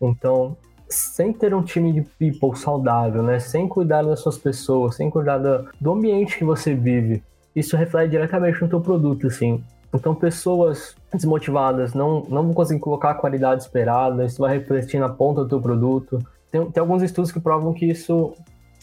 Então, 0.00 0.56
sem 0.88 1.32
ter 1.32 1.54
um 1.54 1.62
time 1.62 1.92
de 1.92 2.02
people 2.02 2.56
saudável, 2.56 3.22
né? 3.22 3.38
Sem 3.38 3.68
cuidar 3.68 4.02
das 4.02 4.20
suas 4.20 4.38
pessoas, 4.38 4.96
sem 4.96 5.10
cuidar 5.10 5.38
do 5.38 5.92
ambiente 5.92 6.38
que 6.38 6.44
você 6.44 6.74
vive, 6.74 7.22
isso 7.54 7.76
reflete 7.76 8.10
diretamente 8.10 8.60
no 8.62 8.68
teu 8.68 8.80
produto, 8.80 9.26
assim. 9.26 9.62
Então, 9.92 10.14
pessoas 10.14 10.96
desmotivadas 11.12 11.94
não, 11.94 12.22
não 12.28 12.44
vão 12.44 12.52
conseguir 12.52 12.80
colocar 12.80 13.10
a 13.10 13.14
qualidade 13.14 13.62
esperada, 13.62 14.24
isso 14.24 14.40
vai 14.40 14.58
refletir 14.58 15.00
na 15.00 15.08
ponta 15.08 15.42
do 15.42 15.48
teu 15.48 15.60
produto. 15.60 16.18
Tem, 16.50 16.70
tem 16.70 16.80
alguns 16.80 17.02
estudos 17.02 17.32
que 17.32 17.40
provam 17.40 17.72
que 17.72 17.86
isso 17.86 18.34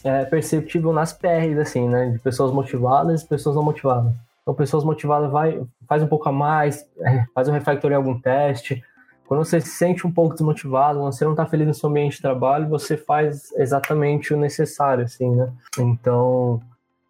é 0.04 0.24
perceptível 0.24 0.92
nas 0.92 1.12
PRs, 1.12 1.58
assim, 1.58 1.88
né? 1.88 2.10
De 2.10 2.18
pessoas 2.18 2.52
motivadas 2.52 3.22
e 3.22 3.28
pessoas 3.28 3.56
não 3.56 3.62
motivadas. 3.62 4.14
Então, 4.42 4.54
pessoas 4.54 4.84
motivadas 4.84 5.30
vai, 5.30 5.60
faz 5.88 6.02
um 6.02 6.06
pouco 6.06 6.28
a 6.28 6.32
mais, 6.32 6.86
é, 7.00 7.24
faz 7.34 7.48
um 7.48 7.52
refactor 7.52 7.90
em 7.90 7.96
algum 7.96 8.18
teste. 8.18 8.82
Quando 9.26 9.44
você 9.44 9.60
se 9.60 9.70
sente 9.70 10.06
um 10.06 10.12
pouco 10.12 10.34
desmotivado, 10.34 11.00
você 11.00 11.24
não 11.24 11.32
está 11.32 11.44
feliz 11.44 11.66
no 11.66 11.74
seu 11.74 11.88
ambiente 11.88 12.16
de 12.16 12.22
trabalho, 12.22 12.68
você 12.68 12.96
faz 12.96 13.52
exatamente 13.56 14.32
o 14.32 14.36
necessário, 14.36 15.04
assim, 15.04 15.28
né? 15.34 15.50
Então, 15.76 16.60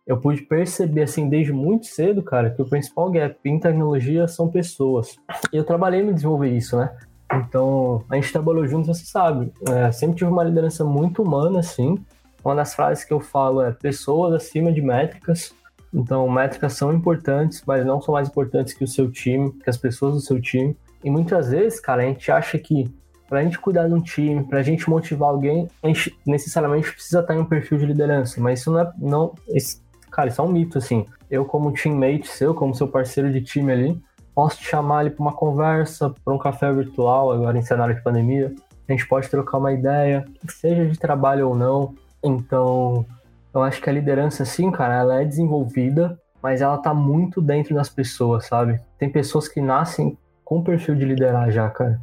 eu 0.06 0.16
pude 0.16 0.42
perceber, 0.42 1.02
assim, 1.02 1.28
desde 1.28 1.52
muito 1.52 1.86
cedo, 1.86 2.22
cara, 2.22 2.50
que 2.50 2.62
o 2.62 2.68
principal 2.68 3.10
gap 3.10 3.36
em 3.44 3.58
tecnologia 3.58 4.28
são 4.28 4.48
pessoas. 4.48 5.16
E 5.52 5.56
eu 5.56 5.64
trabalhei 5.64 6.00
em 6.00 6.14
desenvolver 6.14 6.50
isso, 6.50 6.76
né? 6.76 6.96
Então, 7.32 8.04
a 8.08 8.14
gente 8.14 8.32
trabalhou 8.32 8.66
junto, 8.68 8.86
você 8.86 9.04
sabe. 9.04 9.52
É, 9.68 9.90
sempre 9.90 10.16
tive 10.16 10.30
uma 10.30 10.44
liderança 10.44 10.84
muito 10.84 11.22
humana, 11.22 11.58
assim. 11.58 11.98
Uma 12.44 12.54
das 12.54 12.72
frases 12.72 13.02
que 13.02 13.12
eu 13.12 13.18
falo 13.18 13.60
é 13.60 13.72
pessoas 13.72 14.32
acima 14.32 14.72
de 14.72 14.80
métricas. 14.80 15.52
Então, 15.92 16.28
métricas 16.28 16.74
são 16.74 16.92
importantes, 16.92 17.64
mas 17.66 17.84
não 17.84 18.00
são 18.00 18.14
mais 18.14 18.28
importantes 18.28 18.74
que 18.74 18.84
o 18.84 18.88
seu 18.88 19.10
time, 19.10 19.52
que 19.52 19.68
as 19.68 19.76
pessoas 19.76 20.14
do 20.14 20.20
seu 20.20 20.40
time. 20.40 20.76
E 21.02 21.10
muitas 21.10 21.50
vezes, 21.50 21.80
cara, 21.80 22.02
a 22.02 22.06
gente 22.06 22.30
acha 22.30 22.56
que 22.58 22.88
para 23.28 23.40
a 23.40 23.42
gente 23.42 23.58
cuidar 23.58 23.88
de 23.88 23.94
um 23.94 24.00
time, 24.00 24.44
para 24.44 24.60
a 24.60 24.62
gente 24.62 24.88
motivar 24.88 25.30
alguém, 25.30 25.68
a 25.82 25.88
gente 25.88 26.16
necessariamente 26.24 26.92
precisa 26.92 27.20
estar 27.20 27.34
em 27.34 27.38
um 27.38 27.44
perfil 27.44 27.78
de 27.78 27.86
liderança. 27.86 28.40
Mas 28.40 28.60
isso 28.60 28.70
não 28.70 28.80
é. 28.80 28.92
Não, 28.98 29.34
esse, 29.48 29.80
Cara, 30.16 30.30
isso 30.30 30.40
é 30.40 30.44
um 30.44 30.48
mito, 30.48 30.78
assim. 30.78 31.04
Eu, 31.30 31.44
como 31.44 31.70
teammate 31.70 32.26
seu, 32.26 32.54
como 32.54 32.74
seu 32.74 32.88
parceiro 32.88 33.30
de 33.30 33.42
time 33.42 33.70
ali, 33.70 34.02
posso 34.34 34.56
te 34.56 34.66
chamar 34.66 35.00
ali 35.00 35.10
para 35.10 35.20
uma 35.20 35.34
conversa, 35.34 36.08
para 36.24 36.32
um 36.32 36.38
café 36.38 36.72
virtual, 36.72 37.30
agora 37.30 37.58
em 37.58 37.60
cenário 37.60 37.94
de 37.94 38.00
pandemia. 38.02 38.54
A 38.88 38.92
gente 38.92 39.06
pode 39.06 39.28
trocar 39.28 39.58
uma 39.58 39.74
ideia, 39.74 40.24
seja 40.48 40.86
de 40.86 40.98
trabalho 40.98 41.50
ou 41.50 41.54
não. 41.54 41.94
Então, 42.24 43.04
eu 43.52 43.62
acho 43.62 43.82
que 43.82 43.90
a 43.90 43.92
liderança, 43.92 44.44
assim, 44.44 44.70
cara, 44.70 44.94
ela 44.94 45.20
é 45.20 45.24
desenvolvida, 45.26 46.18
mas 46.42 46.62
ela 46.62 46.78
tá 46.78 46.94
muito 46.94 47.42
dentro 47.42 47.74
das 47.74 47.90
pessoas, 47.90 48.46
sabe? 48.46 48.80
Tem 48.98 49.10
pessoas 49.10 49.46
que 49.46 49.60
nascem 49.60 50.16
com 50.42 50.62
perfil 50.62 50.94
de 50.94 51.04
liderar 51.04 51.50
já, 51.50 51.68
cara, 51.68 52.00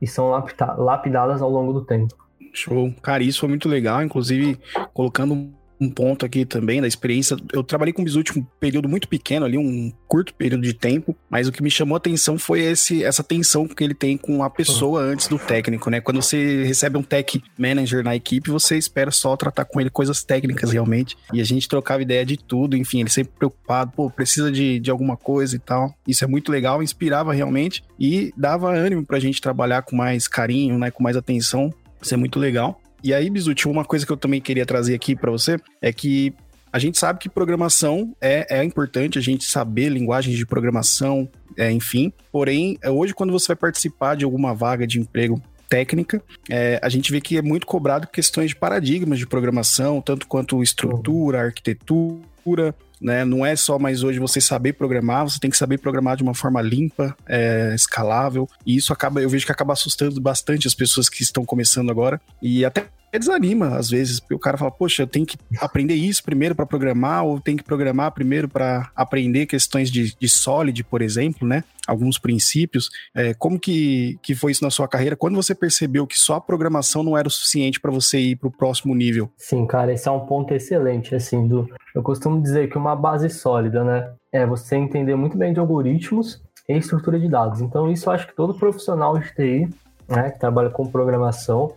e 0.00 0.06
são 0.06 0.30
lapidadas 0.78 1.42
ao 1.42 1.50
longo 1.50 1.74
do 1.74 1.84
tempo. 1.84 2.14
Show. 2.54 2.90
Cara, 3.02 3.22
isso 3.22 3.40
foi 3.40 3.50
muito 3.50 3.68
legal, 3.68 4.02
inclusive 4.02 4.58
colocando 4.94 5.52
um 5.80 5.88
ponto 5.88 6.26
aqui 6.26 6.44
também 6.44 6.80
da 6.80 6.86
experiência. 6.86 7.36
Eu 7.52 7.64
trabalhei 7.64 7.92
com 7.92 8.02
o 8.02 8.04
um 8.04 8.46
período 8.60 8.88
muito 8.88 9.08
pequeno 9.08 9.46
ali, 9.46 9.56
um 9.56 9.90
curto 10.06 10.34
período 10.34 10.62
de 10.62 10.74
tempo, 10.74 11.16
mas 11.28 11.48
o 11.48 11.52
que 11.52 11.62
me 11.62 11.70
chamou 11.70 11.94
a 11.94 11.98
atenção 11.98 12.38
foi 12.38 12.60
esse, 12.60 13.02
essa 13.02 13.24
tensão 13.24 13.66
que 13.66 13.82
ele 13.82 13.94
tem 13.94 14.16
com 14.18 14.42
a 14.42 14.50
pessoa 14.50 15.00
antes 15.00 15.26
do 15.26 15.38
técnico, 15.38 15.88
né? 15.88 16.00
Quando 16.00 16.20
você 16.20 16.64
recebe 16.64 16.98
um 16.98 17.02
tech 17.02 17.42
manager 17.58 18.04
na 18.04 18.14
equipe, 18.14 18.50
você 18.50 18.76
espera 18.76 19.10
só 19.10 19.36
tratar 19.36 19.64
com 19.64 19.80
ele 19.80 19.88
coisas 19.88 20.22
técnicas 20.22 20.70
realmente. 20.70 21.16
E 21.32 21.40
a 21.40 21.44
gente 21.44 21.68
trocava 21.68 22.02
ideia 22.02 22.26
de 22.26 22.36
tudo, 22.36 22.76
enfim, 22.76 23.00
ele 23.00 23.10
sempre 23.10 23.32
preocupado, 23.38 23.92
pô, 23.92 24.10
precisa 24.10 24.52
de, 24.52 24.78
de 24.78 24.90
alguma 24.90 25.16
coisa 25.16 25.56
e 25.56 25.58
tal. 25.58 25.94
Isso 26.06 26.24
é 26.24 26.26
muito 26.26 26.52
legal, 26.52 26.82
inspirava 26.82 27.32
realmente 27.32 27.82
e 27.98 28.32
dava 28.36 28.70
ânimo 28.70 29.04
pra 29.06 29.18
gente 29.18 29.40
trabalhar 29.40 29.82
com 29.82 29.96
mais 29.96 30.28
carinho, 30.28 30.78
né? 30.78 30.90
Com 30.90 31.02
mais 31.02 31.16
atenção. 31.16 31.72
Isso 32.02 32.14
é 32.14 32.16
muito 32.16 32.38
legal. 32.38 32.80
E 33.02 33.14
aí, 33.14 33.30
Bizuti, 33.30 33.66
uma 33.66 33.84
coisa 33.84 34.04
que 34.04 34.12
eu 34.12 34.16
também 34.16 34.40
queria 34.40 34.66
trazer 34.66 34.94
aqui 34.94 35.16
para 35.16 35.30
você 35.30 35.58
é 35.80 35.92
que 35.92 36.34
a 36.72 36.78
gente 36.78 36.98
sabe 36.98 37.18
que 37.18 37.28
programação 37.28 38.14
é, 38.20 38.58
é 38.58 38.64
importante, 38.64 39.18
a 39.18 39.22
gente 39.22 39.44
saber 39.44 39.88
linguagens 39.88 40.36
de 40.36 40.46
programação, 40.46 41.28
é, 41.56 41.70
enfim. 41.70 42.12
Porém, 42.30 42.78
hoje, 42.84 43.12
quando 43.12 43.32
você 43.32 43.48
vai 43.48 43.56
participar 43.56 44.14
de 44.14 44.24
alguma 44.24 44.54
vaga 44.54 44.86
de 44.86 45.00
emprego 45.00 45.42
técnica, 45.68 46.22
é, 46.48 46.78
a 46.82 46.88
gente 46.88 47.10
vê 47.10 47.20
que 47.20 47.36
é 47.36 47.42
muito 47.42 47.66
cobrado 47.66 48.06
questões 48.06 48.50
de 48.50 48.56
paradigmas 48.56 49.18
de 49.18 49.26
programação, 49.26 50.00
tanto 50.00 50.26
quanto 50.26 50.62
estrutura, 50.62 51.42
arquitetura, 51.42 52.74
né? 53.00 53.24
Não 53.24 53.44
é 53.44 53.56
só 53.56 53.78
mais 53.78 54.02
hoje 54.02 54.18
você 54.18 54.40
saber 54.40 54.74
programar, 54.74 55.28
você 55.28 55.38
tem 55.38 55.50
que 55.50 55.56
saber 55.56 55.78
programar 55.78 56.16
de 56.16 56.22
uma 56.22 56.34
forma 56.34 56.60
limpa, 56.60 57.16
é, 57.26 57.72
escalável. 57.74 58.48
E 58.66 58.76
isso 58.76 58.92
acaba, 58.92 59.20
eu 59.20 59.28
vejo 59.28 59.46
que 59.46 59.52
acaba 59.52 59.72
assustando 59.72 60.20
bastante 60.20 60.66
as 60.66 60.74
pessoas 60.74 61.08
que 61.08 61.22
estão 61.22 61.44
começando 61.44 61.90
agora. 61.90 62.20
E 62.42 62.64
até 63.10 63.18
desanima 63.18 63.76
às 63.76 63.90
vezes, 63.90 64.20
porque 64.20 64.34
o 64.34 64.38
cara 64.38 64.56
fala, 64.56 64.70
poxa, 64.70 65.02
eu 65.02 65.06
tenho 65.06 65.26
que 65.26 65.36
aprender 65.58 65.94
isso 65.94 66.22
primeiro 66.22 66.54
para 66.54 66.64
programar, 66.64 67.24
ou 67.24 67.40
tenho 67.40 67.58
que 67.58 67.64
programar 67.64 68.12
primeiro 68.12 68.48
para 68.48 68.90
aprender 68.94 69.46
questões 69.46 69.90
de, 69.90 70.16
de 70.16 70.28
Solid, 70.28 70.84
por 70.84 71.02
exemplo, 71.02 71.46
né? 71.46 71.64
Alguns 71.86 72.18
princípios. 72.18 72.88
É, 73.14 73.34
como 73.34 73.58
que, 73.58 74.18
que 74.22 74.34
foi 74.34 74.52
isso 74.52 74.62
na 74.62 74.70
sua 74.70 74.86
carreira? 74.86 75.16
Quando 75.16 75.34
você 75.34 75.54
percebeu 75.54 76.06
que 76.06 76.18
só 76.18 76.36
a 76.36 76.40
programação 76.40 77.02
não 77.02 77.18
era 77.18 77.26
o 77.26 77.30
suficiente 77.30 77.80
para 77.80 77.90
você 77.90 78.18
ir 78.20 78.36
para 78.36 78.48
o 78.48 78.52
próximo 78.52 78.94
nível? 78.94 79.28
Sim, 79.36 79.66
cara, 79.66 79.92
esse 79.92 80.06
é 80.06 80.10
um 80.10 80.20
ponto 80.20 80.54
excelente, 80.54 81.14
assim, 81.14 81.48
do... 81.48 81.68
Eu 81.94 82.02
costumo 82.02 82.40
dizer 82.40 82.70
que 82.70 82.78
uma 82.78 82.94
base 82.94 83.28
sólida, 83.28 83.82
né? 83.82 84.12
É 84.32 84.46
você 84.46 84.76
entender 84.76 85.16
muito 85.16 85.36
bem 85.36 85.52
de 85.52 85.58
algoritmos 85.58 86.40
e 86.68 86.76
estrutura 86.76 87.18
de 87.18 87.28
dados. 87.28 87.60
Então, 87.60 87.90
isso 87.90 88.08
eu 88.08 88.12
acho 88.12 88.28
que 88.28 88.36
todo 88.36 88.54
profissional 88.54 89.18
de 89.18 89.34
TI, 89.34 89.68
né, 90.08 90.30
que 90.30 90.38
trabalha 90.38 90.70
com 90.70 90.86
programação, 90.86 91.72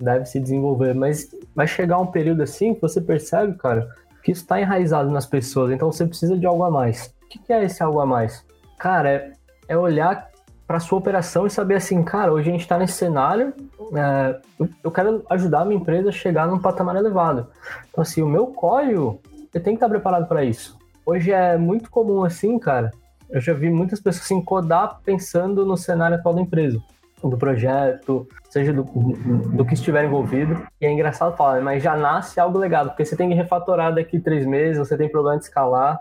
deve 0.00 0.26
se 0.26 0.40
desenvolver, 0.40 0.94
mas 0.94 1.28
vai 1.54 1.66
chegar 1.66 1.98
um 1.98 2.06
período 2.06 2.42
assim 2.42 2.74
que 2.74 2.80
você 2.80 3.00
percebe, 3.00 3.54
cara, 3.54 3.88
que 4.22 4.32
isso 4.32 4.42
está 4.42 4.60
enraizado 4.60 5.10
nas 5.10 5.26
pessoas, 5.26 5.70
então 5.70 5.92
você 5.92 6.06
precisa 6.06 6.36
de 6.36 6.46
algo 6.46 6.64
a 6.64 6.70
mais. 6.70 7.14
O 7.22 7.28
que, 7.28 7.52
é 7.52 7.64
esse 7.64 7.82
algo 7.82 8.00
a 8.00 8.06
mais? 8.06 8.44
Cara, 8.78 9.10
é, 9.10 9.32
é 9.68 9.76
olhar 9.76 10.30
para 10.66 10.80
sua 10.80 10.98
operação 10.98 11.46
e 11.46 11.50
saber 11.50 11.74
assim, 11.74 12.02
cara, 12.02 12.32
hoje 12.32 12.48
a 12.48 12.52
gente 12.52 12.62
está 12.62 12.78
nesse 12.78 12.94
cenário, 12.94 13.52
é, 13.94 14.40
eu 14.82 14.90
quero 14.90 15.24
ajudar 15.30 15.60
a 15.60 15.64
minha 15.64 15.78
empresa 15.78 16.08
a 16.08 16.12
chegar 16.12 16.46
num 16.46 16.58
patamar 16.58 16.96
elevado. 16.96 17.48
Então, 17.90 18.02
assim, 18.02 18.22
o 18.22 18.28
meu 18.28 18.46
código, 18.46 19.20
eu 19.52 19.60
tenho 19.60 19.76
que 19.76 19.84
estar 19.84 19.88
preparado 19.88 20.26
para 20.26 20.42
isso. 20.42 20.78
Hoje 21.04 21.32
é 21.32 21.58
muito 21.58 21.90
comum 21.90 22.24
assim, 22.24 22.58
cara. 22.58 22.90
Eu 23.28 23.40
já 23.40 23.52
vi 23.52 23.68
muitas 23.68 24.00
pessoas 24.00 24.24
assim, 24.24 24.40
codar 24.40 25.00
pensando 25.04 25.66
no 25.66 25.76
cenário 25.76 26.16
atual 26.16 26.34
da 26.34 26.40
empresa, 26.40 26.80
do 27.28 27.36
projeto, 27.36 28.26
seja 28.50 28.72
do, 28.72 28.82
do 28.82 29.64
que 29.64 29.74
estiver 29.74 30.04
envolvido. 30.04 30.66
E 30.80 30.86
é 30.86 30.92
engraçado 30.92 31.36
falar, 31.36 31.60
mas 31.60 31.82
já 31.82 31.96
nasce 31.96 32.38
algo 32.38 32.58
legado, 32.58 32.90
porque 32.90 33.04
você 33.04 33.16
tem 33.16 33.28
que 33.28 33.34
refatorar 33.34 33.94
daqui 33.94 34.18
três 34.18 34.46
meses, 34.46 34.78
você 34.78 34.96
tem 34.96 35.08
problema 35.08 35.38
de 35.38 35.44
escalar, 35.44 36.00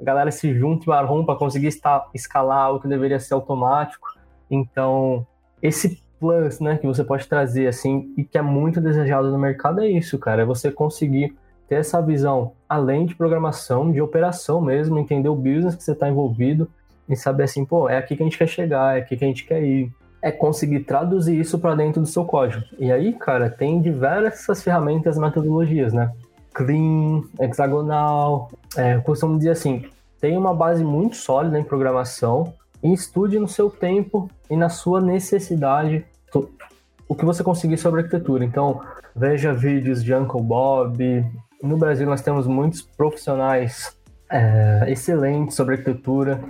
a 0.00 0.04
galera 0.04 0.30
se 0.30 0.52
junta 0.54 0.84
e 0.84 0.88
marrom 0.88 1.24
para 1.24 1.36
conseguir 1.36 1.70
escalar 2.12 2.58
algo 2.58 2.80
que 2.80 2.88
deveria 2.88 3.20
ser 3.20 3.34
automático. 3.34 4.08
Então, 4.50 5.26
esse 5.62 6.02
plus, 6.18 6.60
né, 6.60 6.78
que 6.78 6.86
você 6.86 7.04
pode 7.04 7.28
trazer 7.28 7.66
assim 7.66 8.12
e 8.16 8.24
que 8.24 8.38
é 8.38 8.42
muito 8.42 8.80
desejado 8.80 9.30
no 9.30 9.38
mercado 9.38 9.80
é 9.80 9.88
isso, 9.88 10.18
cara, 10.18 10.42
é 10.42 10.44
você 10.44 10.70
conseguir 10.70 11.36
ter 11.68 11.76
essa 11.76 12.00
visão 12.00 12.52
além 12.68 13.06
de 13.06 13.14
programação, 13.14 13.90
de 13.90 14.00
operação 14.00 14.60
mesmo, 14.60 14.98
entender 14.98 15.28
o 15.28 15.34
business 15.34 15.74
que 15.74 15.82
você 15.82 15.92
está 15.92 16.08
envolvido 16.08 16.68
e 17.08 17.16
saber 17.16 17.44
assim, 17.44 17.64
pô, 17.64 17.88
é 17.88 17.98
aqui 17.98 18.16
que 18.16 18.22
a 18.22 18.26
gente 18.26 18.38
quer 18.38 18.46
chegar, 18.46 18.96
é 18.96 19.00
aqui 19.00 19.16
que 19.16 19.24
a 19.24 19.28
gente 19.28 19.44
quer 19.44 19.62
ir. 19.62 19.92
É 20.24 20.32
conseguir 20.32 20.80
traduzir 20.80 21.38
isso 21.38 21.58
para 21.58 21.74
dentro 21.74 22.00
do 22.00 22.06
seu 22.06 22.24
código. 22.24 22.64
E 22.78 22.90
aí, 22.90 23.12
cara, 23.12 23.50
tem 23.50 23.80
diversas 23.80 24.62
ferramentas, 24.62 25.18
metodologias, 25.18 25.92
né? 25.92 26.10
Clean, 26.54 27.22
hexagonal. 27.38 28.50
É, 28.74 28.94
eu 28.94 29.02
costumo 29.02 29.36
dizer 29.36 29.50
assim: 29.50 29.84
tem 30.20 30.36
uma 30.38 30.54
base 30.54 30.82
muito 30.82 31.16
sólida 31.16 31.58
em 31.58 31.64
programação 31.64 32.54
e 32.82 32.92
estude 32.92 33.38
no 33.38 33.46
seu 33.46 33.68
tempo 33.68 34.30
e 34.48 34.56
na 34.56 34.70
sua 34.70 34.98
necessidade 34.98 36.06
o 37.08 37.14
que 37.14 37.24
você 37.24 37.44
conseguir 37.44 37.76
sobre 37.76 38.00
arquitetura. 38.00 38.44
Então, 38.44 38.80
veja 39.14 39.52
vídeos 39.52 40.02
de 40.02 40.14
Uncle 40.14 40.42
Bob. 40.42 41.24
No 41.62 41.76
Brasil, 41.76 42.06
nós 42.06 42.22
temos 42.22 42.46
muitos 42.46 42.80
profissionais 42.80 43.94
é, 44.30 44.84
excelentes 44.88 45.54
sobre 45.54 45.74
arquitetura. 45.74 46.40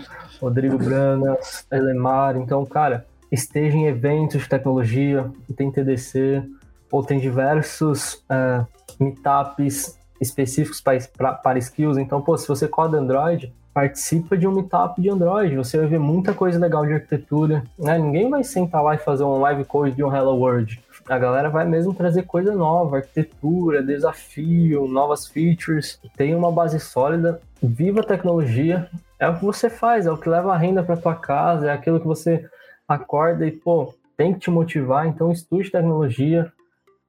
Rodrigo 0.41 0.79
Branas, 0.79 1.67
Elemar. 1.71 2.37
Então, 2.37 2.65
cara, 2.65 3.07
esteja 3.35 3.77
em 3.77 3.87
eventos 3.87 4.43
de 4.43 4.49
tecnologia, 4.49 5.31
tem 5.57 5.71
TDC, 5.71 6.43
ou 6.91 7.03
tem 7.03 7.19
diversos 7.19 8.25
é, 8.31 8.65
meetups 8.99 9.99
específicos 10.21 10.81
para, 10.81 11.33
para 11.35 11.59
skills. 11.59 11.99
Então, 11.99 12.23
pô, 12.23 12.37
se 12.37 12.47
você 12.47 12.69
coda 12.69 12.99
Android, 12.99 13.53
participa 13.73 14.37
de 14.37 14.47
um 14.47 14.53
meetup 14.53 15.03
de 15.03 15.11
Android, 15.11 15.57
você 15.57 15.77
vai 15.77 15.89
ver 15.89 15.99
muita 15.99 16.33
coisa 16.33 16.59
legal 16.59 16.87
de 16.87 16.93
arquitetura, 16.93 17.65
né? 17.77 17.99
Ninguém 17.99 18.31
vai 18.31 18.45
sentar 18.45 18.83
lá 18.83 18.95
e 18.95 18.99
fazer 18.99 19.25
um 19.25 19.41
live 19.41 19.65
code 19.65 19.97
de 19.97 20.05
um 20.05 20.15
Hello 20.15 20.37
World. 20.37 20.81
A 21.09 21.19
galera 21.19 21.51
vai 21.51 21.67
mesmo 21.67 21.93
trazer 21.93 22.23
coisa 22.23 22.55
nova, 22.55 22.99
arquitetura, 22.99 23.83
desafio, 23.83 24.87
novas 24.87 25.27
features. 25.27 26.01
Tem 26.17 26.35
uma 26.35 26.53
base 26.53 26.79
sólida, 26.79 27.41
viva 27.61 28.01
a 28.01 28.05
tecnologia. 28.05 28.89
É 29.19 29.29
o 29.29 29.37
que 29.37 29.45
você 29.45 29.69
faz, 29.69 30.07
é 30.07 30.13
o 30.13 30.17
que 30.17 30.29
leva 30.29 30.55
a 30.55 30.57
renda 30.57 30.83
para 30.83 30.97
tua 30.97 31.15
casa, 31.15 31.69
é 31.69 31.73
aquilo 31.73 32.01
que 32.01 32.07
você 32.07 32.49
acorda 32.89 33.47
e, 33.47 33.51
pô, 33.51 33.95
tem 34.17 34.33
que 34.33 34.41
te 34.41 34.51
motivar. 34.51 35.07
Então, 35.07 35.31
estude 35.31 35.71
tecnologia, 35.71 36.53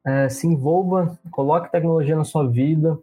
é, 0.05 0.29
se 0.29 0.47
envolva, 0.47 1.17
coloque 1.31 1.71
tecnologia 1.71 2.15
na 2.15 2.23
sua 2.23 2.47
vida 2.47 2.97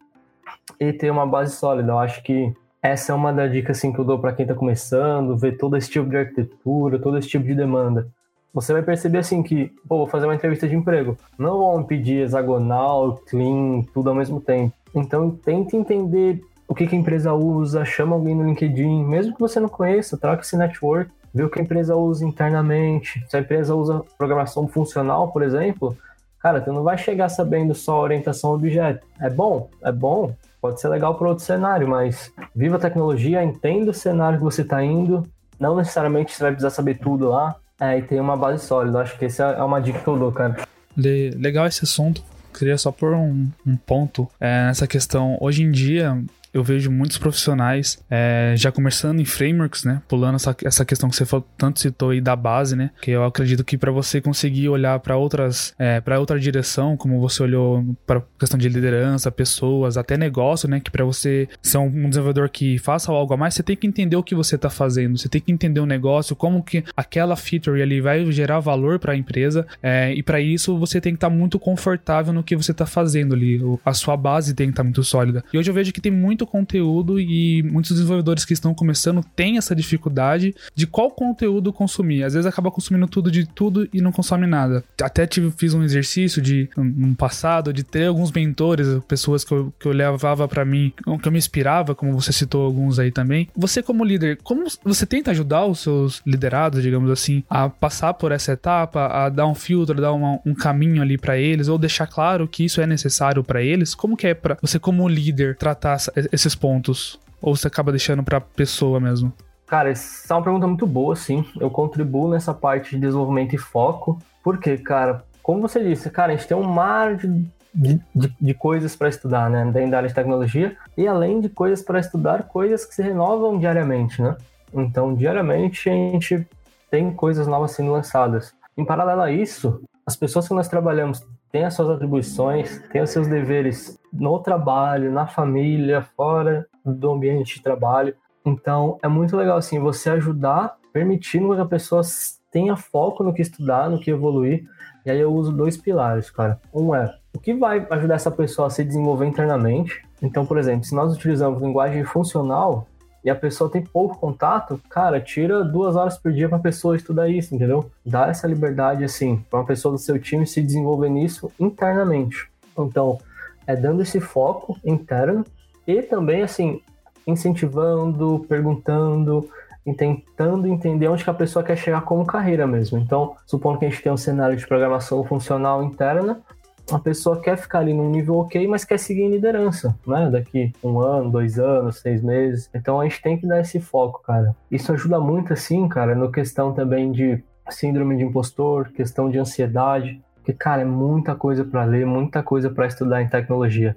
e 0.79 0.93
ter 0.93 1.11
uma 1.11 1.27
base 1.27 1.55
sólida. 1.57 1.93
Eu 1.93 1.99
acho 1.99 2.23
que 2.23 2.55
essa 2.83 3.13
é 3.13 3.15
uma 3.15 3.33
das 3.33 3.53
dicas 3.53 3.79
assim, 3.79 3.93
que 3.93 3.99
eu 3.99 4.05
dou 4.05 4.19
para 4.19 4.33
quem 4.33 4.45
está 4.45 4.55
começando, 4.55 5.37
ver 5.37 5.57
todo 5.57 5.77
esse 5.77 5.89
tipo 5.89 6.09
de 6.09 6.17
arquitetura, 6.17 6.99
todo 6.99 7.17
esse 7.17 7.29
tipo 7.29 7.45
de 7.45 7.55
demanda. 7.55 8.09
Você 8.53 8.73
vai 8.73 8.83
perceber 8.83 9.19
assim 9.19 9.43
que, 9.43 9.73
pô, 9.89 9.99
vou 9.99 10.07
fazer 10.07 10.27
uma 10.27 10.35
entrevista 10.35 10.69
de 10.69 10.75
emprego. 10.75 11.17
Não 11.39 11.59
vão 11.59 11.85
pedir 11.85 12.23
hexagonal, 12.23 13.23
clean, 13.29 13.83
tudo 13.95 14.11
ao 14.11 14.17
mesmo 14.17 14.41
tempo. 14.41 14.75
Então 14.95 15.31
tente 15.31 15.77
entender 15.77 16.43
o 16.69 16.75
que, 16.75 16.87
que 16.87 16.97
a 16.97 16.99
empresa 16.99 17.33
usa, 17.33 17.85
chama 17.85 18.15
alguém 18.15 18.35
no 18.35 18.45
LinkedIn, 18.45 19.05
mesmo 19.05 19.35
que 19.35 19.41
você 19.41 19.61
não 19.61 19.69
conheça, 19.69 20.19
troca 20.19 20.43
esse 20.43 20.57
network, 20.57 21.11
vê 21.35 21.43
o 21.43 21.51
que 21.51 21.61
a 21.61 21.63
empresa 21.63 21.97
usa 21.97 22.25
internamente. 22.25 23.25
Se 23.29 23.37
a 23.37 23.41
empresa 23.41 23.75
usa 23.75 24.03
programação 24.19 24.69
funcional, 24.69 25.29
por 25.33 25.43
exemplo, 25.43 25.97
cara, 26.41 26.61
tu 26.61 26.73
não 26.73 26.83
vai 26.83 26.99
chegar 26.99 27.29
sabendo 27.29 27.75
só 27.75 28.01
orientação 28.01 28.53
objeto. 28.53 29.07
É 29.21 29.31
bom, 29.31 29.71
é 29.83 29.93
bom, 29.93 30.35
pode 30.61 30.81
ser 30.81 30.89
legal 30.89 31.15
para 31.15 31.29
outro 31.29 31.45
cenário, 31.45 31.89
mas 31.89 32.31
viva 32.55 32.77
a 32.77 32.81
tecnologia, 32.81 33.43
entenda 33.43 33.91
o 33.91 33.95
cenário 33.95 34.39
que 34.39 34.45
você 34.45 34.63
está 34.63 34.83
indo. 34.83 35.27
Não 35.59 35.77
necessariamente 35.77 36.33
você 36.33 36.43
vai 36.43 36.53
precisar 36.53 36.71
saber 36.71 36.99
tudo 36.99 37.29
lá, 37.29 37.57
é, 37.81 37.99
e 37.99 38.03
tem 38.03 38.21
uma 38.21 38.37
base 38.37 38.65
sólida. 38.65 39.01
Acho 39.01 39.19
que 39.19 39.25
essa 39.25 39.45
é 39.45 39.63
uma 39.63 39.81
dica 39.81 39.99
que 39.99 40.09
eu 40.09 40.17
dou, 40.17 40.31
cara. 40.31 40.57
Legal 40.97 41.67
esse 41.67 41.85
assunto. 41.85 42.23
Queria 42.57 42.77
só 42.79 42.93
pôr 42.93 43.15
um, 43.15 43.49
um 43.67 43.77
ponto 43.77 44.29
é, 44.39 44.67
nessa 44.67 44.87
questão. 44.87 45.37
Hoje 45.41 45.65
em 45.65 45.71
dia, 45.71 46.23
eu 46.53 46.63
vejo 46.63 46.91
muitos 46.91 47.19
profissionais 47.19 48.03
é, 48.11 48.55
já 48.57 48.71
começando 48.71 49.21
em 49.21 49.25
frameworks, 49.25 49.85
né? 49.85 50.03
Pulando 50.09 50.37
essa, 50.37 50.55
essa 50.65 50.85
questão 50.85 51.09
que 51.09 51.17
você 51.17 51.25
falou, 51.25 51.47
tanto 51.57 51.81
citou 51.81 52.11
aí 52.11 52.21
da 52.21 52.37
base, 52.37 52.77
né? 52.77 52.91
Que 53.01 53.13
eu 53.13 53.25
acredito 53.25 53.65
que 53.65 53.79
para 53.79 53.91
você 53.91 54.21
conseguir 54.21 54.69
olhar 54.69 54.99
para 55.01 55.17
outras, 55.17 55.75
é, 55.79 56.01
para 56.01 56.21
outra 56.21 56.39
direção, 56.39 56.97
como 56.97 57.21
você 57.21 57.43
olhou 57.43 57.85
para 58.07 58.23
questão 58.39 58.59
de 58.59 58.69
liderança, 58.69 59.31
pessoas, 59.31 59.97
até 59.97 60.17
negócio, 60.17 60.69
né? 60.69 60.81
Que 60.81 60.91
para 60.91 61.05
você 61.05 61.49
ser 61.63 61.79
um, 61.79 62.09
desenvolvedor 62.09 62.49
que 62.51 62.79
faça 62.79 63.11
algo 63.11 63.33
a 63.35 63.37
mais, 63.37 63.55
você 63.55 63.63
tem 63.63 63.77
que 63.77 63.87
entender 63.87 64.17
o 64.17 64.23
que 64.23 64.35
você 64.35 64.59
tá 64.59 64.69
fazendo, 64.69 65.17
você 65.17 65.29
tem 65.29 65.41
que 65.41 65.53
entender 65.53 65.81
o 65.81 65.87
negócio, 65.87 66.37
como 66.37 66.63
que 66.63 66.85
aquela 66.97 67.37
feature 67.37 67.81
ali 67.81 68.01
vai 68.01 68.31
gerar 68.31 68.61
valor 68.61 68.99
para 68.99 69.13
a 69.13 69.17
empresa, 69.17 69.67
é, 69.83 70.13
e 70.15 70.23
para 70.23 70.41
isso 70.41 70.79
você 70.79 71.01
tem 71.01 71.13
que 71.13 71.17
estar 71.17 71.31
tá 71.31 71.35
muito 71.35 71.59
confortável 71.59 72.33
no 72.33 72.43
que 72.43 72.57
você 72.57 72.75
tá 72.75 72.85
fazendo 72.85 73.35
ali, 73.35 73.61
a 73.85 73.95
sua 73.95 74.17
base 74.17 74.55
tem 74.55 74.67
que 74.67 74.73
estar 74.73 74.83
tá 74.83 74.85
muito 74.85 75.03
sólida. 75.03 75.45
E 75.53 75.59
hoje 75.59 75.71
eu 75.71 75.75
vejo 75.75 75.93
que 75.93 76.01
tem 76.01 76.13
muito 76.13 76.42
muito 76.43 76.47
conteúdo 76.47 77.21
e 77.21 77.63
muitos 77.63 77.93
desenvolvedores 77.93 78.45
que 78.45 78.53
estão 78.53 78.75
começando 78.75 79.25
têm 79.35 79.57
essa 79.57 79.75
dificuldade 79.75 80.55
de 80.75 80.87
qual 80.87 81.11
conteúdo 81.11 81.73
consumir. 81.73 82.25
Às 82.25 82.35
vezes 82.35 82.47
acaba 82.47 82.71
consumindo 82.71 83.07
tudo 83.07 83.31
de 83.31 83.47
tudo 83.47 83.89
e 83.93 84.01
não 84.01 84.13
consome 84.13 84.47
nada. 84.47 84.85
Até 85.01 85.27
tive, 85.27 85.51
fiz 85.53 85.75
um 85.75 85.83
exercício 85.83 86.43
de 86.43 86.69
no 86.77 87.15
passado 87.15 87.73
de 87.73 87.83
ter 87.83 88.07
alguns 88.07 88.33
mentores, 88.33 88.87
pessoas 89.07 89.45
que 89.45 89.53
eu, 89.53 89.73
que 89.79 89.87
eu 89.87 89.93
levava 89.93 90.49
para 90.49 90.65
mim, 90.65 90.93
que 91.21 91.29
eu 91.29 91.33
me 91.33 91.39
inspirava, 91.39 91.95
como 91.95 92.13
você 92.13 92.33
citou 92.33 92.65
alguns 92.65 92.99
aí 92.99 93.11
também. 93.11 93.49
Você 93.57 93.83
como 93.83 94.05
líder, 94.05 94.39
como 94.43 94.65
você 94.85 95.07
tenta 95.07 95.31
ajudar 95.31 95.65
os 95.67 95.81
seus 95.81 96.23
liderados, 96.27 96.83
digamos 96.83 97.11
assim, 97.11 97.43
a 97.49 97.69
passar 97.69 98.15
por 98.15 98.33
essa 98.33 98.53
etapa, 98.53 99.07
a 99.07 99.29
dar 99.29 99.47
um 99.47 99.55
filtro, 99.55 100.01
dar 100.01 100.13
uma, 100.13 100.41
um 100.45 100.55
caminho 100.55 101.03
ali 101.03 101.17
para 101.17 101.39
eles 101.39 101.69
ou 101.69 101.79
deixar 101.79 102.07
claro 102.07 102.49
que 102.49 102.65
isso 102.65 102.81
é 102.81 102.87
necessário 102.87 103.45
para 103.45 103.63
eles? 103.63 103.95
Como 103.95 104.17
que 104.17 104.27
é 104.27 104.35
para 104.35 104.57
você 104.61 104.79
como 104.79 105.07
líder 105.09 105.57
tratar 105.57 105.99
esses 106.33 106.55
pontos? 106.55 107.21
Ou 107.41 107.55
você 107.55 107.69
acaba 107.69 107.93
deixando 107.93 108.23
pra 108.23 108.41
pessoa 108.41 108.99
mesmo? 108.99 109.33
Cara, 109.67 109.91
essa 109.91 110.33
é 110.33 110.37
uma 110.37 110.43
pergunta 110.43 110.67
muito 110.67 110.87
boa, 110.87 111.17
sim. 111.17 111.45
Eu 111.61 111.71
contribuo 111.71 112.29
nessa 112.29 112.53
parte 112.53 112.91
de 112.91 113.01
desenvolvimento 113.01 113.55
e 113.55 113.59
foco. 113.59 114.19
Porque, 114.43 114.77
cara, 114.79 115.25
como 115.43 115.63
você 115.63 115.83
disse, 115.83 116.11
cara, 116.11 116.33
a 116.33 116.37
gente 116.37 116.47
tem 116.47 116.57
um 116.57 116.63
mar 116.63 117.17
de, 117.17 118.01
de, 118.15 118.35
de 118.41 118.55
coisas 118.55 118.95
para 118.95 119.09
estudar, 119.09 119.49
né? 119.51 119.65
Dentro 119.73 119.91
da 119.91 119.97
área 119.99 120.09
de 120.09 120.15
tecnologia. 120.15 120.77
E 120.97 121.07
além 121.07 121.41
de 121.41 121.49
coisas 121.49 121.83
para 121.83 121.99
estudar, 121.99 122.45
coisas 122.45 122.85
que 122.85 122.95
se 122.95 123.03
renovam 123.03 123.59
diariamente, 123.59 124.21
né? 124.23 124.37
Então, 124.73 125.15
diariamente 125.15 125.89
a 125.89 125.93
gente 125.93 126.47
tem 126.91 127.13
coisas 127.13 127.47
novas 127.47 127.73
sendo 127.73 127.93
lançadas. 127.93 128.55
Em 128.77 128.85
paralelo 128.85 129.23
a 129.23 129.31
isso, 129.31 129.83
as 130.07 130.17
pessoas 130.17 130.47
que 130.47 130.55
nós 130.55 130.69
trabalhamos 130.69 131.25
têm 131.53 131.65
as 131.65 131.75
suas 131.75 131.91
atribuições, 131.91 132.81
têm 132.91 133.03
os 133.03 133.11
seus 133.11 133.29
deveres 133.29 133.99
no 134.13 134.39
trabalho, 134.41 135.13
na 135.13 135.27
família, 135.27 136.03
fora 136.17 136.67
do 136.85 137.13
ambiente 137.13 137.57
de 137.57 137.63
trabalho. 137.63 138.15
Então, 138.45 138.99
é 139.03 139.09
muito 139.09 139.37
legal 139.37 139.59
assim 139.59 139.79
você 139.79 140.11
ajudar, 140.11 140.77
permitindo 140.93 141.55
que 141.55 141.61
a 141.61 141.67
pessoa 141.67 142.03
tenha 142.51 142.75
foco 142.77 143.23
no 143.23 143.33
que 143.33 143.43
estudar, 143.43 143.89
no 143.89 144.01
que 144.01 144.11
evoluir. 144.11 144.65
E 145.05 145.11
aí 145.11 145.21
eu 145.21 145.33
uso 145.33 145.53
dois 145.53 145.77
pilares, 145.77 146.31
cara. 146.31 146.61
Um 146.73 146.95
é 146.95 147.15
o 147.35 147.39
que 147.39 147.55
vai 147.55 147.87
ajudar 147.91 148.15
essa 148.15 148.31
pessoa 148.31 148.67
a 148.67 148.71
se 148.71 148.85
desenvolver 148.85 149.27
internamente. 149.27 150.03
Então, 150.21 150.47
por 150.47 150.59
exemplo, 150.59 150.85
se 150.85 150.95
nós 150.95 151.15
utilizamos 151.15 151.61
linguagem 151.61 152.05
funcional, 152.05 152.87
e 153.25 153.31
a 153.31 153.35
pessoa 153.35 153.71
tem 153.71 153.83
pouco 153.83 154.19
contato, 154.19 154.81
cara, 154.89 155.21
tira 155.21 155.63
duas 155.63 155.95
horas 155.95 156.19
por 156.19 156.33
dia 156.33 156.49
para 156.49 156.59
a 156.59 156.63
pessoa 156.63 156.97
estudar 156.97 157.29
isso, 157.29 157.55
entendeu? 157.55 157.91
Dá 158.05 158.27
essa 158.27 158.47
liberdade, 158.49 159.05
assim, 159.05 159.45
para 159.49 159.61
uma 159.61 159.67
pessoa 159.67 159.93
do 159.93 159.99
seu 159.99 160.19
time 160.19 160.47
se 160.47 160.61
desenvolver 160.61 161.09
nisso 161.09 161.51
internamente. 161.59 162.51
Então, 162.77 163.19
é 163.67 163.77
dando 163.77 164.03
esse 164.03 164.21
foco 164.21 164.77
interno 164.85 165.45
e 165.87 166.03
também, 166.03 166.43
assim, 166.43 166.81
incentivando, 167.27 168.45
perguntando, 168.49 169.49
tentando 169.97 170.67
entender 170.67 171.09
onde 171.09 171.25
que 171.25 171.31
a 171.31 171.35
pessoa 171.35 171.65
quer 171.65 171.77
chegar 171.77 172.03
como 172.03 172.27
carreira 172.27 172.67
mesmo. 172.67 172.99
Então, 172.99 173.37
supondo 173.47 173.79
que 173.79 173.85
a 173.85 173.89
gente 173.89 174.03
tem 174.03 174.13
um 174.13 174.17
cenário 174.17 174.57
de 174.57 174.67
programação 174.67 175.25
funcional 175.25 175.83
interna, 175.83 176.41
a 176.91 176.99
pessoa 176.99 177.41
quer 177.41 177.57
ficar 177.57 177.81
ali 177.81 177.95
num 177.95 178.11
nível 178.11 178.37
ok, 178.37 178.67
mas 178.67 178.85
quer 178.85 178.99
seguir 178.99 179.23
em 179.23 179.31
liderança, 179.31 179.97
né? 180.07 180.31
Daqui 180.31 180.73
um 180.83 180.99
ano, 181.01 181.31
dois 181.31 181.59
anos, 181.59 182.01
seis 182.01 182.23
meses. 182.23 182.69
Então 182.75 183.01
a 183.01 183.05
gente 183.05 183.23
tem 183.23 183.39
que 183.39 183.47
dar 183.47 183.61
esse 183.61 183.81
foco, 183.81 184.23
cara. 184.23 184.55
Isso 184.71 184.93
ajuda 184.93 185.21
muito, 185.21 185.53
assim, 185.53 185.89
cara, 185.89 186.15
no 186.15 186.31
questão 186.31 186.73
também 186.73 187.13
de 187.13 187.43
síndrome 187.71 188.17
de 188.17 188.25
impostor, 188.25 188.91
questão 188.91 189.31
de 189.31 189.39
ansiedade, 189.39 190.21
porque, 190.37 190.53
cara, 190.53 190.83
é 190.83 190.85
muita 190.85 191.35
coisa 191.37 191.65
para 191.65 191.85
ler, 191.85 192.05
muita 192.05 192.43
coisa 192.43 192.69
para 192.69 192.87
estudar 192.87 193.23
em 193.23 193.29
tecnologia. 193.29 193.97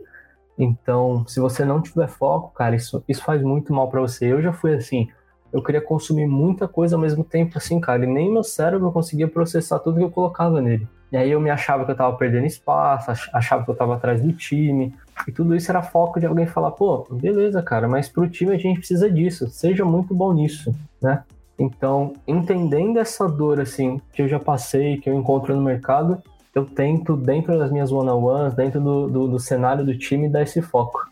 Então, 0.57 1.25
se 1.27 1.39
você 1.39 1.65
não 1.65 1.81
tiver 1.81 2.07
foco, 2.07 2.53
cara, 2.53 2.75
isso, 2.75 3.03
isso 3.07 3.23
faz 3.23 3.41
muito 3.41 3.73
mal 3.73 3.89
para 3.89 3.99
você. 3.99 4.31
Eu 4.31 4.41
já 4.41 4.53
fui 4.53 4.73
assim, 4.75 5.09
eu 5.51 5.61
queria 5.61 5.81
consumir 5.81 6.27
muita 6.27 6.67
coisa 6.67 6.95
ao 6.95 7.01
mesmo 7.01 7.23
tempo, 7.23 7.57
assim, 7.57 7.79
cara, 7.79 8.03
e 8.03 8.07
nem 8.07 8.31
meu 8.31 8.43
cérebro 8.43 8.91
conseguia 8.91 9.27
processar 9.27 9.79
tudo 9.79 9.97
que 9.97 10.03
eu 10.03 10.11
colocava 10.11 10.61
nele. 10.61 10.87
E 11.11 11.17
aí 11.17 11.31
eu 11.31 11.39
me 11.39 11.49
achava 11.49 11.85
que 11.85 11.91
eu 11.91 11.95
tava 11.95 12.17
perdendo 12.17 12.45
espaço, 12.45 13.11
achava 13.33 13.63
que 13.63 13.71
eu 13.71 13.75
tava 13.75 13.95
atrás 13.95 14.21
do 14.21 14.33
time, 14.33 14.93
e 15.27 15.31
tudo 15.31 15.55
isso 15.55 15.71
era 15.71 15.81
foco 15.81 16.19
de 16.19 16.25
alguém 16.25 16.45
falar, 16.45 16.71
pô, 16.71 17.07
beleza, 17.09 17.61
cara, 17.61 17.87
mas 17.87 18.09
pro 18.09 18.29
time 18.29 18.53
a 18.53 18.57
gente 18.57 18.79
precisa 18.79 19.09
disso, 19.09 19.47
seja 19.49 19.85
muito 19.85 20.13
bom 20.13 20.33
nisso, 20.33 20.73
né? 21.01 21.23
Então, 21.57 22.13
entendendo 22.27 22.99
essa 22.99 23.29
dor, 23.29 23.61
assim, 23.61 24.01
que 24.11 24.21
eu 24.21 24.27
já 24.27 24.39
passei, 24.39 24.97
que 24.97 25.09
eu 25.09 25.13
encontro 25.13 25.55
no 25.55 25.61
mercado, 25.61 26.21
eu 26.53 26.65
tento, 26.65 27.15
dentro 27.15 27.57
das 27.57 27.71
minhas 27.71 27.91
one-on-ones, 27.91 28.53
dentro 28.53 28.81
do, 28.81 29.07
do, 29.07 29.27
do 29.27 29.39
cenário 29.39 29.85
do 29.85 29.97
time, 29.97 30.29
dar 30.29 30.41
esse 30.41 30.61
foco. 30.61 31.09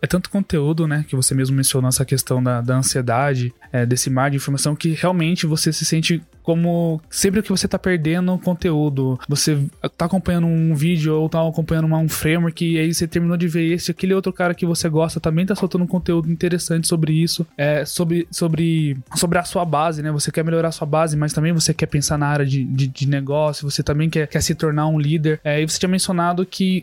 É 0.00 0.06
tanto 0.06 0.30
conteúdo, 0.30 0.86
né, 0.86 1.04
que 1.08 1.16
você 1.16 1.34
mesmo 1.34 1.56
mencionou 1.56 1.88
essa 1.88 2.04
questão 2.04 2.42
da, 2.42 2.60
da 2.60 2.76
ansiedade, 2.76 3.52
é, 3.72 3.84
desse 3.84 4.08
mar 4.08 4.30
de 4.30 4.36
informação, 4.36 4.76
que 4.76 4.90
realmente 4.90 5.46
você 5.46 5.72
se 5.72 5.84
sente 5.84 6.22
como 6.48 6.98
sempre 7.10 7.42
que 7.42 7.50
você 7.50 7.68
tá 7.68 7.78
perdendo 7.78 8.38
conteúdo, 8.38 9.20
você 9.28 9.66
tá 9.98 10.06
acompanhando 10.06 10.46
um 10.46 10.74
vídeo 10.74 11.14
ou 11.14 11.28
tá 11.28 11.46
acompanhando 11.46 11.84
uma, 11.84 11.98
um 11.98 12.08
framework 12.08 12.64
e 12.64 12.78
aí 12.78 12.94
você 12.94 13.06
terminou 13.06 13.36
de 13.36 13.46
ver 13.46 13.74
esse, 13.74 13.90
aquele 13.90 14.14
outro 14.14 14.32
cara 14.32 14.54
que 14.54 14.64
você 14.64 14.88
gosta 14.88 15.20
também 15.20 15.44
tá 15.44 15.54
soltando 15.54 15.84
um 15.84 15.86
conteúdo 15.86 16.32
interessante 16.32 16.88
sobre 16.88 17.12
isso, 17.12 17.46
é, 17.54 17.84
sobre, 17.84 18.26
sobre, 18.30 18.96
sobre 19.14 19.38
a 19.38 19.44
sua 19.44 19.62
base, 19.62 20.02
né? 20.02 20.10
Você 20.10 20.32
quer 20.32 20.42
melhorar 20.42 20.68
a 20.68 20.72
sua 20.72 20.86
base, 20.86 21.18
mas 21.18 21.34
também 21.34 21.52
você 21.52 21.74
quer 21.74 21.84
pensar 21.84 22.16
na 22.16 22.28
área 22.28 22.46
de, 22.46 22.64
de, 22.64 22.86
de 22.86 23.06
negócio, 23.06 23.70
você 23.70 23.82
também 23.82 24.08
quer, 24.08 24.26
quer 24.26 24.40
se 24.40 24.54
tornar 24.54 24.86
um 24.88 24.98
líder. 24.98 25.38
É, 25.44 25.60
e 25.60 25.68
você 25.68 25.78
tinha 25.78 25.90
mencionado 25.90 26.46
que 26.46 26.82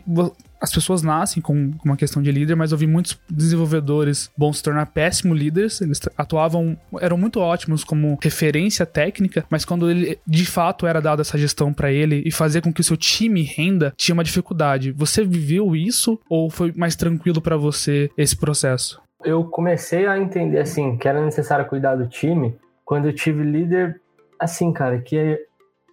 as 0.60 0.72
pessoas 0.72 1.02
nascem 1.02 1.42
com 1.42 1.72
uma 1.84 1.96
questão 1.96 2.22
de 2.22 2.30
líder, 2.30 2.54
mas 2.54 2.72
eu 2.72 2.78
vi 2.78 2.86
muitos 2.86 3.18
desenvolvedores 3.28 4.30
bons 4.36 4.58
se 4.58 4.62
tornar 4.62 4.86
péssimos 4.86 5.38
líderes. 5.38 5.80
Eles 5.80 6.00
atuavam, 6.16 6.76
eram 7.00 7.16
muito 7.16 7.40
ótimos 7.40 7.84
como 7.84 8.18
referência 8.22 8.86
técnica, 8.86 9.44
mas 9.50 9.64
quando 9.64 9.90
ele 9.90 10.18
de 10.26 10.46
fato 10.46 10.86
era 10.86 11.00
dado 11.00 11.20
essa 11.20 11.38
gestão 11.38 11.72
para 11.72 11.92
ele 11.92 12.22
e 12.24 12.32
fazer 12.32 12.62
com 12.62 12.72
que 12.72 12.80
o 12.80 12.84
seu 12.84 12.96
time 12.96 13.42
renda, 13.42 13.92
tinha 13.96 14.14
uma 14.14 14.24
dificuldade. 14.24 14.92
Você 14.92 15.24
viveu 15.24 15.76
isso 15.76 16.18
ou 16.28 16.50
foi 16.50 16.72
mais 16.74 16.96
tranquilo 16.96 17.40
para 17.40 17.56
você 17.56 18.10
esse 18.16 18.36
processo? 18.36 19.00
Eu 19.24 19.44
comecei 19.44 20.06
a 20.06 20.18
entender 20.18 20.60
assim 20.60 20.96
que 20.96 21.08
era 21.08 21.24
necessário 21.24 21.66
cuidar 21.66 21.96
do 21.96 22.06
time 22.06 22.56
quando 22.84 23.06
eu 23.06 23.12
tive 23.12 23.42
líder 23.42 24.00
assim, 24.38 24.72
cara, 24.72 25.00
que 25.00 25.38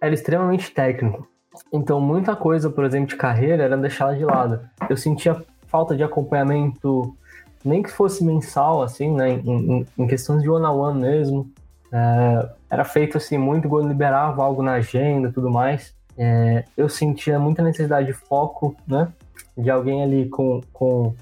era 0.00 0.14
extremamente 0.14 0.70
técnico. 0.70 1.26
Então, 1.72 2.00
muita 2.00 2.34
coisa, 2.34 2.70
por 2.70 2.84
exemplo, 2.84 3.08
de 3.08 3.16
carreira 3.16 3.62
era 3.62 3.76
deixada 3.76 4.16
de 4.16 4.24
lado. 4.24 4.60
Eu 4.88 4.96
sentia 4.96 5.42
falta 5.66 5.96
de 5.96 6.02
acompanhamento, 6.02 7.16
nem 7.64 7.82
que 7.82 7.90
fosse 7.90 8.24
mensal, 8.24 8.82
assim, 8.82 9.12
né, 9.12 9.30
em, 9.30 9.86
em 9.98 10.06
questões 10.06 10.42
de 10.42 10.50
one-on-one 10.50 11.00
mesmo. 11.00 11.50
É, 11.92 12.48
era 12.70 12.84
feito, 12.84 13.16
assim, 13.16 13.38
muito 13.38 13.68
quando 13.68 13.88
liberava 13.88 14.42
algo 14.42 14.62
na 14.62 14.74
agenda 14.74 15.32
tudo 15.32 15.50
mais. 15.50 15.94
É, 16.16 16.64
eu 16.76 16.88
sentia 16.88 17.38
muita 17.38 17.62
necessidade 17.62 18.06
de 18.06 18.12
foco, 18.12 18.76
né, 18.86 19.08
de 19.56 19.70
alguém 19.70 20.02
ali 20.02 20.28
com, 20.28 20.60
com, 20.72 21.14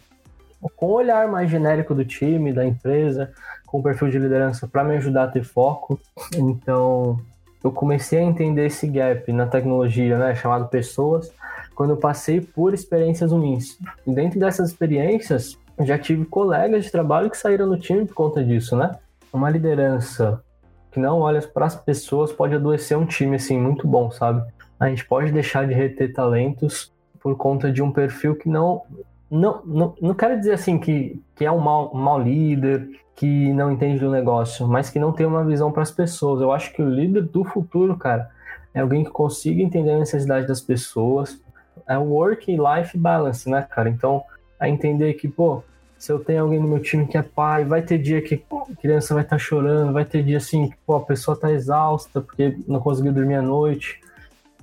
com 0.77 0.87
o 0.87 0.93
olhar 0.93 1.29
mais 1.29 1.51
genérico 1.51 1.95
do 1.95 2.05
time, 2.05 2.53
da 2.53 2.65
empresa, 2.65 3.33
com 3.67 3.79
o 3.79 3.83
perfil 3.83 4.11
de 4.11 4.19
liderança 4.19 4.69
para 4.69 4.85
me 4.85 4.97
ajudar 4.97 5.25
a 5.25 5.29
ter 5.29 5.45
foco. 5.45 5.99
Então, 6.37 7.19
eu 7.63 7.71
comecei 7.71 8.19
a 8.19 8.23
entender 8.23 8.67
esse 8.67 8.87
gap 8.87 9.33
na 9.33 9.47
tecnologia, 9.47 10.19
né, 10.19 10.35
chamado 10.35 10.69
pessoas, 10.69 11.33
quando 11.75 11.91
eu 11.91 11.97
passei 11.97 12.41
por 12.41 12.75
experiências 12.75 13.33
ruins. 13.33 13.79
E 14.07 14.13
dentro 14.13 14.39
dessas 14.39 14.71
experiências, 14.71 15.59
já 15.81 15.99
tive 15.99 16.25
colegas 16.25 16.85
de 16.85 16.93
trabalho 16.93 17.31
que 17.31 17.37
saíram 17.37 17.69
do 17.69 17.79
time 17.79 18.05
por 18.05 18.15
conta 18.15 18.45
disso, 18.45 18.77
né? 18.77 18.93
Uma 19.33 19.49
liderança 19.49 20.43
que 20.91 21.01
não 21.01 21.21
olha 21.21 21.41
para 21.41 21.67
as 21.67 21.75
pessoas 21.75 22.33
pode 22.33 22.55
adoecer 22.55 22.97
um 22.97 23.07
time 23.07 23.37
assim 23.37 23.59
muito 23.59 23.87
bom, 23.87 24.11
sabe? 24.11 24.47
A 24.79 24.89
gente 24.89 25.07
pode 25.07 25.33
deixar 25.33 25.67
de 25.67 25.73
reter 25.73 26.13
talentos 26.13 26.93
por 27.19 27.37
conta 27.37 27.73
de 27.73 27.83
um 27.83 27.91
perfil 27.91 28.37
que 28.37 28.49
não 28.49 28.83
não, 29.33 29.63
não, 29.65 29.95
não 29.99 30.15
quero 30.15 30.39
dizer 30.39 30.53
assim 30.53 30.79
que, 30.79 31.19
que 31.35 31.47
é 31.47 31.51
um 31.51 31.59
mau, 31.59 31.95
mau 31.95 32.21
líder, 32.21 32.87
que 33.17 33.51
não 33.55 33.73
entende 33.73 33.99
do 33.99 34.11
negócio, 34.11 34.69
mas 34.69 34.91
que 34.91 34.99
não 34.99 35.11
tem 35.11 35.25
uma 35.25 35.43
visão 35.43 35.73
para 35.73 35.83
as 35.83 35.91
pessoas. 35.91 36.43
Eu 36.43 36.53
acho 36.53 36.71
que 36.75 36.83
o 36.83 36.91
líder 36.91 37.23
do 37.23 37.43
futuro, 37.43 37.97
cara, 37.97 38.31
é 38.75 38.81
alguém 38.81 39.03
que 39.03 39.11
consiga 39.11 39.63
entender 39.63 39.93
a 39.93 39.99
necessidade 39.99 40.47
das 40.47 40.61
pessoas. 40.61 41.41
É 41.89 41.97
o 41.97 42.03
work 42.03 42.53
e 42.53 42.59
life 42.59 42.99
balance, 42.99 43.49
né, 43.49 43.67
cara? 43.71 43.89
Então, 43.89 44.23
a 44.61 44.69
entender 44.69 45.15
que, 45.15 45.27
pô, 45.29 45.63
se 45.97 46.13
eu 46.13 46.19
tenho 46.19 46.43
alguém 46.43 46.61
no 46.61 46.69
meu 46.69 46.81
time 46.81 47.07
que 47.07 47.17
é 47.17 47.23
pai, 47.23 47.65
vai 47.65 47.81
ter 47.81 47.97
dia 47.97 48.21
que 48.21 48.35
a 48.35 48.77
criança 48.77 49.15
vai 49.15 49.23
estar 49.23 49.37
tá 49.37 49.43
chorando, 49.43 49.95
vai 49.95 50.05
ter 50.05 50.23
dia 50.23 50.37
assim 50.37 50.69
que, 50.69 50.77
pô, 50.85 50.97
a 50.97 51.01
pessoa 51.01 51.35
tá 51.35 51.51
exausta 51.51 52.21
porque 52.21 52.59
não 52.69 52.81
conseguiu 52.81 53.15
dormir 53.15 53.37
à 53.37 53.43
noite. 53.43 53.99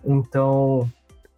Então, 0.05 0.87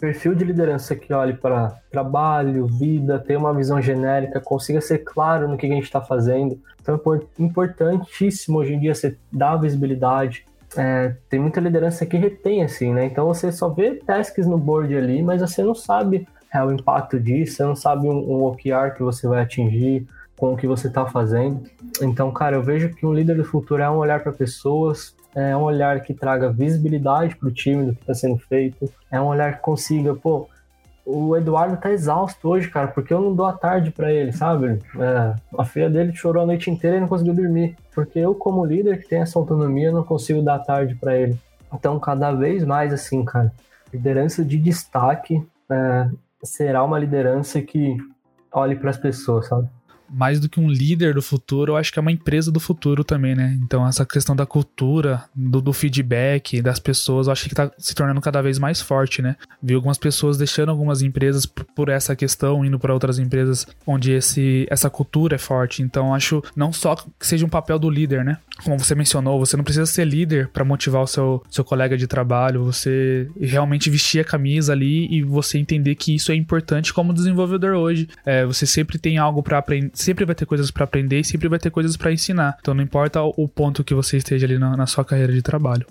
perfil 0.01 0.33
de 0.33 0.43
liderança 0.43 0.95
que 0.95 1.13
olhe 1.13 1.33
para 1.33 1.79
trabalho, 1.91 2.65
vida, 2.65 3.19
tenha 3.19 3.37
uma 3.37 3.53
visão 3.53 3.79
genérica, 3.79 4.41
consiga 4.41 4.81
ser 4.81 4.97
claro 4.99 5.47
no 5.47 5.55
que 5.55 5.67
a 5.67 5.69
gente 5.69 5.83
está 5.83 6.01
fazendo. 6.01 6.59
Então 6.81 6.95
é 6.95 7.41
importantíssimo 7.41 8.57
hoje 8.57 8.73
em 8.73 8.79
dia 8.79 8.95
você 8.95 9.15
dar 9.31 9.57
visibilidade. 9.57 10.43
É, 10.75 11.15
tem 11.29 11.39
muita 11.39 11.61
liderança 11.61 12.03
que 12.05 12.17
retém 12.17 12.63
assim, 12.63 12.91
né? 12.91 13.05
Então 13.05 13.27
você 13.27 13.51
só 13.51 13.69
vê 13.69 13.95
tasks 13.95 14.47
no 14.47 14.57
board 14.57 14.97
ali, 14.97 15.21
mas 15.21 15.41
você 15.41 15.61
não 15.61 15.75
sabe 15.75 16.27
é, 16.51 16.63
o 16.63 16.71
impacto 16.71 17.19
disso, 17.19 17.57
você 17.57 17.63
não 17.63 17.75
sabe 17.75 18.07
um, 18.07 18.17
um 18.17 18.43
OKR 18.45 18.95
que 18.97 19.03
você 19.03 19.27
vai 19.27 19.43
atingir 19.43 20.07
com 20.35 20.53
o 20.53 20.57
que 20.57 20.65
você 20.65 20.87
está 20.87 21.05
fazendo. 21.05 21.61
Então, 22.01 22.31
cara, 22.31 22.55
eu 22.55 22.63
vejo 22.63 22.89
que 22.89 23.05
um 23.05 23.13
líder 23.13 23.35
do 23.35 23.43
futuro 23.43 23.83
é 23.83 23.89
um 23.89 23.97
olhar 23.97 24.23
para 24.23 24.31
pessoas, 24.31 25.15
é 25.35 25.55
um 25.55 25.61
olhar 25.61 26.01
que 26.01 26.13
traga 26.13 26.51
visibilidade 26.51 27.35
para 27.35 27.47
o 27.47 27.51
time 27.51 27.85
do 27.85 27.95
que 27.95 28.01
está 28.01 28.13
sendo 28.13 28.37
feito, 28.37 28.91
é 29.09 29.19
um 29.19 29.27
olhar 29.27 29.55
que 29.55 29.61
consiga, 29.61 30.13
pô, 30.13 30.47
o 31.05 31.35
Eduardo 31.35 31.77
tá 31.77 31.91
exausto 31.91 32.47
hoje, 32.47 32.69
cara, 32.69 32.87
porque 32.87 33.13
eu 33.13 33.21
não 33.21 33.33
dou 33.33 33.45
a 33.45 33.53
tarde 33.53 33.91
para 33.91 34.11
ele, 34.11 34.31
sabe? 34.31 34.79
É, 34.99 35.33
a 35.57 35.65
filha 35.65 35.89
dele 35.89 36.15
chorou 36.15 36.43
a 36.43 36.45
noite 36.45 36.69
inteira 36.69 36.97
e 36.97 36.99
não 36.99 37.07
conseguiu 37.07 37.33
dormir, 37.33 37.75
porque 37.93 38.19
eu, 38.19 38.35
como 38.35 38.65
líder 38.65 39.01
que 39.01 39.09
tem 39.09 39.19
essa 39.19 39.39
autonomia, 39.39 39.91
não 39.91 40.03
consigo 40.03 40.41
dar 40.41 40.55
a 40.55 40.59
tarde 40.59 40.95
para 40.95 41.17
ele. 41.17 41.37
Então, 41.73 41.99
cada 41.99 42.31
vez 42.31 42.63
mais, 42.63 42.93
assim, 42.93 43.23
cara, 43.25 43.51
liderança 43.91 44.43
de 44.43 44.57
destaque 44.57 45.43
é, 45.69 46.09
será 46.43 46.83
uma 46.83 46.99
liderança 46.99 47.61
que 47.61 47.97
olhe 48.51 48.75
para 48.75 48.89
as 48.89 48.97
pessoas, 48.97 49.47
sabe? 49.47 49.67
Mais 50.11 50.39
do 50.39 50.49
que 50.49 50.59
um 50.59 50.69
líder 50.69 51.13
do 51.13 51.21
futuro, 51.21 51.73
eu 51.73 51.77
acho 51.77 51.91
que 51.91 51.97
é 51.97 52.01
uma 52.01 52.11
empresa 52.11 52.51
do 52.51 52.59
futuro 52.59 53.03
também, 53.03 53.33
né? 53.33 53.57
Então, 53.63 53.87
essa 53.87 54.05
questão 54.05 54.35
da 54.35 54.45
cultura, 54.45 55.23
do, 55.35 55.61
do 55.61 55.71
feedback 55.73 56.61
das 56.61 56.79
pessoas, 56.79 57.27
eu 57.27 57.33
acho 57.33 57.47
que 57.47 57.55
tá 57.55 57.71
se 57.77 57.95
tornando 57.95 58.19
cada 58.19 58.41
vez 58.41 58.59
mais 58.59 58.81
forte, 58.81 59.21
né? 59.21 59.35
Vi 59.63 59.73
algumas 59.73 59.97
pessoas 59.97 60.37
deixando 60.37 60.69
algumas 60.69 61.01
empresas 61.01 61.45
por, 61.45 61.89
essa 61.89 62.15
questão, 62.15 62.65
indo 62.65 62.77
para 62.77 62.93
outras 62.93 63.19
empresas 63.19 63.65
onde 63.87 64.11
esse, 64.11 64.67
essa 64.69 64.89
cultura 64.89 65.35
é 65.35 65.39
forte. 65.39 65.81
Então, 65.81 66.13
acho 66.13 66.43
não 66.55 66.73
só 66.73 66.95
que 66.95 67.05
seja 67.25 67.45
um 67.45 67.49
papel 67.49 67.79
do 67.79 67.89
líder, 67.89 68.25
né? 68.25 68.37
Como 68.63 68.77
você 68.77 68.93
mencionou, 68.93 69.39
você 69.39 69.55
não 69.55 69.63
precisa 69.63 69.85
ser 69.85 70.05
líder 70.05 70.49
para 70.49 70.65
motivar 70.65 71.01
o 71.01 71.07
seu, 71.07 71.43
seu 71.49 71.63
colega 71.63 71.97
de 71.97 72.05
trabalho, 72.05 72.63
você 72.63 73.29
realmente 73.39 73.89
vestir 73.89 74.19
a 74.19 74.23
camisa 74.23 74.73
ali 74.73 75.07
e 75.11 75.23
você 75.23 75.57
entender 75.57 75.95
que 75.95 76.15
isso 76.15 76.31
é 76.31 76.35
importante 76.35 76.93
como 76.93 77.13
desenvolvedor 77.13 77.75
hoje. 77.75 78.07
É, 78.25 78.45
você 78.45 78.65
sempre 78.65 78.97
tem 78.99 79.17
algo 79.17 79.41
para 79.41 79.57
aprender 79.57 79.91
sempre 80.01 80.25
vai 80.25 80.35
ter 80.35 80.45
coisas 80.45 80.71
para 80.71 80.83
aprender 80.83 81.19
e 81.19 81.23
sempre 81.23 81.47
vai 81.47 81.59
ter 81.59 81.69
coisas 81.69 81.95
para 81.95 82.11
ensinar. 82.11 82.57
Então 82.59 82.73
não 82.73 82.83
importa 82.83 83.21
o 83.21 83.47
ponto 83.47 83.83
que 83.83 83.93
você 83.93 84.17
esteja 84.17 84.45
ali 84.45 84.57
na, 84.57 84.75
na, 84.75 84.87
sua 84.87 85.05
carreira 85.05 85.31
de 85.31 85.41
trabalho. 85.41 85.85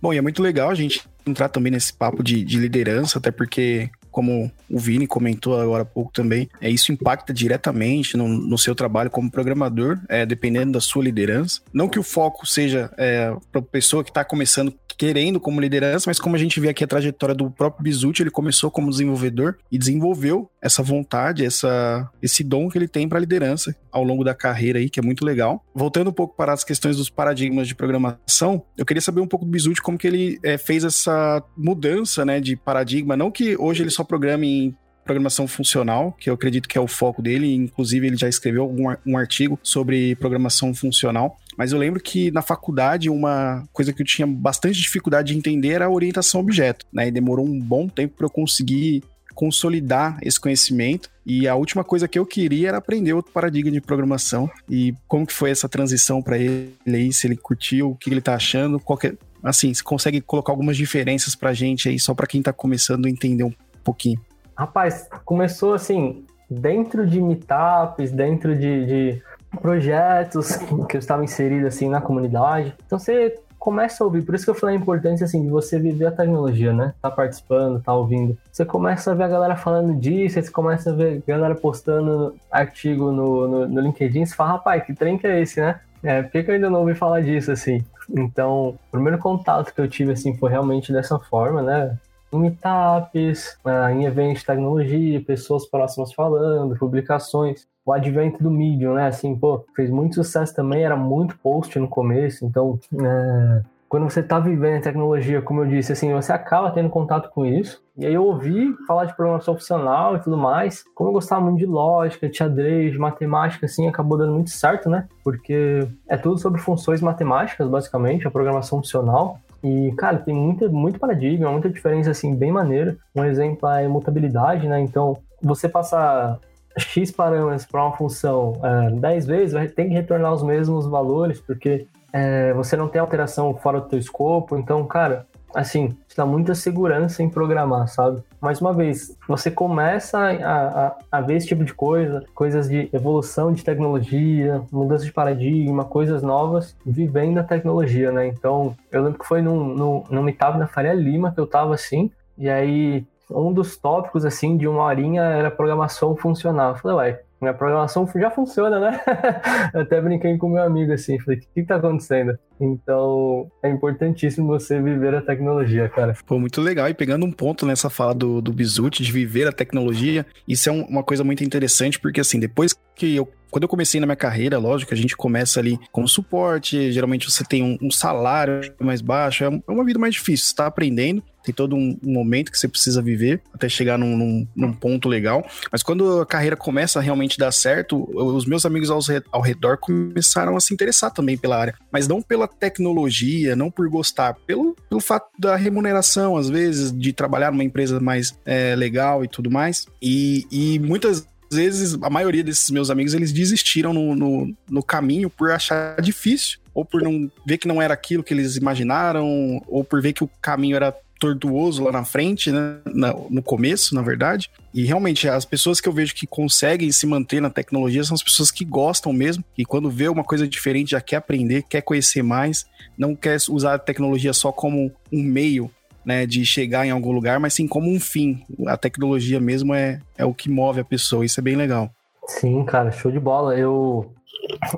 Bom, 0.00 0.12
e 0.12 0.18
é 0.18 0.20
muito 0.20 0.42
legal 0.42 0.70
a 0.70 0.74
gente 0.74 1.02
entrar 1.24 1.48
também 1.48 1.70
nesse 1.70 1.92
papo 1.92 2.22
de, 2.22 2.44
de 2.44 2.58
liderança, 2.58 3.18
até 3.18 3.30
porque 3.30 3.88
como 4.12 4.52
o 4.68 4.78
Vini 4.78 5.06
comentou 5.06 5.58
agora 5.58 5.82
há 5.82 5.86
pouco 5.86 6.12
também, 6.12 6.48
é, 6.60 6.68
isso 6.68 6.92
impacta 6.92 7.32
diretamente 7.32 8.14
no, 8.16 8.28
no 8.28 8.58
seu 8.58 8.74
trabalho 8.74 9.10
como 9.10 9.30
programador, 9.30 9.98
é, 10.06 10.26
dependendo 10.26 10.72
da 10.72 10.80
sua 10.80 11.02
liderança. 11.02 11.62
Não 11.72 11.88
que 11.88 11.98
o 11.98 12.02
foco 12.02 12.46
seja 12.46 12.92
é, 12.98 13.34
para 13.50 13.60
a 13.60 13.64
pessoa 13.64 14.04
que 14.04 14.10
está 14.10 14.22
começando, 14.22 14.74
querendo 15.02 15.40
como 15.40 15.60
liderança, 15.60 16.08
mas 16.08 16.20
como 16.20 16.36
a 16.36 16.38
gente 16.38 16.60
vê 16.60 16.68
aqui 16.68 16.84
a 16.84 16.86
trajetória 16.86 17.34
do 17.34 17.50
próprio 17.50 17.82
Bizuti, 17.82 18.22
ele 18.22 18.30
começou 18.30 18.70
como 18.70 18.88
desenvolvedor 18.88 19.58
e 19.68 19.76
desenvolveu 19.76 20.48
essa 20.62 20.80
vontade, 20.80 21.44
essa, 21.44 22.08
esse 22.22 22.44
dom 22.44 22.68
que 22.68 22.78
ele 22.78 22.86
tem 22.86 23.08
para 23.08 23.18
liderança 23.18 23.74
ao 23.90 24.04
longo 24.04 24.22
da 24.22 24.32
carreira 24.32 24.78
aí, 24.78 24.88
que 24.88 25.00
é 25.00 25.02
muito 25.02 25.24
legal. 25.24 25.64
Voltando 25.74 26.10
um 26.10 26.12
pouco 26.12 26.36
para 26.36 26.52
as 26.52 26.62
questões 26.62 26.98
dos 26.98 27.10
paradigmas 27.10 27.66
de 27.66 27.74
programação, 27.74 28.62
eu 28.78 28.86
queria 28.86 29.00
saber 29.00 29.20
um 29.20 29.26
pouco 29.26 29.44
do 29.44 29.50
Bizuti 29.50 29.82
como 29.82 29.98
que 29.98 30.06
ele 30.06 30.38
é, 30.40 30.56
fez 30.56 30.84
essa 30.84 31.42
mudança, 31.56 32.24
né, 32.24 32.40
de 32.40 32.54
paradigma, 32.54 33.16
não 33.16 33.28
que 33.28 33.56
hoje 33.56 33.82
ele 33.82 33.90
só 33.90 34.04
programe 34.04 34.46
em 34.46 34.76
programação 35.04 35.46
funcional, 35.48 36.12
que 36.18 36.30
eu 36.30 36.34
acredito 36.34 36.68
que 36.68 36.78
é 36.78 36.80
o 36.80 36.86
foco 36.86 37.20
dele, 37.20 37.52
inclusive 37.54 38.06
ele 38.06 38.16
já 38.16 38.28
escreveu 38.28 38.62
algum, 38.62 38.94
um 39.06 39.16
artigo 39.16 39.58
sobre 39.62 40.14
programação 40.16 40.74
funcional, 40.74 41.38
mas 41.56 41.72
eu 41.72 41.78
lembro 41.78 42.00
que 42.00 42.30
na 42.30 42.42
faculdade 42.42 43.10
uma 43.10 43.64
coisa 43.72 43.92
que 43.92 44.02
eu 44.02 44.06
tinha 44.06 44.26
bastante 44.26 44.80
dificuldade 44.80 45.32
de 45.32 45.38
entender 45.38 45.70
era 45.70 45.86
a 45.86 45.90
orientação 45.90 46.40
a 46.40 46.42
objeto, 46.42 46.86
né? 46.92 47.08
E 47.08 47.10
demorou 47.10 47.46
um 47.46 47.60
bom 47.60 47.88
tempo 47.88 48.16
para 48.16 48.26
eu 48.26 48.30
conseguir 48.30 49.02
consolidar 49.34 50.18
esse 50.22 50.38
conhecimento. 50.38 51.10
E 51.24 51.48
a 51.48 51.54
última 51.54 51.82
coisa 51.84 52.08
que 52.08 52.18
eu 52.18 52.26
queria 52.26 52.68
era 52.68 52.78
aprender 52.78 53.12
outro 53.12 53.32
paradigma 53.32 53.70
de 53.70 53.80
programação. 53.80 54.50
E 54.68 54.94
como 55.08 55.26
que 55.26 55.32
foi 55.32 55.50
essa 55.50 55.68
transição 55.68 56.22
para 56.22 56.38
ele 56.38 56.74
aí, 56.86 57.12
se 57.12 57.26
ele 57.26 57.36
curtiu, 57.36 57.90
o 57.90 57.96
que 57.96 58.10
ele 58.10 58.20
tá 58.20 58.34
achando, 58.34 58.78
qualquer 58.78 59.16
assim, 59.42 59.74
se 59.74 59.82
consegue 59.82 60.20
colocar 60.20 60.52
algumas 60.52 60.76
diferenças 60.76 61.34
pra 61.34 61.52
gente 61.52 61.88
aí, 61.88 61.98
só 61.98 62.14
para 62.14 62.26
quem 62.26 62.40
tá 62.40 62.52
começando 62.52 63.06
a 63.06 63.10
entender 63.10 63.42
um 63.42 63.52
pouquinho. 63.82 64.20
Rapaz, 64.62 65.08
começou 65.24 65.74
assim, 65.74 66.24
dentro 66.48 67.04
de 67.04 67.20
meetups, 67.20 68.12
dentro 68.12 68.56
de, 68.56 68.86
de 68.86 69.22
projetos 69.60 70.54
que 70.88 70.96
eu 70.96 71.00
estava 71.00 71.24
inserido 71.24 71.66
assim 71.66 71.88
na 71.88 72.00
comunidade. 72.00 72.72
Então 72.86 72.96
você 72.96 73.34
começa 73.58 74.04
a 74.04 74.06
ouvir, 74.06 74.22
por 74.22 74.36
isso 74.36 74.44
que 74.44 74.50
eu 74.52 74.54
falei 74.54 74.76
a 74.76 74.78
importância 74.78 75.24
assim 75.24 75.42
de 75.42 75.48
você 75.48 75.80
viver 75.80 76.06
a 76.06 76.12
tecnologia, 76.12 76.72
né? 76.72 76.94
Tá 77.02 77.10
participando, 77.10 77.82
tá 77.82 77.92
ouvindo. 77.92 78.38
Você 78.52 78.64
começa 78.64 79.10
a 79.10 79.14
ver 79.14 79.24
a 79.24 79.28
galera 79.28 79.56
falando 79.56 79.96
disso, 79.96 80.40
você 80.40 80.48
começa 80.52 80.90
a 80.90 80.94
ver 80.94 81.24
a 81.26 81.30
galera 81.32 81.56
postando 81.56 82.36
artigo 82.48 83.10
no, 83.10 83.48
no, 83.48 83.68
no 83.68 83.80
LinkedIn, 83.80 84.26
você 84.26 84.34
fala, 84.36 84.52
rapaz, 84.52 84.84
que 84.84 84.94
trem 84.94 85.18
que 85.18 85.26
é 85.26 85.40
esse, 85.40 85.60
né? 85.60 85.80
É, 86.04 86.22
por 86.22 86.30
que, 86.30 86.44
que 86.44 86.50
eu 86.52 86.54
ainda 86.54 86.70
não 86.70 86.80
ouvi 86.80 86.94
falar 86.94 87.20
disso, 87.20 87.50
assim? 87.50 87.84
Então, 88.08 88.68
o 88.68 88.78
primeiro 88.92 89.18
contato 89.18 89.74
que 89.74 89.80
eu 89.80 89.88
tive, 89.88 90.12
assim, 90.12 90.36
foi 90.36 90.50
realmente 90.50 90.92
dessa 90.92 91.18
forma, 91.18 91.62
né? 91.62 91.98
Em 92.32 92.38
meetups, 92.38 93.58
ah, 93.64 93.92
em 93.92 94.04
eventos 94.04 94.40
de 94.40 94.46
tecnologia, 94.46 95.20
pessoas 95.20 95.66
próximas 95.66 96.12
falando, 96.12 96.76
publicações 96.76 97.66
o 97.84 97.92
advento 97.92 98.42
do 98.42 98.50
Medium, 98.50 98.94
né? 98.94 99.06
Assim, 99.08 99.34
pô, 99.34 99.64
fez 99.74 99.90
muito 99.90 100.14
sucesso 100.14 100.54
também, 100.54 100.84
era 100.84 100.96
muito 100.96 101.36
post 101.38 101.78
no 101.78 101.88
começo, 101.88 102.44
então 102.44 102.78
é, 102.94 103.62
quando 103.92 104.04
você 104.04 104.20
está 104.20 104.38
vivendo 104.38 104.78
a 104.78 104.82
tecnologia, 104.82 105.42
como 105.42 105.60
eu 105.60 105.66
disse, 105.66 105.92
assim, 105.92 106.14
você 106.14 106.32
acaba 106.32 106.70
tendo 106.70 106.88
contato 106.88 107.28
com 107.28 107.44
isso. 107.44 107.82
E 107.94 108.06
aí 108.06 108.14
eu 108.14 108.24
ouvi 108.24 108.74
falar 108.86 109.04
de 109.04 109.14
programação 109.14 109.54
funcional 109.54 110.16
e 110.16 110.20
tudo 110.20 110.34
mais. 110.34 110.82
Como 110.94 111.10
eu 111.10 111.12
gostava 111.12 111.42
muito 111.42 111.58
de 111.58 111.66
lógica, 111.66 112.26
de 112.26 112.34
xadrez, 112.34 112.92
de 112.92 112.98
matemática, 112.98 113.66
assim, 113.66 113.86
acabou 113.86 114.16
dando 114.16 114.32
muito 114.32 114.48
certo, 114.48 114.88
né? 114.88 115.06
Porque 115.22 115.86
é 116.08 116.16
tudo 116.16 116.38
sobre 116.38 116.58
funções 116.58 117.02
matemáticas, 117.02 117.68
basicamente, 117.68 118.26
a 118.26 118.30
programação 118.30 118.78
funcional. 118.78 119.38
E, 119.62 119.92
cara, 119.96 120.18
tem 120.18 120.34
muita, 120.34 120.68
muito 120.68 120.98
paradigma, 120.98 121.50
muita 121.50 121.70
diferença, 121.70 122.10
assim, 122.10 122.34
bem 122.34 122.50
maneira. 122.50 122.96
Um 123.14 123.24
exemplo 123.24 123.68
é 123.68 123.78
a 123.78 123.82
imutabilidade, 123.84 124.66
né? 124.66 124.80
Então, 124.80 125.18
você 125.40 125.68
passar 125.68 126.38
x 126.76 127.10
parâmetros 127.10 127.66
para 127.66 127.84
uma 127.84 127.96
função 127.96 128.60
é, 128.62 128.90
10 128.90 129.26
vezes, 129.26 129.52
vai 129.52 129.68
ter 129.68 129.84
que 129.84 129.94
retornar 129.94 130.32
os 130.32 130.42
mesmos 130.42 130.86
valores, 130.86 131.40
porque 131.40 131.86
é, 132.12 132.52
você 132.54 132.76
não 132.76 132.88
tem 132.88 133.00
alteração 133.00 133.54
fora 133.54 133.80
do 133.80 133.88
teu 133.88 133.98
escopo. 133.98 134.56
Então, 134.56 134.84
cara, 134.86 135.26
assim, 135.54 135.96
dá 136.16 136.24
muita 136.24 136.54
segurança 136.54 137.22
em 137.22 137.28
programar, 137.28 137.88
sabe? 137.88 138.22
Mais 138.40 138.60
uma 138.60 138.72
vez, 138.72 139.16
você 139.28 139.50
começa 139.50 140.18
a, 140.18 140.86
a, 140.86 140.96
a, 141.10 141.20
ver 141.20 141.36
esse 141.36 141.46
tipo 141.46 141.64
de 141.64 141.74
coisa, 141.74 142.24
coisas 142.34 142.68
de 142.68 142.88
evolução 142.92 143.52
de 143.52 143.64
tecnologia, 143.64 144.62
mudança 144.70 145.04
de 145.04 145.12
paradigma, 145.12 145.84
coisas 145.84 146.22
novas, 146.22 146.76
vivendo 146.84 147.38
a 147.38 147.44
tecnologia, 147.44 148.10
né? 148.10 148.26
Então, 148.26 148.74
eu 148.90 149.02
lembro 149.02 149.18
que 149.18 149.26
foi 149.26 149.42
num, 149.42 149.64
num, 149.74 150.04
num 150.10 150.22
meetup 150.22 150.58
na 150.58 150.66
Faria 150.66 150.94
Lima 150.94 151.32
que 151.32 151.40
eu 151.40 151.46
tava 151.46 151.74
assim, 151.74 152.10
e 152.36 152.48
aí 152.48 153.04
um 153.30 153.52
dos 153.52 153.76
tópicos, 153.76 154.24
assim, 154.24 154.56
de 154.56 154.68
uma 154.68 154.84
horinha 154.84 155.22
era 155.22 155.50
programação 155.50 156.14
funcional. 156.16 156.70
Eu 156.70 156.76
falei, 156.76 156.96
ué, 156.96 157.22
minha 157.42 157.54
programação 157.54 158.08
já 158.14 158.30
funciona, 158.30 158.78
né? 158.78 159.00
Eu 159.74 159.80
até 159.82 160.00
brinquei 160.00 160.36
com 160.38 160.48
meu 160.48 160.62
amigo 160.62 160.92
assim, 160.92 161.18
falei, 161.18 161.38
o 161.38 161.40
que, 161.40 161.48
que 161.54 161.64
tá 161.64 161.76
acontecendo? 161.76 162.38
Então, 162.60 163.50
é 163.62 163.68
importantíssimo 163.68 164.46
você 164.46 164.80
viver 164.80 165.14
a 165.14 165.20
tecnologia, 165.20 165.88
cara. 165.88 166.14
Pô, 166.26 166.38
muito 166.38 166.60
legal. 166.60 166.88
E 166.88 166.94
pegando 166.94 167.26
um 167.26 167.32
ponto 167.32 167.66
nessa 167.66 167.90
fala 167.90 168.14
do, 168.14 168.40
do 168.40 168.52
Bizuti, 168.52 169.02
de 169.02 169.10
viver 169.10 169.48
a 169.48 169.52
tecnologia, 169.52 170.24
isso 170.46 170.68
é 170.68 170.72
um, 170.72 170.82
uma 170.82 171.02
coisa 171.02 171.24
muito 171.24 171.42
interessante, 171.42 171.98
porque 171.98 172.20
assim, 172.20 172.38
depois 172.38 172.74
que 172.94 173.16
eu 173.16 173.28
quando 173.52 173.64
eu 173.64 173.68
comecei 173.68 174.00
na 174.00 174.06
minha 174.06 174.16
carreira, 174.16 174.56
lógico, 174.56 174.94
a 174.94 174.96
gente 174.96 175.14
começa 175.14 175.60
ali 175.60 175.78
com 175.92 176.06
suporte, 176.06 176.90
geralmente 176.90 177.30
você 177.30 177.44
tem 177.44 177.62
um, 177.62 177.76
um 177.86 177.90
salário 177.90 178.62
mais 178.80 179.02
baixo, 179.02 179.44
é, 179.44 179.46
é 179.48 179.70
uma 179.70 179.84
vida 179.84 179.98
mais 179.98 180.14
difícil, 180.14 180.46
está 180.46 180.66
aprendendo, 180.66 181.22
tem 181.42 181.54
todo 181.54 181.74
um, 181.74 181.98
um, 182.04 182.12
momento 182.12 182.50
que 182.50 182.58
você 182.58 182.68
precisa 182.68 183.02
viver 183.02 183.40
até 183.52 183.68
chegar 183.68 183.98
num, 183.98 184.16
num, 184.16 184.46
num, 184.54 184.72
ponto 184.72 185.08
legal. 185.08 185.46
Mas 185.70 185.82
quando 185.82 186.20
a 186.20 186.26
carreira 186.26 186.56
começa 186.56 186.98
a 186.98 187.02
realmente 187.02 187.38
dar 187.38 187.52
certo, 187.52 188.08
os 188.14 188.46
meus 188.46 188.64
amigos 188.64 188.90
ao, 188.90 189.00
ao 189.30 189.40
redor 189.40 189.78
começaram 189.78 190.56
a 190.56 190.60
se 190.60 190.72
interessar 190.72 191.10
também 191.10 191.36
pela 191.36 191.58
área, 191.58 191.74
mas 191.90 192.06
não 192.06 192.22
pela 192.22 192.46
tecnologia, 192.46 193.56
não 193.56 193.70
por 193.70 193.88
gostar, 193.88 194.34
pelo, 194.46 194.76
pelo 194.88 195.00
fato 195.00 195.28
da 195.38 195.56
remuneração, 195.56 196.36
às 196.36 196.48
vezes, 196.48 196.92
de 196.92 197.12
trabalhar 197.12 197.50
numa 197.50 197.64
empresa 197.64 197.98
mais 198.00 198.36
é, 198.44 198.74
legal 198.76 199.24
e 199.24 199.28
tudo 199.28 199.50
mais. 199.50 199.86
E, 200.00 200.46
e 200.50 200.78
muitas 200.78 201.26
vezes, 201.52 201.96
a 202.02 202.10
maioria 202.10 202.42
desses 202.42 202.70
meus 202.70 202.90
amigos, 202.90 203.14
eles 203.14 203.32
desistiram 203.32 203.92
no, 203.92 204.14
no, 204.14 204.56
no 204.68 204.82
caminho 204.82 205.28
por 205.28 205.50
achar 205.50 206.00
difícil, 206.00 206.58
ou 206.74 206.84
por 206.84 207.02
não 207.02 207.30
ver 207.46 207.58
que 207.58 207.68
não 207.68 207.80
era 207.80 207.92
aquilo 207.92 208.22
que 208.22 208.32
eles 208.32 208.56
imaginaram, 208.56 209.62
ou 209.66 209.84
por 209.84 210.00
ver 210.00 210.12
que 210.12 210.24
o 210.24 210.30
caminho 210.40 210.76
era 210.76 210.94
tortuoso 211.22 211.84
lá 211.84 211.92
na 211.92 212.04
frente, 212.04 212.50
né? 212.50 212.78
Na, 212.92 213.14
no 213.30 213.40
começo, 213.40 213.94
na 213.94 214.02
verdade. 214.02 214.50
E 214.74 214.84
realmente, 214.84 215.28
as 215.28 215.44
pessoas 215.44 215.80
que 215.80 215.88
eu 215.88 215.92
vejo 215.92 216.14
que 216.16 216.26
conseguem 216.26 216.90
se 216.90 217.06
manter 217.06 217.40
na 217.40 217.48
tecnologia 217.48 218.02
são 218.02 218.16
as 218.16 218.22
pessoas 218.22 218.50
que 218.50 218.64
gostam 218.64 219.12
mesmo, 219.12 219.44
e 219.56 219.64
quando 219.64 219.88
vê 219.88 220.08
uma 220.08 220.24
coisa 220.24 220.48
diferente 220.48 220.90
já 220.90 221.00
quer 221.00 221.16
aprender, 221.16 221.62
quer 221.68 221.80
conhecer 221.80 222.22
mais, 222.22 222.66
não 222.98 223.14
quer 223.14 223.36
usar 223.48 223.74
a 223.74 223.78
tecnologia 223.78 224.32
só 224.32 224.50
como 224.50 224.90
um 225.12 225.22
meio 225.22 225.70
né, 226.04 226.26
de 226.26 226.44
chegar 226.44 226.84
em 226.84 226.90
algum 226.90 227.12
lugar, 227.12 227.38
mas 227.38 227.54
sim 227.54 227.68
como 227.68 227.88
um 227.88 228.00
fim. 228.00 228.44
A 228.66 228.76
tecnologia 228.76 229.38
mesmo 229.38 229.72
é, 229.72 230.00
é 230.18 230.24
o 230.24 230.34
que 230.34 230.50
move 230.50 230.80
a 230.80 230.84
pessoa, 230.84 231.24
isso 231.24 231.38
é 231.38 231.42
bem 231.42 231.54
legal. 231.54 231.88
Sim, 232.26 232.64
cara, 232.64 232.90
show 232.90 233.12
de 233.12 233.20
bola. 233.20 233.56
Eu, 233.56 234.12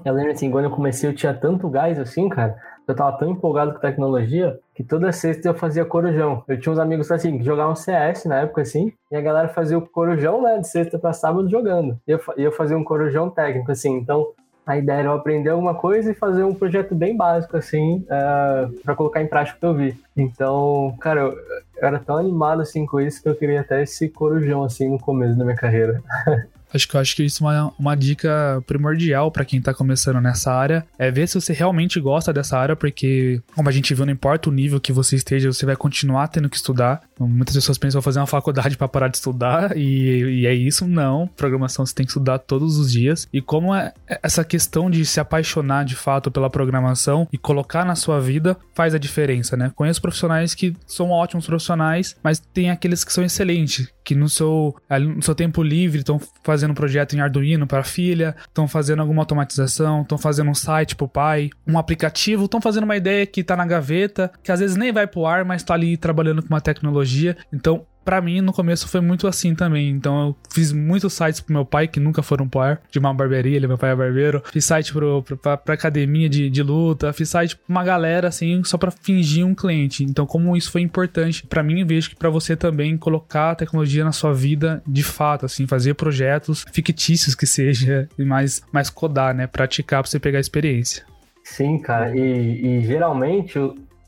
eu 0.05 0.13
lembro 0.13 0.33
assim, 0.33 0.51
quando 0.51 0.67
eu 0.67 0.71
comecei 0.71 1.09
eu 1.09 1.15
tinha 1.15 1.33
tanto 1.33 1.71
gás 1.71 1.99
assim, 1.99 2.29
cara, 2.29 2.55
eu 2.87 2.95
tava 2.95 3.17
tão 3.17 3.31
empolgado 3.31 3.73
com 3.73 3.81
tecnologia 3.81 4.59
que 4.75 4.83
toda 4.83 5.13
sexta 5.13 5.49
eu 5.49 5.55
fazia 5.55 5.85
corujão. 5.85 6.43
Eu 6.49 6.59
tinha 6.59 6.73
uns 6.73 6.79
amigos 6.79 7.11
assim 7.11 7.39
que 7.39 7.45
jogavam 7.45 7.77
CS 7.77 8.25
na 8.25 8.41
época 8.41 8.63
assim, 8.63 8.93
e 9.11 9.17
a 9.17 9.21
galera 9.21 9.49
fazia 9.49 9.79
o 9.79 9.83
corujão, 9.83 10.43
né, 10.43 10.59
de 10.59 10.69
sexta 10.69 10.99
para 10.99 11.13
sábado 11.13 11.49
jogando. 11.49 11.99
E 12.07 12.11
eu, 12.11 12.21
eu 12.37 12.53
fazia 12.53 12.77
um 12.77 12.85
corujão 12.85 13.31
técnico 13.31 13.71
assim. 13.71 13.97
Então, 13.97 14.33
a 14.67 14.79
ideia 14.79 15.01
era 15.01 15.09
eu 15.09 15.13
aprender 15.13 15.51
alguma 15.51 15.75
coisa 15.75 16.11
e 16.11 16.15
fazer 16.15 16.43
um 16.43 16.55
projeto 16.55 16.95
bem 16.95 17.17
básico, 17.17 17.57
assim, 17.57 17.99
uh, 17.99 18.07
é, 18.11 18.69
para 18.83 18.97
colocar 18.97 19.23
em 19.23 19.27
prática 19.27 19.57
o 19.57 19.61
que 19.61 19.67
eu 19.67 19.75
vi. 19.75 20.01
Então, 20.17 20.97
cara, 21.01 21.21
eu, 21.21 21.33
eu, 21.33 21.63
era 21.83 21.99
tão 21.99 22.17
animado, 22.17 22.63
assim, 22.63 22.87
com 22.87 22.99
isso 22.99 23.23
que 23.23 23.29
eu 23.29 23.35
queria 23.35 23.61
até 23.61 23.83
esse 23.83 24.09
corujão, 24.09 24.65
assim, 24.65 24.89
no 24.89 24.99
começo 24.99 25.37
da 25.37 25.45
minha 25.45 25.57
carreira. 25.57 26.03
Acho 26.75 26.89
que 26.89 26.97
eu 26.97 27.01
acho 27.01 27.15
que 27.17 27.23
isso 27.23 27.49
é 27.49 27.63
uma, 27.63 27.73
uma 27.79 27.95
dica 27.95 28.63
primordial 28.67 29.31
para 29.31 29.45
quem 29.45 29.61
tá 29.61 29.73
começando 29.73 30.21
nessa 30.21 30.53
área. 30.53 30.85
É 30.99 31.11
ver 31.11 31.29
se 31.29 31.41
você 31.41 31.53
realmente 31.53 32.01
gosta 32.01 32.33
dessa 32.33 32.59
área, 32.59 32.75
porque, 32.75 33.41
como 33.55 33.69
a 33.69 33.73
gente 33.73 33.95
viu, 33.95 34.05
não 34.05 34.13
importa 34.13 34.51
o 34.51 34.53
nível 34.53 34.81
que 34.81 34.93
você 34.93 35.17
esteja, 35.17 35.53
você 35.53 35.65
vai 35.65 35.77
continuar 35.77 36.29
tendo 36.29 36.49
que 36.49 36.57
estudar. 36.57 37.03
Muitas 37.19 37.55
pessoas 37.55 37.79
pensam 37.79 38.03
fazer 38.03 38.19
uma 38.19 38.27
faculdade 38.27 38.77
para 38.79 38.89
parar 38.89 39.09
de 39.09 39.17
estudar, 39.17 39.77
e, 39.77 40.41
e, 40.41 40.47
é 40.47 40.55
isso. 40.55 40.87
Não. 40.87 41.29
Programação 41.29 41.87
você 41.87 41.95
tem 41.95 42.05
que 42.05 42.11
estudar 42.11 42.39
todos 42.39 42.77
os 42.77 42.91
dias. 42.91 43.29
E 43.33 43.41
como 43.41 43.75
é 43.75 43.93
essa 44.23 44.45
questão 44.45 44.91
de 44.91 45.05
se 45.07 45.21
apaixonar 45.21 45.85
de 45.85 45.95
fato 45.95 46.31
pela 46.31 46.51
programação 46.51 47.29
e 47.33 47.39
colocar 47.39 47.85
na 47.85 47.95
sua 47.95 48.21
vida 48.21 48.57
faz 48.75 48.95
a 48.95 48.99
diferença, 48.99 49.57
né? 49.57 49.71
Conheço 49.75 50.03
profissionais 50.03 50.55
que 50.55 50.75
são 50.87 51.11
ótimos 51.11 51.47
profissionais, 51.47 52.17
mas 52.23 52.41
tem 52.41 52.71
aqueles 52.71 53.05
que 53.05 53.13
são 53.13 53.25
excelentes, 53.25 53.89
que 54.05 54.15
no 54.15 54.29
seu, 54.29 54.77
no 54.91 55.23
seu 55.23 55.35
tempo 55.35 55.63
livre 55.63 56.01
estão 56.01 56.21
fazendo 56.43 56.73
um 56.73 56.75
projeto 56.75 57.15
em 57.15 57.21
Arduino 57.21 57.67
para 57.67 57.81
a 57.81 57.85
filha, 57.85 58.37
estão 58.47 58.69
fazendo 58.69 59.01
alguma 59.01 59.23
automatização, 59.23 60.03
estão 60.03 60.19
fazendo 60.19 60.51
um 60.51 60.55
site 60.55 60.95
para 60.95 61.05
o 61.05 61.09
pai, 61.09 61.51
um 61.67 61.79
aplicativo, 61.79 62.45
estão 62.45 62.61
fazendo 62.61 62.85
uma 62.85 62.97
ideia 62.97 63.27
que 63.27 63.41
está 63.41 63.57
na 63.57 63.67
gaveta, 63.67 64.31
que 64.43 64.53
às 64.53 64.61
vezes 64.61 64.77
nem 64.77 64.93
vai 64.93 65.07
pro 65.07 65.25
ar, 65.25 65.45
mas 65.45 65.63
está 65.63 65.75
ali 65.75 65.97
trabalhando 65.97 66.43
com 66.43 66.49
uma 66.49 66.61
tecnologia. 66.61 67.37
Então, 67.53 67.87
para 68.05 68.21
mim 68.21 68.41
no 68.41 68.53
começo 68.53 68.89
foi 68.89 69.01
muito 69.01 69.27
assim 69.27 69.55
também. 69.55 69.91
Então 69.91 70.29
eu 70.29 70.37
fiz 70.51 70.73
muitos 70.73 71.13
sites 71.13 71.41
pro 71.41 71.55
meu 71.55 71.65
pai 71.65 71.89
que 71.89 71.99
nunca 71.99 72.23
foram 72.23 72.49
pro 72.49 72.61
ar, 72.61 72.81
de 72.91 72.99
uma 72.99 73.13
barbearia, 73.13 73.57
ele 73.57 73.67
meu 73.67 73.79
pai 73.79 73.91
é 73.91 73.97
barbeiro. 73.97 74.43
Fiz 74.53 74.65
site 74.65 74.93
pro, 74.93 75.23
pro, 75.23 75.37
pra, 75.37 75.57
pra 75.57 75.75
academia 75.75 76.29
de, 76.29 76.51
de 76.51 76.63
luta, 76.63 77.13
fiz 77.13 77.29
site 77.29 77.57
pra 77.57 77.65
uma 77.69 77.85
galera 77.85 78.29
assim, 78.29 78.63
só 78.65 78.77
para 78.77 78.91
fingir 78.91 79.47
um 79.47 79.55
cliente. 79.55 80.05
Então 80.05 80.27
como 80.27 80.57
isso 80.57 80.71
foi 80.71 80.83
importante 80.83 81.47
para 81.47 81.63
mim, 81.63 81.85
vejo 81.85 82.11
que 82.11 82.17
para 82.17 82.31
você 82.31 82.57
também 82.57 82.97
colocar 82.97 83.53
a 83.53 83.55
tecnologia 83.55 84.05
na 84.05 84.13
sua 84.13 84.33
vida 84.33 84.83
de 84.87 85.03
fato, 85.03 85.47
assim, 85.47 85.67
fazer 85.67 85.95
projetos 85.95 86.65
fictícios 86.73 87.35
que 87.35 87.47
seja 87.47 88.09
e 88.19 88.25
mais 88.25 88.63
mais 88.73 88.91
codar, 88.91 89.35
né, 89.35 89.47
praticar 89.47 90.03
para 90.03 90.11
você 90.11 90.19
pegar 90.19 90.39
a 90.39 90.41
experiência. 90.41 91.05
Sim, 91.43 91.79
cara, 91.79 92.17
e, 92.17 92.79
e 92.79 92.81
geralmente 92.87 93.59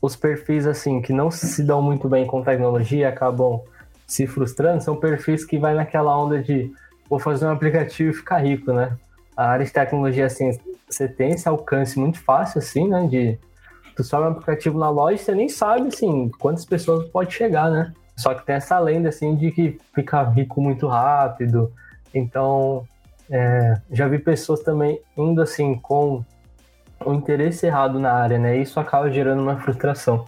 os 0.01 0.15
perfis 0.15 0.65
assim 0.65 1.01
que 1.01 1.13
não 1.13 1.29
se 1.29 1.63
dão 1.63 1.81
muito 1.81 2.07
bem 2.07 2.25
com 2.25 2.43
tecnologia 2.43 3.09
acabam 3.09 3.61
se 4.07 4.25
frustrando, 4.25 4.81
são 4.81 4.95
perfis 4.95 5.43
que 5.43 5.59
vai 5.59 5.75
naquela 5.75 6.17
onda 6.17 6.41
de 6.41 6.71
vou 7.09 7.19
fazer 7.19 7.45
um 7.45 7.51
aplicativo 7.51 8.11
e 8.11 8.13
ficar 8.13 8.39
rico, 8.39 8.71
né? 8.71 8.97
A 9.35 9.49
área 9.49 9.65
de 9.65 9.71
tecnologia, 9.71 10.25
assim, 10.25 10.57
você 10.89 11.07
tem 11.07 11.31
esse 11.31 11.47
alcance 11.47 11.99
muito 11.99 12.19
fácil, 12.19 12.59
assim, 12.59 12.87
né? 12.87 13.05
De 13.05 13.37
tu 13.95 14.03
sobe 14.03 14.27
um 14.27 14.31
aplicativo 14.31 14.77
na 14.77 14.89
loja, 14.89 15.17
você 15.17 15.35
nem 15.35 15.49
sabe, 15.49 15.87
assim, 15.87 16.29
quantas 16.39 16.65
pessoas 16.65 17.07
pode 17.09 17.33
chegar, 17.33 17.69
né? 17.69 17.93
Só 18.15 18.33
que 18.33 18.45
tem 18.45 18.55
essa 18.55 18.79
lenda, 18.79 19.09
assim, 19.09 19.35
de 19.35 19.51
que 19.51 19.77
fica 19.93 20.23
rico 20.23 20.61
muito 20.61 20.87
rápido. 20.87 21.71
Então, 22.13 22.87
é, 23.29 23.75
já 23.91 24.07
vi 24.07 24.19
pessoas 24.19 24.61
também 24.61 24.99
indo, 25.15 25.41
assim, 25.41 25.75
com 25.75 26.23
o 27.05 27.13
interesse 27.13 27.65
errado 27.65 27.99
na 27.99 28.11
área, 28.11 28.39
né? 28.39 28.57
Isso 28.57 28.79
acaba 28.79 29.11
gerando 29.11 29.41
uma 29.41 29.57
frustração. 29.57 30.25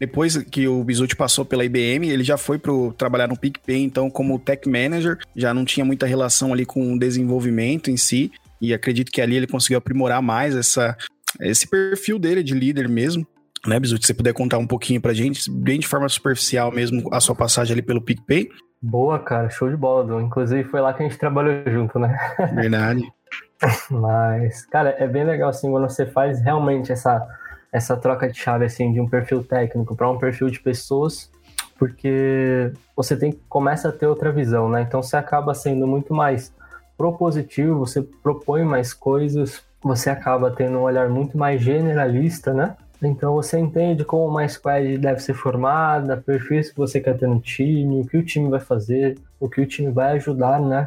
Depois 0.00 0.34
que 0.38 0.66
o 0.66 0.82
Bizuti 0.82 1.14
passou 1.14 1.44
pela 1.44 1.62
IBM, 1.62 2.08
ele 2.08 2.24
já 2.24 2.38
foi 2.38 2.58
para 2.58 2.72
trabalhar 2.96 3.28
no 3.28 3.38
PicPay, 3.38 3.82
então 3.82 4.08
como 4.08 4.38
Tech 4.38 4.66
Manager, 4.66 5.18
já 5.36 5.52
não 5.52 5.62
tinha 5.62 5.84
muita 5.84 6.06
relação 6.06 6.54
ali 6.54 6.64
com 6.64 6.94
o 6.94 6.98
desenvolvimento 6.98 7.90
em 7.90 7.98
si, 7.98 8.32
e 8.60 8.72
acredito 8.72 9.12
que 9.12 9.20
ali 9.20 9.36
ele 9.36 9.46
conseguiu 9.46 9.76
aprimorar 9.76 10.22
mais 10.22 10.56
essa, 10.56 10.96
esse 11.40 11.68
perfil 11.68 12.18
dele 12.18 12.42
de 12.42 12.54
líder 12.54 12.88
mesmo. 12.88 13.26
Né, 13.66 13.78
Bizuti, 13.78 14.06
se 14.06 14.06
você 14.06 14.14
puder 14.14 14.32
contar 14.32 14.56
um 14.56 14.66
pouquinho 14.66 15.02
pra 15.02 15.12
gente, 15.12 15.50
bem 15.50 15.78
de 15.78 15.86
forma 15.86 16.08
superficial 16.08 16.72
mesmo, 16.72 17.12
a 17.12 17.20
sua 17.20 17.34
passagem 17.34 17.74
ali 17.74 17.82
pelo 17.82 18.00
PicPay. 18.00 18.48
Boa, 18.80 19.18
cara, 19.18 19.50
show 19.50 19.68
de 19.68 19.76
bola, 19.76 20.22
Inclusive 20.22 20.64
foi 20.64 20.80
lá 20.80 20.94
que 20.94 21.02
a 21.02 21.06
gente 21.06 21.18
trabalhou 21.18 21.62
junto, 21.70 21.98
né? 21.98 22.16
Verdade. 22.54 23.02
Mas, 23.90 24.64
cara, 24.64 24.96
é 24.98 25.06
bem 25.06 25.24
legal 25.24 25.50
assim 25.50 25.70
quando 25.70 25.86
você 25.88 26.06
faz 26.06 26.40
realmente 26.40 26.90
essa, 26.90 27.26
essa 27.72 27.96
troca 27.96 28.28
de 28.28 28.38
chave 28.38 28.64
assim 28.64 28.92
de 28.92 29.00
um 29.00 29.08
perfil 29.08 29.42
técnico 29.44 29.94
para 29.94 30.10
um 30.10 30.18
perfil 30.18 30.50
de 30.50 30.60
pessoas, 30.60 31.30
porque 31.78 32.72
você 32.96 33.16
tem 33.16 33.32
começa 33.48 33.88
a 33.88 33.92
ter 33.92 34.06
outra 34.06 34.32
visão, 34.32 34.68
né? 34.68 34.82
Então 34.82 35.02
você 35.02 35.16
acaba 35.16 35.54
sendo 35.54 35.86
muito 35.86 36.12
mais 36.12 36.52
propositivo, 36.96 37.78
você 37.78 38.02
propõe 38.02 38.64
mais 38.64 38.92
coisas, 38.92 39.62
você 39.82 40.10
acaba 40.10 40.50
tendo 40.50 40.78
um 40.78 40.82
olhar 40.82 41.08
muito 41.08 41.38
mais 41.38 41.62
generalista, 41.62 42.52
né? 42.52 42.76
Então 43.02 43.32
você 43.34 43.58
entende 43.58 44.04
como 44.04 44.26
uma 44.26 44.46
squad 44.46 44.98
deve 44.98 45.20
ser 45.20 45.32
formada, 45.32 46.18
perfis 46.18 46.70
que 46.70 46.76
você 46.76 47.00
quer 47.00 47.16
ter 47.16 47.26
no 47.26 47.40
time, 47.40 48.02
o 48.02 48.06
que 48.06 48.18
o 48.18 48.24
time 48.24 48.50
vai 48.50 48.60
fazer, 48.60 49.18
o 49.40 49.48
que 49.48 49.60
o 49.60 49.66
time 49.66 49.90
vai 49.90 50.12
ajudar, 50.12 50.60
né, 50.60 50.86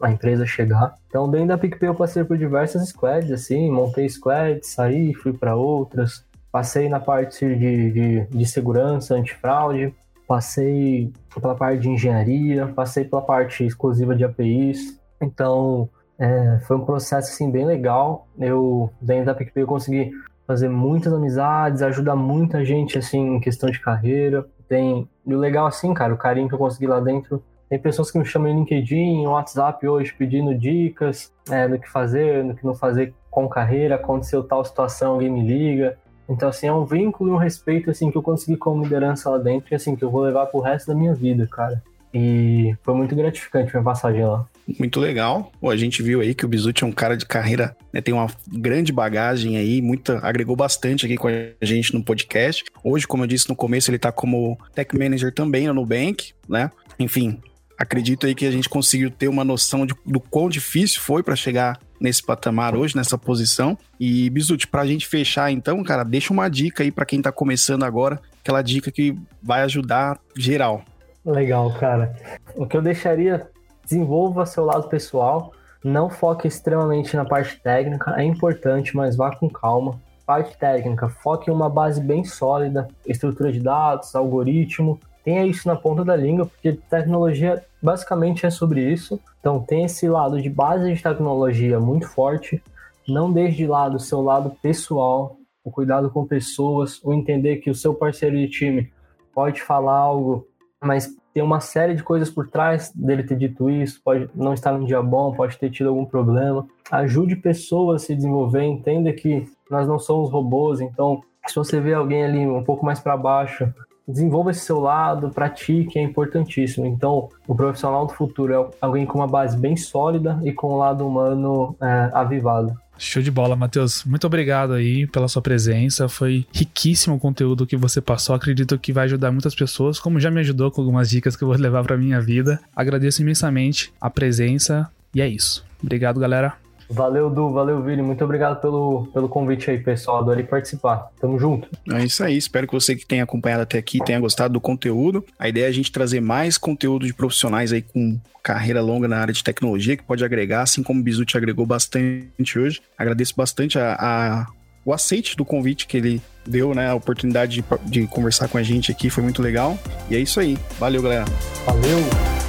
a 0.00 0.10
empresa 0.10 0.46
chegar. 0.46 0.94
Então 1.08 1.28
dentro 1.28 1.48
da 1.48 1.58
PicPay 1.58 1.88
eu 1.88 1.94
passei 1.94 2.22
por 2.22 2.36
diversas 2.36 2.88
squads, 2.88 3.32
assim, 3.32 3.70
montei 3.70 4.08
squads, 4.08 4.68
saí, 4.68 5.14
fui 5.14 5.32
para 5.32 5.56
outras, 5.56 6.24
passei 6.52 6.88
na 6.88 7.00
parte 7.00 7.46
de, 7.46 7.90
de, 7.90 8.26
de 8.26 8.46
segurança, 8.46 9.14
antifraude, 9.14 9.94
passei 10.28 11.12
pela 11.40 11.54
parte 11.54 11.80
de 11.80 11.88
engenharia, 11.88 12.66
passei 12.68 13.04
pela 13.04 13.22
parte 13.22 13.64
exclusiva 13.64 14.14
de 14.14 14.24
APIs. 14.24 15.00
Então 15.20 15.88
é, 16.18 16.58
foi 16.66 16.76
um 16.76 16.84
processo 16.84 17.32
assim 17.32 17.50
bem 17.50 17.64
legal. 17.64 18.28
Eu 18.38 18.90
dentro 19.00 19.26
da 19.26 19.34
PicPay 19.34 19.62
eu 19.62 19.66
consegui 19.66 20.12
fazer 20.50 20.68
muitas 20.68 21.12
amizades, 21.12 21.80
ajuda 21.80 22.16
muita 22.16 22.64
gente, 22.64 22.98
assim, 22.98 23.36
em 23.36 23.40
questão 23.40 23.70
de 23.70 23.78
carreira. 23.78 24.44
Tem, 24.68 25.08
e 25.24 25.34
o 25.34 25.38
legal, 25.38 25.64
assim, 25.66 25.94
cara, 25.94 26.12
o 26.12 26.18
carinho 26.18 26.48
que 26.48 26.54
eu 26.54 26.58
consegui 26.58 26.88
lá 26.88 26.98
dentro. 26.98 27.42
Tem 27.70 27.78
pessoas 27.78 28.10
que 28.10 28.18
me 28.18 28.24
chamam 28.24 28.48
em 28.48 28.56
LinkedIn, 28.56 29.22
no 29.22 29.30
WhatsApp 29.30 29.86
hoje, 29.86 30.12
pedindo 30.12 30.52
dicas 30.52 31.32
é, 31.48 31.68
do 31.68 31.78
que 31.78 31.88
fazer, 31.88 32.42
do 32.42 32.52
que 32.52 32.66
não 32.66 32.74
fazer 32.74 33.14
com 33.30 33.48
carreira. 33.48 33.94
Aconteceu 33.94 34.42
tal 34.42 34.64
situação, 34.64 35.12
alguém 35.12 35.30
me 35.30 35.46
liga. 35.46 35.96
Então, 36.28 36.48
assim, 36.48 36.66
é 36.66 36.72
um 36.72 36.84
vínculo 36.84 37.30
e 37.30 37.32
um 37.32 37.36
respeito, 37.36 37.88
assim, 37.88 38.10
que 38.10 38.18
eu 38.18 38.22
consegui 38.22 38.56
como 38.56 38.82
liderança 38.82 39.30
lá 39.30 39.38
dentro 39.38 39.72
e, 39.72 39.76
assim, 39.76 39.94
que 39.94 40.02
eu 40.02 40.10
vou 40.10 40.22
levar 40.22 40.46
pro 40.46 40.58
resto 40.58 40.88
da 40.88 40.96
minha 40.96 41.14
vida, 41.14 41.46
cara. 41.46 41.80
E 42.12 42.74
foi 42.82 42.92
muito 42.92 43.14
gratificante 43.14 43.72
minha 43.72 43.84
passagem 43.84 44.24
lá. 44.24 44.44
Muito 44.76 44.98
legal. 44.98 45.52
Pô, 45.60 45.70
a 45.70 45.76
gente 45.76 46.02
viu 46.02 46.20
aí 46.20 46.34
que 46.34 46.44
o 46.44 46.48
Bizuti 46.48 46.82
é 46.82 46.86
um 46.88 46.92
cara 46.92 47.16
de 47.16 47.24
carreira, 47.24 47.76
né, 47.92 48.00
tem 48.00 48.12
uma 48.12 48.26
grande 48.48 48.92
bagagem 48.92 49.56
aí, 49.56 49.80
muita, 49.80 50.18
agregou 50.18 50.56
bastante 50.56 51.06
aqui 51.06 51.16
com 51.16 51.28
a 51.28 51.64
gente 51.64 51.94
no 51.94 52.02
podcast. 52.02 52.64
Hoje, 52.82 53.06
como 53.06 53.22
eu 53.22 53.28
disse 53.28 53.48
no 53.48 53.54
começo, 53.54 53.92
ele 53.92 53.98
tá 53.98 54.10
como 54.10 54.58
Tech 54.74 54.96
Manager 54.96 55.32
também 55.32 55.68
no 55.68 55.74
Nubank, 55.74 56.32
né? 56.48 56.70
Enfim, 56.98 57.40
acredito 57.80 58.26
aí 58.26 58.34
que 58.34 58.44
a 58.44 58.50
gente 58.50 58.68
conseguiu 58.68 59.10
ter 59.10 59.26
uma 59.26 59.42
noção 59.42 59.86
de, 59.86 59.94
do 60.04 60.20
quão 60.20 60.50
difícil 60.50 61.00
foi 61.00 61.22
para 61.22 61.34
chegar 61.34 61.80
nesse 61.98 62.22
patamar 62.22 62.76
hoje, 62.76 62.94
nessa 62.94 63.16
posição. 63.16 63.76
E, 63.98 64.28
Bizuti, 64.28 64.68
pra 64.68 64.84
gente 64.84 65.06
fechar 65.06 65.50
então, 65.50 65.82
cara, 65.82 66.04
deixa 66.04 66.30
uma 66.30 66.50
dica 66.50 66.82
aí 66.82 66.90
para 66.90 67.06
quem 67.06 67.22
tá 67.22 67.32
começando 67.32 67.82
agora, 67.82 68.20
aquela 68.38 68.60
dica 68.60 68.92
que 68.92 69.16
vai 69.42 69.62
ajudar 69.62 70.20
geral. 70.36 70.82
Legal, 71.24 71.72
cara. 71.72 72.14
O 72.54 72.66
que 72.66 72.76
eu 72.76 72.82
deixaria, 72.82 73.48
desenvolva 73.82 74.44
seu 74.44 74.66
lado 74.66 74.86
pessoal, 74.88 75.52
não 75.82 76.10
foque 76.10 76.46
extremamente 76.46 77.16
na 77.16 77.24
parte 77.24 77.58
técnica, 77.62 78.14
é 78.14 78.24
importante, 78.24 78.94
mas 78.94 79.16
vá 79.16 79.34
com 79.34 79.48
calma. 79.48 79.98
Parte 80.26 80.56
técnica, 80.58 81.08
foque 81.08 81.50
em 81.50 81.54
uma 81.54 81.70
base 81.70 82.00
bem 82.00 82.24
sólida, 82.24 82.86
estrutura 83.06 83.50
de 83.50 83.58
dados, 83.58 84.14
algoritmo, 84.14 85.00
tenha 85.24 85.46
isso 85.46 85.66
na 85.66 85.76
ponta 85.76 86.04
da 86.04 86.14
língua, 86.14 86.46
porque 86.46 86.72
tecnologia 86.72 87.64
basicamente 87.82 88.46
é 88.46 88.50
sobre 88.50 88.82
isso. 88.92 89.20
Então 89.38 89.60
tem 89.60 89.84
esse 89.84 90.08
lado 90.08 90.40
de 90.40 90.50
base 90.50 90.92
de 90.92 91.02
tecnologia 91.02 91.78
muito 91.80 92.08
forte, 92.08 92.62
não 93.08 93.32
deixe 93.32 93.56
de 93.56 93.66
lado 93.66 93.96
o 93.96 94.00
seu 94.00 94.20
lado 94.20 94.56
pessoal, 94.62 95.36
o 95.64 95.70
cuidado 95.70 96.10
com 96.10 96.26
pessoas, 96.26 97.00
o 97.02 97.12
entender 97.12 97.56
que 97.56 97.70
o 97.70 97.74
seu 97.74 97.94
parceiro 97.94 98.36
de 98.36 98.48
time 98.48 98.92
pode 99.34 99.62
falar 99.62 99.96
algo 99.96 100.46
mas 100.82 101.14
tem 101.34 101.42
uma 101.42 101.60
série 101.60 101.94
de 101.94 102.02
coisas 102.02 102.30
por 102.30 102.48
trás 102.48 102.90
dele 102.94 103.22
ter 103.22 103.36
dito 103.36 103.68
isso, 103.68 104.00
pode 104.02 104.28
não 104.34 104.54
estar 104.54 104.72
num 104.72 104.84
dia 104.84 105.02
bom, 105.02 105.34
pode 105.34 105.58
ter 105.58 105.70
tido 105.70 105.90
algum 105.90 106.04
problema. 106.04 106.66
Ajude 106.90 107.36
pessoas 107.36 108.02
a 108.02 108.06
se 108.06 108.16
desenvolver, 108.16 108.64
entenda 108.64 109.12
que 109.12 109.44
nós 109.70 109.86
não 109.86 109.98
somos 109.98 110.30
robôs, 110.30 110.80
então 110.80 111.22
se 111.46 111.54
você 111.54 111.80
vê 111.80 111.94
alguém 111.94 112.24
ali 112.24 112.46
um 112.46 112.64
pouco 112.64 112.84
mais 112.84 112.98
para 112.98 113.16
baixo, 113.16 113.72
desenvolva 114.10 114.50
esse 114.50 114.60
seu 114.60 114.80
lado, 114.80 115.30
pratique, 115.30 115.98
é 115.98 116.02
importantíssimo. 116.02 116.86
Então, 116.86 117.28
o 117.46 117.54
profissional 117.54 118.06
do 118.06 118.12
futuro 118.12 118.52
é 118.52 118.68
alguém 118.80 119.06
com 119.06 119.18
uma 119.18 119.26
base 119.26 119.56
bem 119.56 119.76
sólida 119.76 120.40
e 120.44 120.52
com 120.52 120.74
um 120.74 120.76
lado 120.76 121.06
humano 121.06 121.76
é, 121.80 122.10
avivado. 122.12 122.76
Show 122.98 123.22
de 123.22 123.30
bola, 123.30 123.56
Matheus. 123.56 124.04
Muito 124.04 124.26
obrigado 124.26 124.74
aí 124.74 125.06
pela 125.06 125.26
sua 125.26 125.40
presença. 125.40 126.06
Foi 126.06 126.44
riquíssimo 126.52 127.16
o 127.16 127.18
conteúdo 127.18 127.66
que 127.66 127.74
você 127.74 127.98
passou. 127.98 128.34
Acredito 128.34 128.78
que 128.78 128.92
vai 128.92 129.06
ajudar 129.06 129.32
muitas 129.32 129.54
pessoas, 129.54 129.98
como 129.98 130.20
já 130.20 130.30
me 130.30 130.40
ajudou 130.40 130.70
com 130.70 130.82
algumas 130.82 131.08
dicas 131.08 131.34
que 131.34 131.42
eu 131.42 131.48
vou 131.48 131.56
levar 131.58 131.82
para 131.82 131.96
minha 131.96 132.20
vida. 132.20 132.60
Agradeço 132.76 133.22
imensamente 133.22 133.90
a 133.98 134.10
presença 134.10 134.90
e 135.14 135.22
é 135.22 135.26
isso. 135.26 135.64
Obrigado, 135.82 136.20
galera. 136.20 136.59
Valeu, 136.90 137.30
Du, 137.30 137.50
valeu, 137.50 137.80
Vini. 137.82 138.02
Muito 138.02 138.24
obrigado 138.24 138.60
pelo, 138.60 139.06
pelo 139.12 139.28
convite 139.28 139.70
aí, 139.70 139.78
pessoal. 139.78 140.18
Adorei 140.18 140.44
participar. 140.44 141.08
Tamo 141.20 141.38
junto. 141.38 141.68
É 141.92 142.04
isso 142.04 142.24
aí. 142.24 142.36
Espero 142.36 142.66
que 142.66 142.72
você 142.72 142.96
que 142.96 143.06
tenha 143.06 143.22
acompanhado 143.22 143.62
até 143.62 143.78
aqui 143.78 143.98
tenha 144.04 144.18
gostado 144.18 144.54
do 144.54 144.60
conteúdo. 144.60 145.24
A 145.38 145.48
ideia 145.48 145.66
é 145.66 145.68
a 145.68 145.72
gente 145.72 145.92
trazer 145.92 146.20
mais 146.20 146.58
conteúdo 146.58 147.06
de 147.06 147.14
profissionais 147.14 147.72
aí 147.72 147.82
com 147.82 148.18
carreira 148.42 148.80
longa 148.80 149.06
na 149.06 149.18
área 149.18 149.32
de 149.32 149.44
tecnologia 149.44 149.96
que 149.96 150.02
pode 150.02 150.24
agregar, 150.24 150.62
assim 150.62 150.82
como 150.82 151.00
o 151.00 151.02
Bizu 151.02 151.24
te 151.24 151.36
agregou 151.36 151.64
bastante 151.64 152.58
hoje. 152.58 152.80
Agradeço 152.98 153.34
bastante 153.36 153.78
a, 153.78 153.96
a 153.98 154.46
o 154.84 154.92
aceite 154.92 155.36
do 155.36 155.44
convite 155.44 155.86
que 155.86 155.96
ele 155.96 156.22
deu, 156.46 156.74
né? 156.74 156.88
A 156.88 156.94
oportunidade 156.94 157.62
de, 157.62 157.64
de 157.84 158.06
conversar 158.06 158.48
com 158.48 158.58
a 158.58 158.62
gente 158.62 158.90
aqui 158.90 159.10
foi 159.10 159.22
muito 159.22 159.42
legal. 159.42 159.78
E 160.10 160.16
é 160.16 160.18
isso 160.18 160.40
aí. 160.40 160.58
Valeu, 160.78 161.02
galera. 161.02 161.26
Valeu. 161.66 162.39